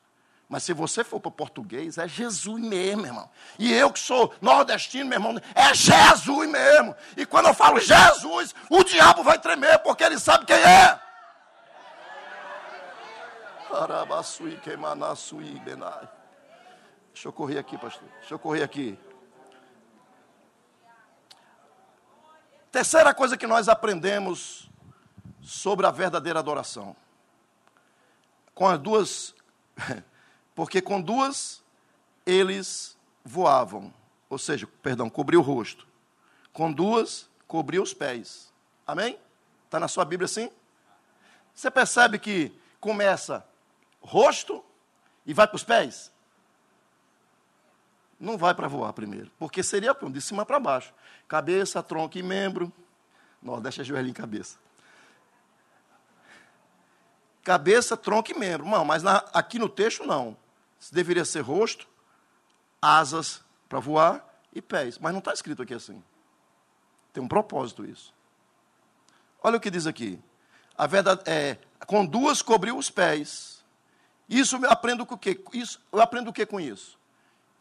Mas 0.52 0.64
se 0.64 0.74
você 0.74 1.02
for 1.02 1.18
para 1.18 1.30
o 1.30 1.32
português, 1.32 1.96
é 1.96 2.06
Jesus 2.06 2.60
mesmo, 2.60 3.06
irmão. 3.06 3.30
E 3.58 3.72
eu 3.72 3.90
que 3.90 3.98
sou 3.98 4.34
nordestino, 4.38 5.08
meu 5.08 5.16
irmão, 5.16 5.40
é 5.54 5.72
Jesus 5.72 6.46
mesmo. 6.46 6.94
E 7.16 7.24
quando 7.24 7.46
eu 7.46 7.54
falo 7.54 7.80
Jesus, 7.80 8.54
o 8.68 8.84
diabo 8.84 9.22
vai 9.22 9.38
tremer, 9.38 9.78
porque 9.78 10.04
ele 10.04 10.18
sabe 10.18 10.44
quem 10.44 10.58
é. 10.58 11.00
Deixa 17.14 17.28
eu 17.28 17.32
correr 17.32 17.58
aqui, 17.58 17.78
pastor. 17.78 18.06
Deixa 18.18 18.34
eu 18.34 18.38
correr 18.38 18.62
aqui. 18.62 18.98
Terceira 22.70 23.14
coisa 23.14 23.38
que 23.38 23.46
nós 23.46 23.70
aprendemos 23.70 24.70
sobre 25.40 25.86
a 25.86 25.90
verdadeira 25.90 26.40
adoração. 26.40 26.94
Com 28.54 28.68
as 28.68 28.78
duas, 28.78 29.34
porque 30.54 30.80
com 30.80 31.00
duas 31.00 31.62
eles 32.24 32.96
voavam, 33.24 33.92
ou 34.28 34.38
seja, 34.38 34.66
perdão, 34.82 35.10
cobriu 35.10 35.40
o 35.40 35.42
rosto. 35.42 35.86
Com 36.52 36.72
duas 36.72 37.28
cobriu 37.46 37.82
os 37.82 37.92
pés. 37.94 38.52
Amém? 38.86 39.18
Está 39.64 39.80
na 39.80 39.88
sua 39.88 40.04
Bíblia 40.04 40.26
assim? 40.26 40.50
Você 41.54 41.70
percebe 41.70 42.18
que 42.18 42.52
começa 42.80 43.46
rosto 44.00 44.64
e 45.24 45.34
vai 45.34 45.46
para 45.46 45.56
os 45.56 45.64
pés? 45.64 46.12
não 48.22 48.38
vai 48.38 48.54
para 48.54 48.68
voar 48.68 48.92
primeiro, 48.92 49.30
porque 49.36 49.64
seria 49.64 49.92
de 49.92 50.20
cima 50.20 50.46
para 50.46 50.60
baixo. 50.60 50.94
Cabeça, 51.26 51.82
tronco 51.82 52.16
e 52.16 52.22
membro. 52.22 52.72
Nordeste 53.42 53.80
é 53.80 53.84
joelho 53.84 54.08
em 54.08 54.12
cabeça. 54.12 54.56
Cabeça, 57.42 57.96
tronco 57.96 58.30
e 58.30 58.38
membro. 58.38 58.64
Não, 58.64 58.84
mas 58.84 59.02
na, 59.02 59.16
aqui 59.32 59.58
no 59.58 59.68
texto 59.68 60.06
não. 60.06 60.36
Deveria 60.90 61.24
ser 61.24 61.40
rosto, 61.40 61.86
asas 62.80 63.42
para 63.68 63.80
voar 63.80 64.24
e 64.52 64.60
pés. 64.60 64.98
Mas 64.98 65.12
não 65.12 65.18
está 65.18 65.32
escrito 65.32 65.62
aqui 65.62 65.74
assim. 65.74 66.02
Tem 67.12 67.22
um 67.22 67.28
propósito 67.28 67.84
isso. 67.84 68.12
Olha 69.42 69.56
o 69.56 69.60
que 69.60 69.70
diz 69.70 69.86
aqui. 69.86 70.18
A 70.76 70.86
verdade 70.86 71.22
é, 71.26 71.58
com 71.86 72.04
duas 72.04 72.42
cobriu 72.42 72.76
os 72.76 72.90
pés. 72.90 73.62
Isso 74.28 74.56
eu 74.56 74.70
aprendo 74.70 75.04
com 75.04 75.14
o 75.14 75.18
quê? 75.18 75.42
Isso, 75.52 75.80
eu 75.92 76.00
aprendo 76.00 76.30
o 76.30 76.32
que 76.32 76.46
com 76.46 76.58
isso? 76.58 76.98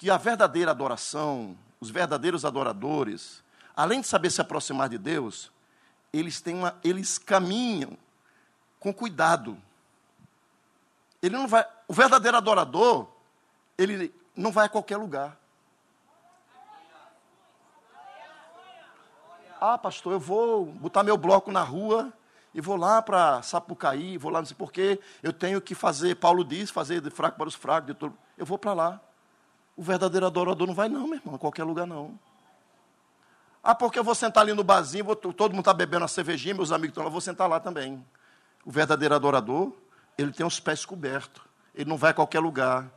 que 0.01 0.09
a 0.09 0.17
verdadeira 0.17 0.72
adoração, 0.72 1.55
os 1.80 1.91
verdadeiros 1.91 2.43
adoradores, 2.43 3.43
além 3.76 4.01
de 4.01 4.07
saber 4.07 4.32
se 4.32 4.41
aproximar 4.41 4.89
de 4.89 4.97
Deus, 4.97 5.51
eles, 6.11 6.41
têm 6.41 6.55
uma, 6.55 6.76
eles 6.84 7.19
caminham 7.19 7.95
com 8.80 8.91
cuidado. 8.91 9.55
Ele 11.22 11.36
não 11.36 11.47
vai, 11.47 11.65
o 11.88 11.93
verdadeiro 11.93 12.36
adorador, 12.36 13.07
ele 13.78 14.13
não 14.36 14.51
vai 14.51 14.65
a 14.65 14.69
qualquer 14.69 14.97
lugar. 14.97 15.38
Ah, 19.59 19.78
pastor, 19.78 20.13
eu 20.13 20.19
vou 20.19 20.65
botar 20.65 21.03
meu 21.03 21.15
bloco 21.15 21.51
na 21.51 21.61
rua 21.61 22.11
e 22.53 22.59
vou 22.59 22.76
lá 22.76 22.99
para 23.01 23.43
Sapucaí, 23.43 24.17
vou 24.17 24.32
lá 24.32 24.39
não 24.39 24.45
sei 24.45 24.55
porquê, 24.55 24.99
eu 25.22 25.32
tenho 25.32 25.61
que 25.61 25.76
fazer, 25.76 26.15
Paulo 26.15 26.43
diz, 26.43 26.72
fazer 26.72 26.99
de 26.99 27.11
fraco 27.11 27.38
para 27.38 27.47
os 27.47 27.53
fracos, 27.53 27.95
de 27.95 28.11
eu 28.38 28.45
vou 28.45 28.57
para 28.57 28.74
lá. 28.74 29.01
O 29.78 29.84
verdadeiro 29.84 30.26
adorador 30.26 30.67
não 30.67 30.74
vai, 30.74 30.89
não, 30.89 31.07
meu 31.07 31.19
irmão, 31.19 31.36
em 31.36 31.38
qualquer 31.38 31.63
lugar 31.63 31.86
não. 31.86 32.19
Ah, 33.63 33.76
porque 33.76 33.99
eu 33.99 34.03
vou 34.03 34.15
sentar 34.15 34.41
ali 34.41 34.53
no 34.53 34.63
barzinho, 34.63 35.05
vou, 35.05 35.15
todo 35.15 35.51
mundo 35.51 35.59
está 35.59 35.74
bebendo 35.74 36.05
a 36.05 36.07
cervejinha, 36.07 36.55
meus 36.55 36.72
amigos 36.72 36.93
estão 36.93 37.03
lá, 37.03 37.09
vou 37.09 37.22
sentar 37.22 37.47
lá 37.47 37.59
também. 37.59 38.03
O 38.65 38.72
verdadeiro 38.72 39.13
adorador, 39.13 39.72
ele 40.22 40.32
tem 40.32 40.45
os 40.45 40.59
pés 40.59 40.86
cobertos. 40.86 41.41
Ele 41.74 41.89
não 41.89 41.97
vai 41.97 42.11
a 42.11 42.13
qualquer 42.13 42.39
lugar. 42.39 42.89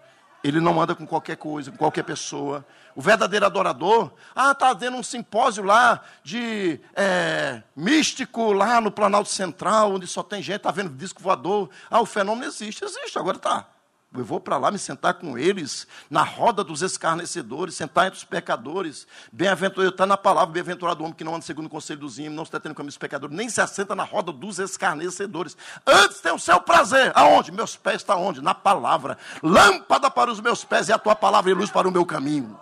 Ele 0.43 0.61
não 0.61 0.81
anda 0.81 0.95
com 0.95 1.07
qualquer 1.07 1.37
coisa, 1.37 1.71
com 1.71 1.77
qualquer 1.79 2.03
pessoa. 2.03 2.67
O 2.95 3.01
verdadeiro 3.01 3.47
adorador, 3.47 4.13
ah, 4.35 4.53
está 4.53 4.69
havendo 4.69 4.97
um 4.97 5.03
simpósio 5.03 5.65
lá 5.65 6.03
de 6.23 6.79
é, 6.95 7.63
místico 7.75 8.53
lá 8.53 8.79
no 8.81 8.91
Planalto 8.91 9.31
Central, 9.31 9.95
onde 9.95 10.07
só 10.07 10.23
tem 10.23 10.43
gente, 10.43 10.59
está 10.59 10.71
vendo 10.71 10.91
disco 10.91 11.23
voador. 11.23 11.71
Ah, 11.91 12.01
o 12.01 12.07
fenômeno 12.07 12.47
existe, 12.47 12.85
existe, 12.85 13.19
agora 13.19 13.39
está. 13.39 13.74
Eu 14.17 14.25
vou 14.25 14.39
para 14.39 14.57
lá 14.57 14.71
me 14.71 14.79
sentar 14.79 15.15
com 15.15 15.37
eles, 15.37 15.89
na 16.09 16.23
roda 16.23 16.63
dos 16.63 16.83
escarnecedores, 16.83 17.75
sentar 17.75 18.07
entre 18.07 18.19
os 18.19 18.25
pecadores. 18.25 19.09
Bem-aventurado, 19.33 19.91
está 19.91 20.07
na 20.07 20.17
palavra, 20.17 20.53
bem-aventurado 20.53 21.01
o 21.01 21.05
homem 21.05 21.17
que 21.17 21.25
não 21.25 21.35
anda 21.35 21.45
segundo 21.45 21.67
o 21.67 21.71
conselho 21.71 21.99
dos 21.99 22.17
ímpios, 22.17 22.37
não 22.37 22.45
está 22.45 22.61
tendo 22.61 22.77
caminho 22.77 22.91
dos 22.91 22.99
pecadores, 22.99 23.37
nem 23.37 23.49
se 23.49 23.61
assenta 23.61 23.93
na 23.93 24.05
roda 24.05 24.31
dos 24.31 24.61
escarnecedores. 24.61 25.57
Antes 25.85 26.21
tem 26.21 26.33
o 26.33 26.39
seu 26.39 26.61
prazer. 26.61 27.11
Aonde? 27.17 27.51
Meus 27.51 27.75
pés 27.75 27.97
estão 27.97 28.23
onde? 28.23 28.41
Na 28.41 28.55
palavra. 28.55 29.19
Lâmpada 29.43 30.09
para 30.09 30.31
os 30.31 30.41
meus 30.41 30.65
pés 30.65 30.89
e 30.89 30.93
a 30.93 30.99
tua 30.99 31.17
palavra 31.17 31.51
e 31.51 31.55
luz 31.55 31.69
para 31.69 31.89
o 31.89 31.93
meu 31.93 32.07
caminho. 32.07 32.57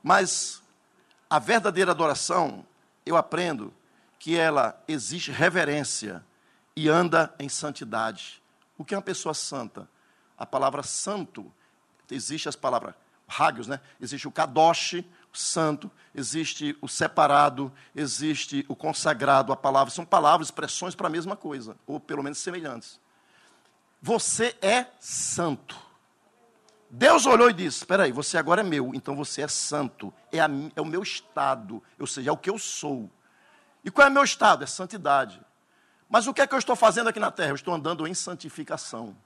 Mas 0.00 0.62
a 1.28 1.40
verdadeira 1.40 1.90
adoração, 1.90 2.64
eu 3.04 3.16
aprendo 3.16 3.74
que 4.16 4.36
ela 4.36 4.80
exige 4.86 5.32
reverência 5.32 6.24
e 6.76 6.88
anda 6.88 7.34
em 7.36 7.48
santidade. 7.48 8.43
O 8.76 8.84
que 8.84 8.94
é 8.94 8.96
uma 8.96 9.02
pessoa 9.02 9.34
santa? 9.34 9.88
A 10.36 10.44
palavra 10.44 10.82
santo, 10.82 11.52
existe 12.10 12.48
as 12.48 12.56
palavras 12.56 12.94
hagios, 13.28 13.66
né? 13.66 13.80
Existe 14.00 14.28
o 14.28 14.32
kadosh, 14.32 15.04
o 15.32 15.36
santo, 15.36 15.90
existe 16.14 16.76
o 16.80 16.88
separado, 16.88 17.72
existe 17.94 18.64
o 18.68 18.76
consagrado, 18.76 19.52
a 19.52 19.56
palavra. 19.56 19.92
São 19.92 20.04
palavras, 20.04 20.48
expressões 20.48 20.94
para 20.94 21.06
a 21.06 21.10
mesma 21.10 21.36
coisa, 21.36 21.76
ou 21.86 21.98
pelo 21.98 22.22
menos 22.22 22.38
semelhantes. 22.38 23.00
Você 24.00 24.56
é 24.60 24.86
santo. 25.00 25.76
Deus 26.90 27.26
olhou 27.26 27.50
e 27.50 27.52
disse: 27.52 27.78
Espera 27.78 28.04
aí, 28.04 28.12
você 28.12 28.36
agora 28.38 28.60
é 28.60 28.64
meu, 28.64 28.92
então 28.94 29.16
você 29.16 29.42
é 29.42 29.48
santo. 29.48 30.12
É, 30.30 30.40
a, 30.40 30.48
é 30.76 30.80
o 30.80 30.84
meu 30.84 31.02
estado, 31.02 31.82
ou 31.98 32.06
seja, 32.06 32.30
é 32.30 32.32
o 32.32 32.36
que 32.36 32.50
eu 32.50 32.58
sou. 32.58 33.10
E 33.84 33.90
qual 33.90 34.06
é 34.06 34.10
o 34.10 34.12
meu 34.12 34.24
estado? 34.24 34.62
É 34.62 34.66
santidade. 34.66 35.40
Mas 36.08 36.26
o 36.26 36.34
que 36.34 36.40
é 36.40 36.46
que 36.46 36.54
eu 36.54 36.58
estou 36.58 36.76
fazendo 36.76 37.08
aqui 37.08 37.18
na 37.18 37.30
terra? 37.30 37.50
Eu 37.50 37.54
estou 37.54 37.74
andando 37.74 38.06
em 38.06 38.14
santificação. 38.14 39.16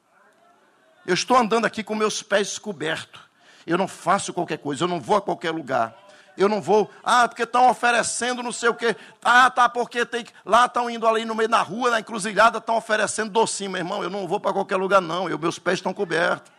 Eu 1.07 1.14
estou 1.14 1.37
andando 1.37 1.64
aqui 1.64 1.83
com 1.83 1.95
meus 1.95 2.22
pés 2.22 2.59
cobertos. 2.59 3.20
Eu 3.66 3.76
não 3.76 3.89
faço 3.89 4.33
qualquer 4.33 4.59
coisa, 4.59 4.85
eu 4.85 4.89
não 4.89 5.01
vou 5.01 5.16
a 5.16 5.22
qualquer 5.22 5.51
lugar. 5.51 5.97
Eu 6.37 6.49
não 6.49 6.62
vou, 6.62 6.89
ah, 7.03 7.26
porque 7.26 7.43
estão 7.43 7.68
oferecendo 7.68 8.43
não 8.43 8.53
sei 8.53 8.68
o 8.68 8.74
quê. 8.74 8.95
Ah, 9.22 9.51
tá, 9.51 9.68
porque 9.68 10.07
tem 10.07 10.24
que. 10.24 10.33
Lá 10.45 10.66
estão 10.66 10.89
indo 10.89 11.07
ali 11.07 11.24
no 11.24 11.35
meio 11.35 11.49
da 11.49 11.61
rua, 11.61 11.91
na 11.91 11.99
encruzilhada, 11.99 12.59
estão 12.59 12.76
oferecendo 12.76 13.31
docinho, 13.31 13.72
meu 13.72 13.81
irmão. 13.81 14.03
Eu 14.03 14.09
não 14.09 14.29
vou 14.29 14.39
para 14.39 14.53
qualquer 14.53 14.76
lugar, 14.76 15.01
não. 15.01 15.29
Eu, 15.29 15.37
meus 15.37 15.59
pés 15.59 15.81
estão 15.81 15.93
cobertos. 15.93 16.53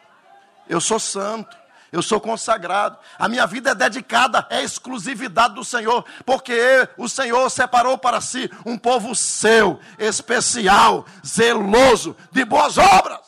Eu 0.68 0.82
sou 0.82 1.00
santo 1.00 1.58
eu 1.92 2.02
sou 2.02 2.20
consagrado. 2.20 2.98
A 3.18 3.28
minha 3.28 3.46
vida 3.48 3.72
é 3.72 3.76
dedicada, 3.76 4.46
é 4.50 4.62
exclusividade 4.64 5.56
do 5.56 5.64
Senhor, 5.64 6.06
porque 6.26 6.88
o 6.98 7.08
Senhor 7.08 7.50
separou 7.50 7.98
para 7.98 8.22
si 8.22 8.50
um 8.66 8.78
povo 8.78 9.16
seu, 9.16 9.80
especial, 9.98 11.06
zeloso, 11.26 12.16
de 12.32 12.46
boas 12.46 12.78
obras. 12.78 13.20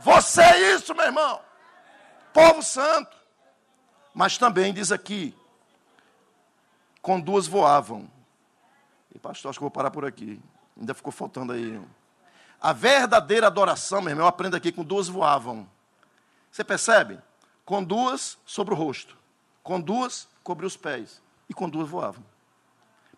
Você 0.00 0.40
é 0.42 0.74
isso, 0.74 0.94
meu 0.94 1.06
irmão. 1.06 1.40
Povo 2.32 2.62
santo. 2.62 3.16
Mas 4.14 4.38
também 4.38 4.72
diz 4.72 4.90
aqui: 4.90 5.34
com 7.00 7.20
duas 7.20 7.46
voavam. 7.46 8.08
E 9.14 9.18
pastor, 9.18 9.50
acho 9.50 9.58
que 9.58 9.64
vou 9.64 9.70
parar 9.70 9.90
por 9.90 10.04
aqui. 10.04 10.40
Ainda 10.78 10.94
ficou 10.94 11.12
faltando 11.12 11.52
aí. 11.52 11.80
A 12.60 12.72
verdadeira 12.72 13.46
adoração, 13.46 14.02
meu 14.02 14.10
irmão, 14.10 14.26
aprenda 14.26 14.56
aqui: 14.56 14.72
com 14.72 14.84
duas 14.84 15.08
voavam. 15.08 15.68
Você 16.50 16.64
percebe? 16.64 17.18
Com 17.68 17.84
duas 17.84 18.38
sobre 18.46 18.72
o 18.72 18.76
rosto. 18.78 19.14
Com 19.62 19.78
duas, 19.78 20.26
cobria 20.42 20.66
os 20.66 20.74
pés. 20.74 21.20
E 21.50 21.52
com 21.52 21.68
duas 21.68 21.86
voavam. 21.86 22.24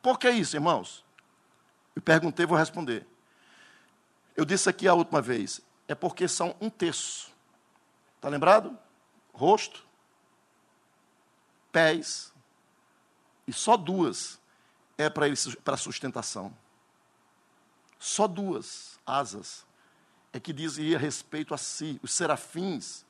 Por 0.02 0.18
que 0.18 0.28
isso, 0.28 0.56
irmãos? 0.56 1.04
Eu 1.94 2.02
perguntei, 2.02 2.44
vou 2.44 2.58
responder. 2.58 3.06
Eu 4.36 4.44
disse 4.44 4.68
aqui 4.68 4.88
a 4.88 4.94
última 4.94 5.22
vez. 5.22 5.60
É 5.86 5.94
porque 5.94 6.26
são 6.26 6.56
um 6.60 6.68
terço. 6.68 7.32
Está 8.16 8.28
lembrado? 8.28 8.76
Rosto, 9.32 9.86
pés, 11.70 12.32
e 13.46 13.52
só 13.52 13.76
duas 13.76 14.40
é 14.98 15.08
para 15.08 15.76
sustentação. 15.76 16.52
Só 18.00 18.26
duas 18.26 18.98
asas 19.06 19.64
é 20.32 20.40
que 20.40 20.52
dizia 20.52 20.98
respeito 20.98 21.54
a 21.54 21.56
si. 21.56 22.00
Os 22.02 22.12
serafins, 22.12 23.04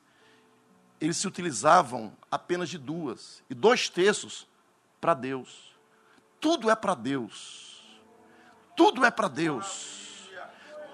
eles 1.01 1.17
se 1.17 1.27
utilizavam 1.27 2.13
apenas 2.31 2.69
de 2.69 2.79
duas, 2.79 3.43
e 3.49 3.55
dois 3.55 3.89
terços 3.89 4.47
para 5.01 5.15
Deus. 5.15 5.75
Tudo 6.41 6.71
é 6.71 6.77
para 6.77 6.95
Deus. 6.95 7.83
Tudo 8.77 9.05
é 9.05 9.11
para 9.11 9.29
Deus. 9.29 10.29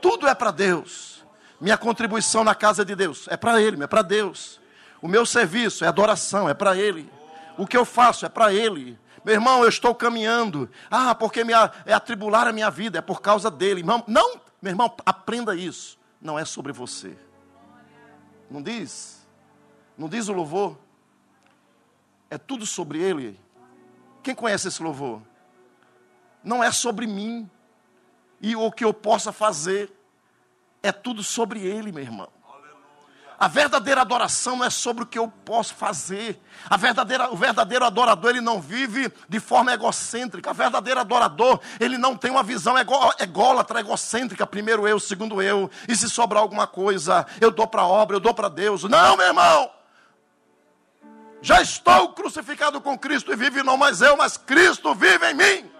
Tudo 0.01 0.29
é 0.29 0.35
para 0.35 0.51
Deus. 0.51 1.25
Minha 1.61 1.77
contribuição 1.77 2.45
na 2.45 2.55
casa 2.55 2.85
de 2.85 2.95
Deus 2.95 3.27
é 3.29 3.37
para 3.37 3.61
Ele, 3.61 3.83
é 3.83 3.87
para 3.87 4.03
Deus. 4.03 4.61
O 5.01 5.09
meu 5.09 5.27
serviço 5.27 5.85
é 5.85 5.89
adoração, 5.89 6.49
é 6.49 6.55
para 6.55 6.77
Ele. 6.77 7.11
O 7.57 7.67
que 7.67 7.77
eu 7.77 7.85
faço 7.85 8.27
é 8.27 8.29
para 8.29 8.53
Ele. 8.53 8.99
Meu 9.25 9.35
irmão, 9.35 9.63
eu 9.63 9.69
estou 9.69 9.93
caminhando. 9.93 10.71
Ah, 10.89 11.15
porque 11.15 11.43
me, 11.43 11.53
é 11.85 11.93
atribular 11.93 12.47
a 12.47 12.53
minha 12.53 12.71
vida, 12.71 12.99
é 12.99 13.03
por 13.03 13.21
causa 13.21 13.51
dele. 13.51 13.81
Irmão, 13.81 14.05
não, 14.07 14.41
meu 14.63 14.71
irmão, 14.71 14.95
aprenda 15.05 15.57
isso. 15.57 15.99
Não 16.21 16.39
é 16.39 16.45
sobre 16.45 16.73
você. 16.73 17.19
Não 18.49 18.63
diz? 18.63 19.16
Não 19.97 20.09
diz 20.09 20.28
o 20.28 20.32
louvor? 20.32 20.78
É 22.30 22.36
tudo 22.36 22.66
sobre 22.66 23.01
ele. 23.01 23.38
Quem 24.22 24.34
conhece 24.34 24.68
esse 24.68 24.82
louvor? 24.82 25.22
Não 26.42 26.62
é 26.62 26.70
sobre 26.70 27.07
mim 27.07 27.49
e 28.40 28.55
o 28.55 28.70
que 28.70 28.84
eu 28.84 28.92
possa 28.92 29.32
fazer. 29.32 29.92
É 30.82 30.92
tudo 30.92 31.22
sobre 31.22 31.61
ele, 31.61 31.90
meu 31.90 32.03
irmão. 32.03 32.28
A 33.38 33.49
verdadeira 33.49 34.01
adoração 34.01 34.57
não 34.57 34.64
é 34.64 34.70
sobre 34.70 35.05
o 35.05 35.07
que 35.07 35.18
eu 35.18 35.28
posso 35.44 35.74
fazer. 35.74 36.40
A 36.70 36.76
verdadeira, 36.76 37.30
o 37.30 37.36
verdadeiro 37.36 37.84
adorador, 37.84 38.30
ele 38.30 38.40
não 38.40 38.61
vive 38.61 39.12
de 39.28 39.38
forma 39.38 39.72
egocêntrica. 39.74 40.51
O 40.51 40.55
verdadeiro 40.55 41.01
adorador, 41.01 41.61
ele 41.78 41.99
não 41.99 42.16
tem 42.16 42.30
uma 42.30 42.42
visão 42.42 42.78
ego, 42.78 42.94
ególatra, 43.20 43.80
egocêntrica. 43.80 44.47
Primeiro 44.47 44.88
eu, 44.88 44.99
segundo 44.99 45.42
eu. 45.42 45.70
E 45.86 45.94
se 45.94 46.09
sobrar 46.09 46.42
alguma 46.42 46.66
coisa, 46.66 47.26
eu 47.38 47.51
dou 47.51 47.66
para 47.66 47.82
a 47.82 47.86
obra, 47.86 48.16
eu 48.16 48.20
dou 48.20 48.32
para 48.32 48.49
Deus. 48.49 48.84
Não, 48.84 49.16
meu 49.16 49.26
irmão. 49.26 49.76
Já 51.47 51.62
estou 51.62 52.09
crucificado 52.09 52.80
com 52.80 52.99
Cristo 52.99 53.32
e 53.32 53.36
vive 53.36 53.62
não 53.62 53.76
mais 53.76 54.01
eu, 54.01 54.16
mas 54.16 54.36
Cristo 54.36 54.92
vive 54.97 55.30
em 55.30 55.34
mim 55.34 55.70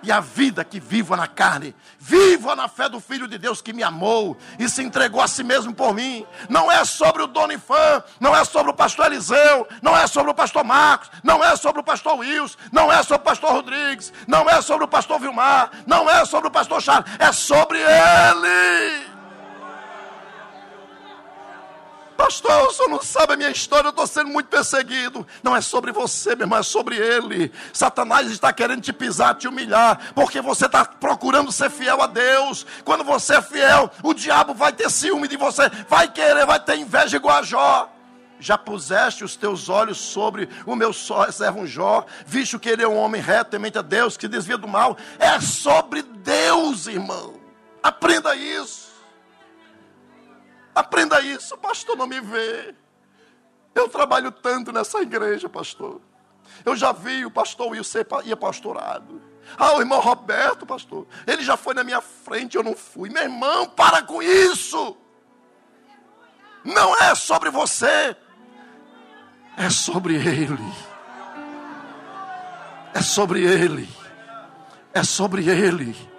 e 0.00 0.12
a 0.12 0.20
vida 0.20 0.64
que 0.64 0.78
viva 0.78 1.16
na 1.16 1.26
carne, 1.26 1.74
viva 1.98 2.54
na 2.54 2.68
fé 2.68 2.88
do 2.88 3.00
Filho 3.00 3.26
de 3.26 3.36
Deus 3.36 3.60
que 3.60 3.72
me 3.72 3.82
amou 3.82 4.36
e 4.56 4.68
se 4.68 4.80
entregou 4.80 5.20
a 5.20 5.26
si 5.26 5.42
mesmo 5.42 5.74
por 5.74 5.92
mim. 5.92 6.24
Não 6.48 6.70
é 6.70 6.84
sobre 6.84 7.22
o 7.22 7.26
Donifan, 7.26 8.04
não 8.20 8.36
é 8.36 8.44
sobre 8.44 8.70
o 8.70 8.74
pastor 8.74 9.06
Eliseu, 9.06 9.66
não 9.82 9.96
é 9.96 10.06
sobre 10.06 10.30
o 10.30 10.34
pastor 10.34 10.62
Marcos, 10.62 11.10
não 11.24 11.42
é 11.42 11.56
sobre 11.56 11.80
o 11.80 11.84
pastor 11.84 12.16
Wilson, 12.18 12.56
não 12.70 12.92
é 12.92 13.02
sobre 13.02 13.22
o 13.22 13.24
pastor 13.24 13.50
Rodrigues, 13.50 14.12
não 14.28 14.48
é 14.48 14.62
sobre 14.62 14.84
o 14.84 14.88
pastor 14.88 15.18
Vilmar, 15.18 15.72
não 15.84 16.08
é 16.08 16.24
sobre 16.24 16.46
o 16.46 16.52
pastor 16.52 16.80
Charles, 16.80 17.10
é 17.18 17.32
sobre 17.32 17.80
ele. 17.80 19.13
Pastor, 22.24 22.68
o 22.68 22.72
senhor 22.72 22.88
não 22.88 23.02
sabe 23.02 23.34
a 23.34 23.36
minha 23.36 23.50
história, 23.50 23.88
eu 23.88 23.90
estou 23.90 24.06
sendo 24.06 24.30
muito 24.30 24.46
perseguido. 24.46 25.26
Não 25.42 25.54
é 25.54 25.60
sobre 25.60 25.92
você, 25.92 26.34
meu 26.34 26.44
irmão, 26.46 26.58
é 26.58 26.62
sobre 26.62 26.96
ele. 26.96 27.52
Satanás 27.70 28.30
está 28.30 28.50
querendo 28.50 28.80
te 28.80 28.94
pisar, 28.94 29.34
te 29.34 29.46
humilhar, 29.46 30.14
porque 30.14 30.40
você 30.40 30.64
está 30.64 30.86
procurando 30.86 31.52
ser 31.52 31.70
fiel 31.70 32.00
a 32.00 32.06
Deus. 32.06 32.64
Quando 32.82 33.04
você 33.04 33.34
é 33.34 33.42
fiel, 33.42 33.90
o 34.02 34.14
diabo 34.14 34.54
vai 34.54 34.72
ter 34.72 34.90
ciúme 34.90 35.28
de 35.28 35.36
você, 35.36 35.68
vai 35.86 36.10
querer, 36.10 36.46
vai 36.46 36.58
ter 36.58 36.78
inveja 36.78 37.18
igual 37.18 37.36
a 37.36 37.42
Jó. 37.42 37.92
Já 38.40 38.56
puseste 38.56 39.22
os 39.22 39.36
teus 39.36 39.68
olhos 39.68 39.98
sobre 39.98 40.48
o 40.64 40.74
meu 40.74 40.94
servo 40.94 41.66
Jó, 41.66 42.06
visto 42.24 42.58
que 42.58 42.70
ele 42.70 42.82
é 42.82 42.88
um 42.88 42.96
homem 42.96 43.20
reto, 43.20 43.50
temente 43.50 43.76
a 43.76 43.82
Deus, 43.82 44.16
que 44.16 44.26
desvia 44.26 44.56
do 44.56 44.66
mal. 44.66 44.96
É 45.18 45.38
sobre 45.40 46.00
Deus, 46.00 46.86
irmão. 46.86 47.34
Aprenda 47.82 48.34
isso. 48.34 48.83
Aprenda 50.74 51.20
isso, 51.20 51.56
pastor 51.58 51.96
não 51.96 52.06
me 52.06 52.20
vê. 52.20 52.74
Eu 53.74 53.88
trabalho 53.88 54.30
tanto 54.30 54.72
nessa 54.72 55.00
igreja, 55.00 55.48
pastor. 55.48 56.00
Eu 56.64 56.76
já 56.76 56.92
vi 56.92 57.24
o 57.24 57.30
pastor 57.30 57.68
Wilson 57.68 57.98
ia 58.24 58.36
pastorado. 58.36 59.20
Ah, 59.58 59.74
o 59.74 59.80
irmão 59.80 60.00
Roberto, 60.00 60.64
pastor, 60.64 61.06
ele 61.26 61.42
já 61.42 61.56
foi 61.56 61.74
na 61.74 61.84
minha 61.84 62.00
frente, 62.00 62.56
eu 62.56 62.62
não 62.62 62.74
fui. 62.74 63.10
Meu 63.10 63.22
irmão, 63.22 63.68
para 63.68 64.02
com 64.02 64.22
isso. 64.22 64.96
Não 66.64 66.96
é 66.96 67.14
sobre 67.14 67.50
você, 67.50 68.16
é 69.56 69.70
sobre 69.70 70.16
ele. 70.16 70.72
É 72.92 73.02
sobre 73.02 73.44
ele. 73.44 73.88
É 74.92 75.02
sobre 75.02 75.48
ele. 75.48 76.13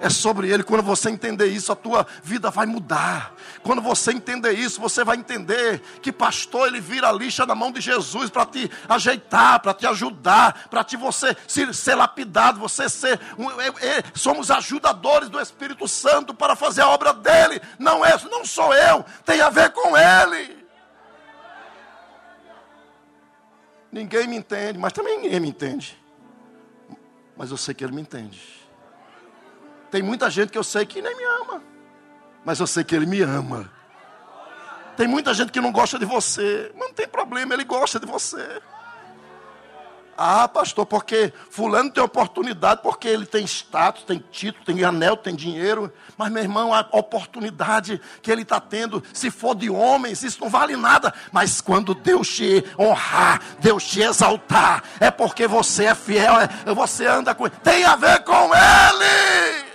É 0.00 0.10
sobre 0.10 0.50
Ele. 0.50 0.62
Quando 0.62 0.82
você 0.82 1.08
entender 1.08 1.46
isso, 1.46 1.72
a 1.72 1.76
tua 1.76 2.06
vida 2.22 2.50
vai 2.50 2.66
mudar. 2.66 3.34
Quando 3.62 3.80
você 3.80 4.12
entender 4.12 4.52
isso, 4.52 4.80
você 4.80 5.02
vai 5.02 5.16
entender 5.16 5.80
que 6.02 6.12
pastor 6.12 6.68
ele 6.68 6.80
vira 6.80 7.10
lixa 7.10 7.46
na 7.46 7.54
mão 7.54 7.72
de 7.72 7.80
Jesus 7.80 8.30
para 8.30 8.44
te 8.46 8.70
ajeitar, 8.88 9.60
para 9.60 9.72
te 9.72 9.86
ajudar, 9.86 10.68
para 10.68 10.84
te 10.84 10.96
você 10.96 11.36
ser, 11.48 11.74
ser 11.74 11.94
lapidado, 11.94 12.60
você 12.60 12.88
ser. 12.88 13.18
Um, 13.38 13.50
é, 13.60 13.68
é, 13.68 14.04
somos 14.14 14.50
ajudadores 14.50 15.28
do 15.28 15.40
Espírito 15.40 15.88
Santo 15.88 16.34
para 16.34 16.54
fazer 16.54 16.82
a 16.82 16.88
obra 16.88 17.12
dele. 17.12 17.60
Não 17.78 18.04
é, 18.04 18.16
não 18.30 18.44
sou 18.44 18.74
eu, 18.74 19.04
tem 19.24 19.40
a 19.40 19.48
ver 19.48 19.70
com 19.70 19.96
Ele. 19.96 20.66
Ninguém 23.90 24.28
me 24.28 24.36
entende, 24.36 24.78
mas 24.78 24.92
também 24.92 25.22
ninguém 25.22 25.40
me 25.40 25.48
entende. 25.48 25.98
Mas 27.36 27.50
eu 27.50 27.56
sei 27.56 27.74
que 27.74 27.82
Ele 27.82 27.94
me 27.94 28.02
entende. 28.02 28.55
Tem 29.90 30.02
muita 30.02 30.30
gente 30.30 30.50
que 30.50 30.58
eu 30.58 30.64
sei 30.64 30.84
que 30.84 31.00
nem 31.00 31.16
me 31.16 31.24
ama, 31.24 31.62
mas 32.44 32.60
eu 32.60 32.66
sei 32.66 32.84
que 32.84 32.94
Ele 32.94 33.06
me 33.06 33.20
ama. 33.22 33.70
Tem 34.96 35.06
muita 35.06 35.34
gente 35.34 35.52
que 35.52 35.60
não 35.60 35.72
gosta 35.72 35.98
de 35.98 36.04
você, 36.04 36.72
mas 36.74 36.88
não 36.88 36.94
tem 36.94 37.06
problema, 37.06 37.54
Ele 37.54 37.64
gosta 37.64 38.00
de 38.00 38.06
você. 38.06 38.60
Ah, 40.18 40.48
pastor, 40.48 40.86
porque 40.86 41.30
fulano 41.50 41.90
tem 41.90 42.02
oportunidade, 42.02 42.80
porque 42.82 43.06
ele 43.06 43.26
tem 43.26 43.44
status, 43.44 44.02
tem 44.04 44.24
título, 44.32 44.64
tem 44.64 44.82
anel, 44.82 45.14
tem 45.14 45.34
dinheiro. 45.34 45.92
Mas, 46.16 46.32
meu 46.32 46.42
irmão, 46.42 46.72
a 46.72 46.88
oportunidade 46.92 48.00
que 48.22 48.32
ele 48.32 48.40
está 48.40 48.58
tendo, 48.58 49.02
se 49.12 49.30
for 49.30 49.54
de 49.54 49.68
homens, 49.68 50.22
isso 50.22 50.40
não 50.40 50.48
vale 50.48 50.74
nada. 50.74 51.12
Mas 51.30 51.60
quando 51.60 51.94
Deus 51.94 52.28
te 52.28 52.64
honrar, 52.78 53.42
Deus 53.60 53.84
te 53.84 54.00
exaltar, 54.00 54.82
é 54.98 55.10
porque 55.10 55.46
você 55.46 55.84
é 55.84 55.94
fiel, 55.94 56.34
é, 56.40 56.48
você 56.72 57.06
anda 57.06 57.34
com 57.34 57.46
ele. 57.46 57.56
Tem 57.62 57.84
a 57.84 57.94
ver 57.94 58.24
com 58.24 58.50
ele. 58.54 59.65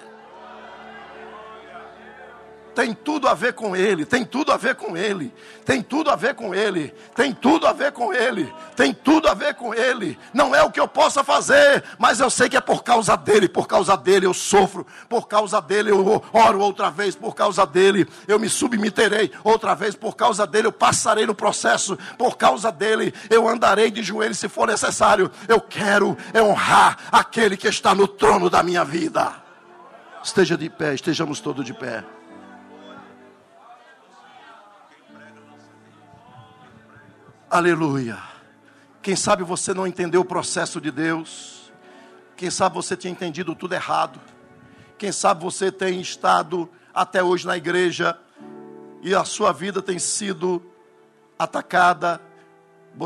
Tem 2.73 2.93
tudo 2.93 3.27
a 3.27 3.33
ver 3.33 3.53
com 3.53 3.75
Ele, 3.75 4.05
tem 4.05 4.23
tudo 4.23 4.51
a 4.51 4.57
ver 4.57 4.75
com 4.75 4.95
Ele, 4.95 5.33
tem 5.65 5.81
tudo 5.81 6.09
a 6.09 6.15
ver 6.15 6.33
com 6.33 6.55
Ele, 6.55 6.93
tem 7.13 7.33
tudo 7.33 7.67
a 7.67 7.73
ver 7.73 7.91
com 7.91 8.13
Ele, 8.13 8.51
tem 8.75 8.93
tudo 8.93 9.27
a 9.27 9.33
ver 9.33 9.55
com 9.55 9.73
Ele. 9.73 10.17
Não 10.33 10.55
é 10.55 10.63
o 10.63 10.71
que 10.71 10.79
eu 10.79 10.87
possa 10.87 11.23
fazer, 11.23 11.83
mas 11.99 12.19
eu 12.19 12.29
sei 12.29 12.47
que 12.47 12.55
é 12.55 12.61
por 12.61 12.83
causa 12.83 13.17
dele, 13.17 13.49
por 13.49 13.67
causa 13.67 13.97
dele 13.97 14.25
eu 14.25 14.33
sofro, 14.33 14.87
por 15.09 15.27
causa 15.27 15.61
dele 15.61 15.91
eu 15.91 16.23
oro 16.31 16.59
outra 16.59 16.89
vez, 16.89 17.13
por 17.13 17.35
causa 17.35 17.65
dele 17.65 18.07
eu 18.27 18.39
me 18.39 18.47
submeterei 18.47 19.31
outra 19.43 19.75
vez, 19.75 19.93
por 19.93 20.15
causa 20.15 20.47
dele 20.47 20.67
eu 20.67 20.71
passarei 20.71 21.25
no 21.25 21.35
processo, 21.35 21.97
por 22.17 22.37
causa 22.37 22.71
dele 22.71 23.13
eu 23.29 23.49
andarei 23.49 23.91
de 23.91 24.01
joelhos 24.01 24.39
se 24.39 24.47
for 24.47 24.67
necessário. 24.67 25.29
Eu 25.47 25.59
quero 25.59 26.17
honrar 26.33 26.97
aquele 27.11 27.57
que 27.57 27.67
está 27.67 27.93
no 27.93 28.07
trono 28.07 28.49
da 28.49 28.63
minha 28.63 28.85
vida. 28.85 29.33
Esteja 30.23 30.57
de 30.57 30.69
pé, 30.69 30.93
estejamos 30.93 31.39
todos 31.39 31.65
de 31.65 31.73
pé. 31.73 32.03
Aleluia. 37.51 38.17
Quem 39.01 39.13
sabe 39.13 39.43
você 39.43 39.73
não 39.73 39.85
entendeu 39.85 40.21
o 40.21 40.25
processo 40.25 40.79
de 40.79 40.89
Deus. 40.89 41.69
Quem 42.37 42.49
sabe 42.49 42.75
você 42.75 42.95
tinha 42.95 43.11
entendido 43.11 43.53
tudo 43.53 43.73
errado. 43.73 44.21
Quem 44.97 45.11
sabe 45.11 45.43
você 45.43 45.69
tem 45.69 45.99
estado 45.99 46.69
até 46.93 47.21
hoje 47.21 47.45
na 47.45 47.57
igreja 47.57 48.17
e 49.01 49.13
a 49.13 49.25
sua 49.25 49.51
vida 49.51 49.81
tem 49.81 49.99
sido 49.99 50.65
atacada. 51.37 52.21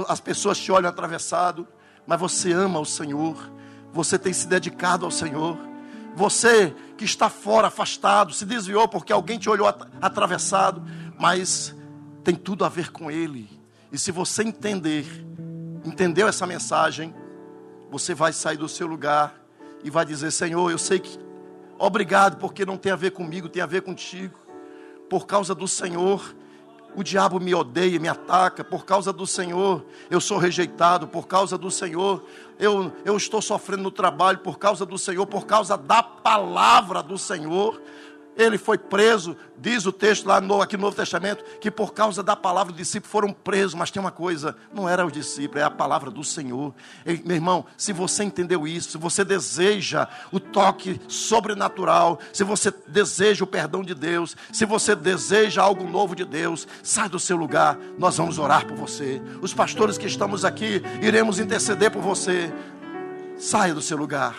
As 0.07 0.19
pessoas 0.19 0.59
te 0.59 0.71
olham 0.71 0.91
atravessado, 0.91 1.67
mas 2.05 2.19
você 2.19 2.51
ama 2.51 2.79
o 2.79 2.85
Senhor. 2.85 3.51
Você 3.91 4.19
tem 4.19 4.31
se 4.31 4.47
dedicado 4.47 5.05
ao 5.05 5.11
Senhor. 5.11 5.57
Você 6.15 6.71
que 6.95 7.03
está 7.03 7.31
fora, 7.31 7.69
afastado, 7.69 8.31
se 8.31 8.45
desviou 8.45 8.87
porque 8.87 9.11
alguém 9.11 9.39
te 9.39 9.49
olhou 9.49 9.67
atravessado, 9.99 10.83
mas 11.17 11.73
tem 12.23 12.35
tudo 12.35 12.63
a 12.63 12.69
ver 12.69 12.91
com 12.91 13.09
Ele. 13.09 13.54
E 13.95 13.97
se 13.97 14.11
você 14.11 14.43
entender, 14.43 15.05
entendeu 15.85 16.27
essa 16.27 16.45
mensagem, 16.45 17.15
você 17.89 18.13
vai 18.13 18.33
sair 18.33 18.57
do 18.57 18.67
seu 18.67 18.85
lugar 18.87 19.41
e 19.85 19.89
vai 19.89 20.03
dizer: 20.03 20.31
Senhor, 20.31 20.69
eu 20.69 20.77
sei 20.77 20.99
que, 20.99 21.17
obrigado, 21.79 22.35
porque 22.35 22.65
não 22.65 22.75
tem 22.75 22.91
a 22.91 22.97
ver 22.97 23.11
comigo, 23.11 23.47
tem 23.47 23.63
a 23.63 23.65
ver 23.65 23.83
contigo. 23.83 24.37
Por 25.09 25.25
causa 25.25 25.55
do 25.55 25.65
Senhor, 25.65 26.35
o 26.93 27.01
diabo 27.03 27.39
me 27.39 27.55
odeia, 27.55 27.97
me 27.97 28.09
ataca. 28.09 28.65
Por 28.65 28.83
causa 28.83 29.13
do 29.13 29.25
Senhor, 29.25 29.85
eu 30.09 30.19
sou 30.19 30.39
rejeitado. 30.39 31.07
Por 31.07 31.25
causa 31.25 31.57
do 31.57 31.71
Senhor, 31.71 32.21
eu, 32.59 32.91
eu 33.05 33.15
estou 33.15 33.41
sofrendo 33.41 33.83
no 33.83 33.91
trabalho. 33.91 34.39
Por 34.39 34.59
causa 34.59 34.85
do 34.85 34.97
Senhor, 34.97 35.25
por 35.25 35.45
causa 35.45 35.77
da 35.77 36.03
palavra 36.03 37.01
do 37.01 37.17
Senhor, 37.17 37.81
ele 38.37 38.57
foi 38.57 38.77
preso, 38.77 39.35
diz 39.57 39.85
o 39.85 39.91
texto 39.91 40.25
lá 40.25 40.41
no, 40.41 40.61
aqui 40.61 40.75
no 40.75 40.83
Novo 40.83 40.95
Testamento, 40.95 41.43
que 41.59 41.71
por 41.71 41.93
causa 41.93 42.21
da 42.21 42.35
palavra 42.35 42.73
dos 42.73 42.81
discípulos 42.81 43.11
foram 43.11 43.31
presos, 43.31 43.73
mas 43.73 43.91
tem 43.91 43.99
uma 43.99 44.11
coisa, 44.11 44.55
não 44.73 44.87
era 44.87 45.05
os 45.05 45.11
discípulos, 45.11 45.61
é 45.61 45.65
a 45.65 45.71
palavra 45.71 46.11
do 46.11 46.23
Senhor. 46.23 46.73
E, 47.05 47.21
meu 47.25 47.35
irmão, 47.35 47.65
se 47.77 47.93
você 47.93 48.23
entendeu 48.23 48.67
isso, 48.67 48.91
se 48.91 48.97
você 48.97 49.23
deseja 49.23 50.07
o 50.31 50.39
toque 50.39 50.99
sobrenatural, 51.07 52.19
se 52.33 52.43
você 52.43 52.73
deseja 52.87 53.43
o 53.43 53.47
perdão 53.47 53.81
de 53.83 53.95
Deus, 53.95 54.35
se 54.51 54.65
você 54.65 54.95
deseja 54.95 55.61
algo 55.61 55.87
novo 55.87 56.15
de 56.15 56.25
Deus, 56.25 56.67
sai 56.83 57.07
do 57.07 57.19
seu 57.19 57.37
lugar, 57.37 57.77
nós 57.97 58.17
vamos 58.17 58.37
orar 58.37 58.65
por 58.65 58.75
você. 58.75 59.21
Os 59.41 59.53
pastores 59.53 59.97
que 59.97 60.07
estamos 60.07 60.43
aqui, 60.43 60.81
iremos 61.01 61.39
interceder 61.39 61.89
por 61.89 62.01
você. 62.01 62.51
Saia 63.37 63.73
do 63.73 63.81
seu 63.81 63.97
lugar, 63.97 64.33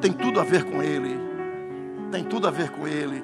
tem 0.00 0.12
tudo 0.12 0.40
a 0.40 0.42
ver 0.42 0.64
com 0.64 0.82
Ele, 0.82 1.14
tem 2.10 2.24
tudo 2.24 2.48
a 2.48 2.50
ver 2.50 2.70
com 2.70 2.88
Ele. 2.88 3.22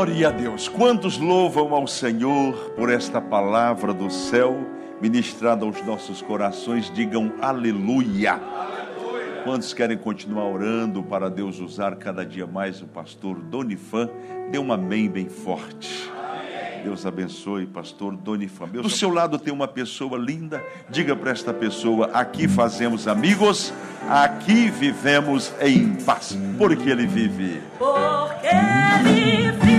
Glória 0.00 0.28
a 0.28 0.30
Deus. 0.30 0.66
Quantos 0.66 1.18
louvam 1.18 1.74
ao 1.74 1.86
Senhor 1.86 2.54
por 2.74 2.90
esta 2.90 3.20
palavra 3.20 3.92
do 3.92 4.08
céu 4.08 4.66
ministrada 4.98 5.66
aos 5.66 5.84
nossos 5.84 6.22
corações? 6.22 6.90
Digam 6.90 7.30
aleluia. 7.38 8.40
Quantos 9.44 9.74
querem 9.74 9.98
continuar 9.98 10.46
orando 10.46 11.02
para 11.02 11.28
Deus 11.28 11.60
usar 11.60 11.96
cada 11.96 12.24
dia 12.24 12.46
mais 12.46 12.80
o 12.80 12.86
pastor 12.86 13.38
Donifan? 13.40 14.08
Dê 14.50 14.58
um 14.58 14.72
amém 14.72 15.06
bem 15.06 15.28
forte. 15.28 16.10
Deus 16.82 17.04
abençoe, 17.04 17.66
pastor 17.66 18.16
Donifan. 18.16 18.68
Do 18.68 18.88
seu 18.88 19.10
lado 19.10 19.38
tem 19.38 19.52
uma 19.52 19.68
pessoa 19.68 20.16
linda. 20.16 20.64
Diga 20.88 21.14
para 21.14 21.30
esta 21.30 21.52
pessoa: 21.52 22.08
aqui 22.14 22.48
fazemos 22.48 23.06
amigos, 23.06 23.70
aqui 24.08 24.70
vivemos 24.70 25.52
em 25.60 25.94
paz. 25.96 26.38
Porque 26.56 26.88
ele 26.88 27.06
vive. 27.06 27.60
Porque 27.78 28.46
ele 28.46 29.50
vive, 29.52 29.69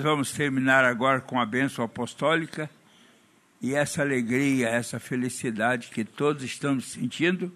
Nós 0.00 0.04
vamos 0.06 0.32
terminar 0.32 0.82
agora 0.82 1.20
com 1.20 1.38
a 1.38 1.44
bênção 1.44 1.84
apostólica 1.84 2.70
e 3.60 3.74
essa 3.74 4.00
alegria, 4.00 4.66
essa 4.66 4.98
felicidade 4.98 5.90
que 5.90 6.06
todos 6.06 6.42
estamos 6.42 6.86
sentindo 6.86 7.52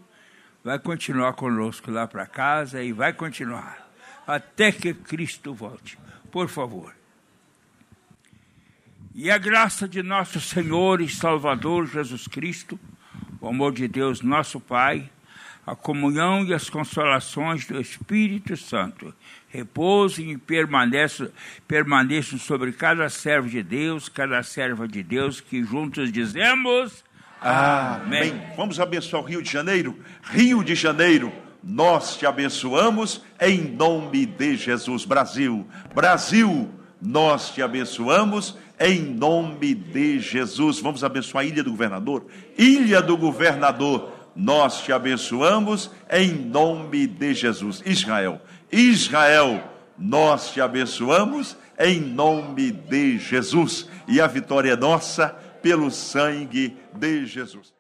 vai 0.63 0.79
continuar 0.79 1.33
conosco 1.33 1.91
lá 1.91 2.07
para 2.07 2.27
casa 2.27 2.83
e 2.83 2.93
vai 2.93 3.15
continuar 3.15 3.91
até 4.27 4.71
que 4.71 4.93
Cristo 4.93 5.55
volte. 5.55 5.99
Por 6.31 6.51
favor. 6.51 6.95
E 9.15 9.31
a 9.31 9.39
graça 9.39 9.89
de 9.89 10.03
nosso 10.03 10.39
Senhor 10.39 11.01
e 11.01 11.09
Salvador 11.09 11.87
Jesus 11.87 12.29
Cristo, 12.29 12.79
o 13.41 13.49
amor 13.49 13.73
de 13.73 13.89
Deus, 13.89 14.21
nosso 14.21 14.61
Pai, 14.61 15.11
a 15.67 15.75
comunhão 15.75 16.45
e 16.45 16.53
as 16.53 16.69
consolações 16.69 17.67
do 17.67 17.81
Espírito 17.81 18.55
Santo 18.55 19.15
repousem 19.55 20.33
e 20.33 20.37
permaneçam, 20.37 21.29
permaneçam 21.69 22.39
sobre 22.39 22.73
cada 22.73 23.09
servo 23.09 23.49
de 23.49 23.63
Deus, 23.63 24.09
cada 24.09 24.43
serva 24.43 24.89
de 24.89 25.03
Deus, 25.03 25.41
que 25.41 25.63
juntos 25.63 26.13
dizemos 26.13 27.05
Amém. 27.41 28.31
Amém. 28.31 28.43
Vamos 28.57 28.81
abençoar 28.81 29.23
o 29.23 29.27
Rio 29.27 29.43
de 29.43 29.51
Janeiro. 29.51 29.99
Rio 30.23 30.65
de 30.65 30.75
Janeiro, 30.75 31.31
nós 31.63 32.17
te 32.17 32.25
abençoamos 32.25 33.23
em 33.39 33.61
nome 33.61 34.25
de 34.25 34.57
Jesus. 34.57 35.05
Brasil, 35.05 35.67
Brasil, 35.95 36.71
nós 37.01 37.51
te 37.51 37.61
abençoamos 37.61 38.57
em 38.81 39.03
nome 39.03 39.75
de 39.75 40.21
Jesus. 40.21 40.81
Vamos 40.81 41.05
abençoar 41.05 41.45
a 41.45 41.47
Ilha 41.47 41.63
do 41.63 41.71
Governador. 41.71 42.27
Ilha 42.57 43.03
do 43.03 43.17
Governador, 43.17 44.11
nós 44.35 44.83
te 44.83 44.91
abençoamos 44.91 45.91
em 46.11 46.33
nome 46.33 47.07
de 47.07 47.35
Jesus. 47.35 47.83
Israel, 47.85 48.41
Israel, 48.75 49.63
nós 49.97 50.51
te 50.51 50.61
abençoamos 50.61 51.57
em 51.79 52.01
nome 52.01 52.73
de 52.73 53.19
Jesus. 53.19 53.89
E 54.09 54.21
a 54.21 54.27
vitória 54.27 54.73
é 54.73 54.77
nossa 54.77 55.29
pelo 55.63 55.91
sangue 55.91 56.77
de 56.93 57.27
Jesus. 57.27 57.75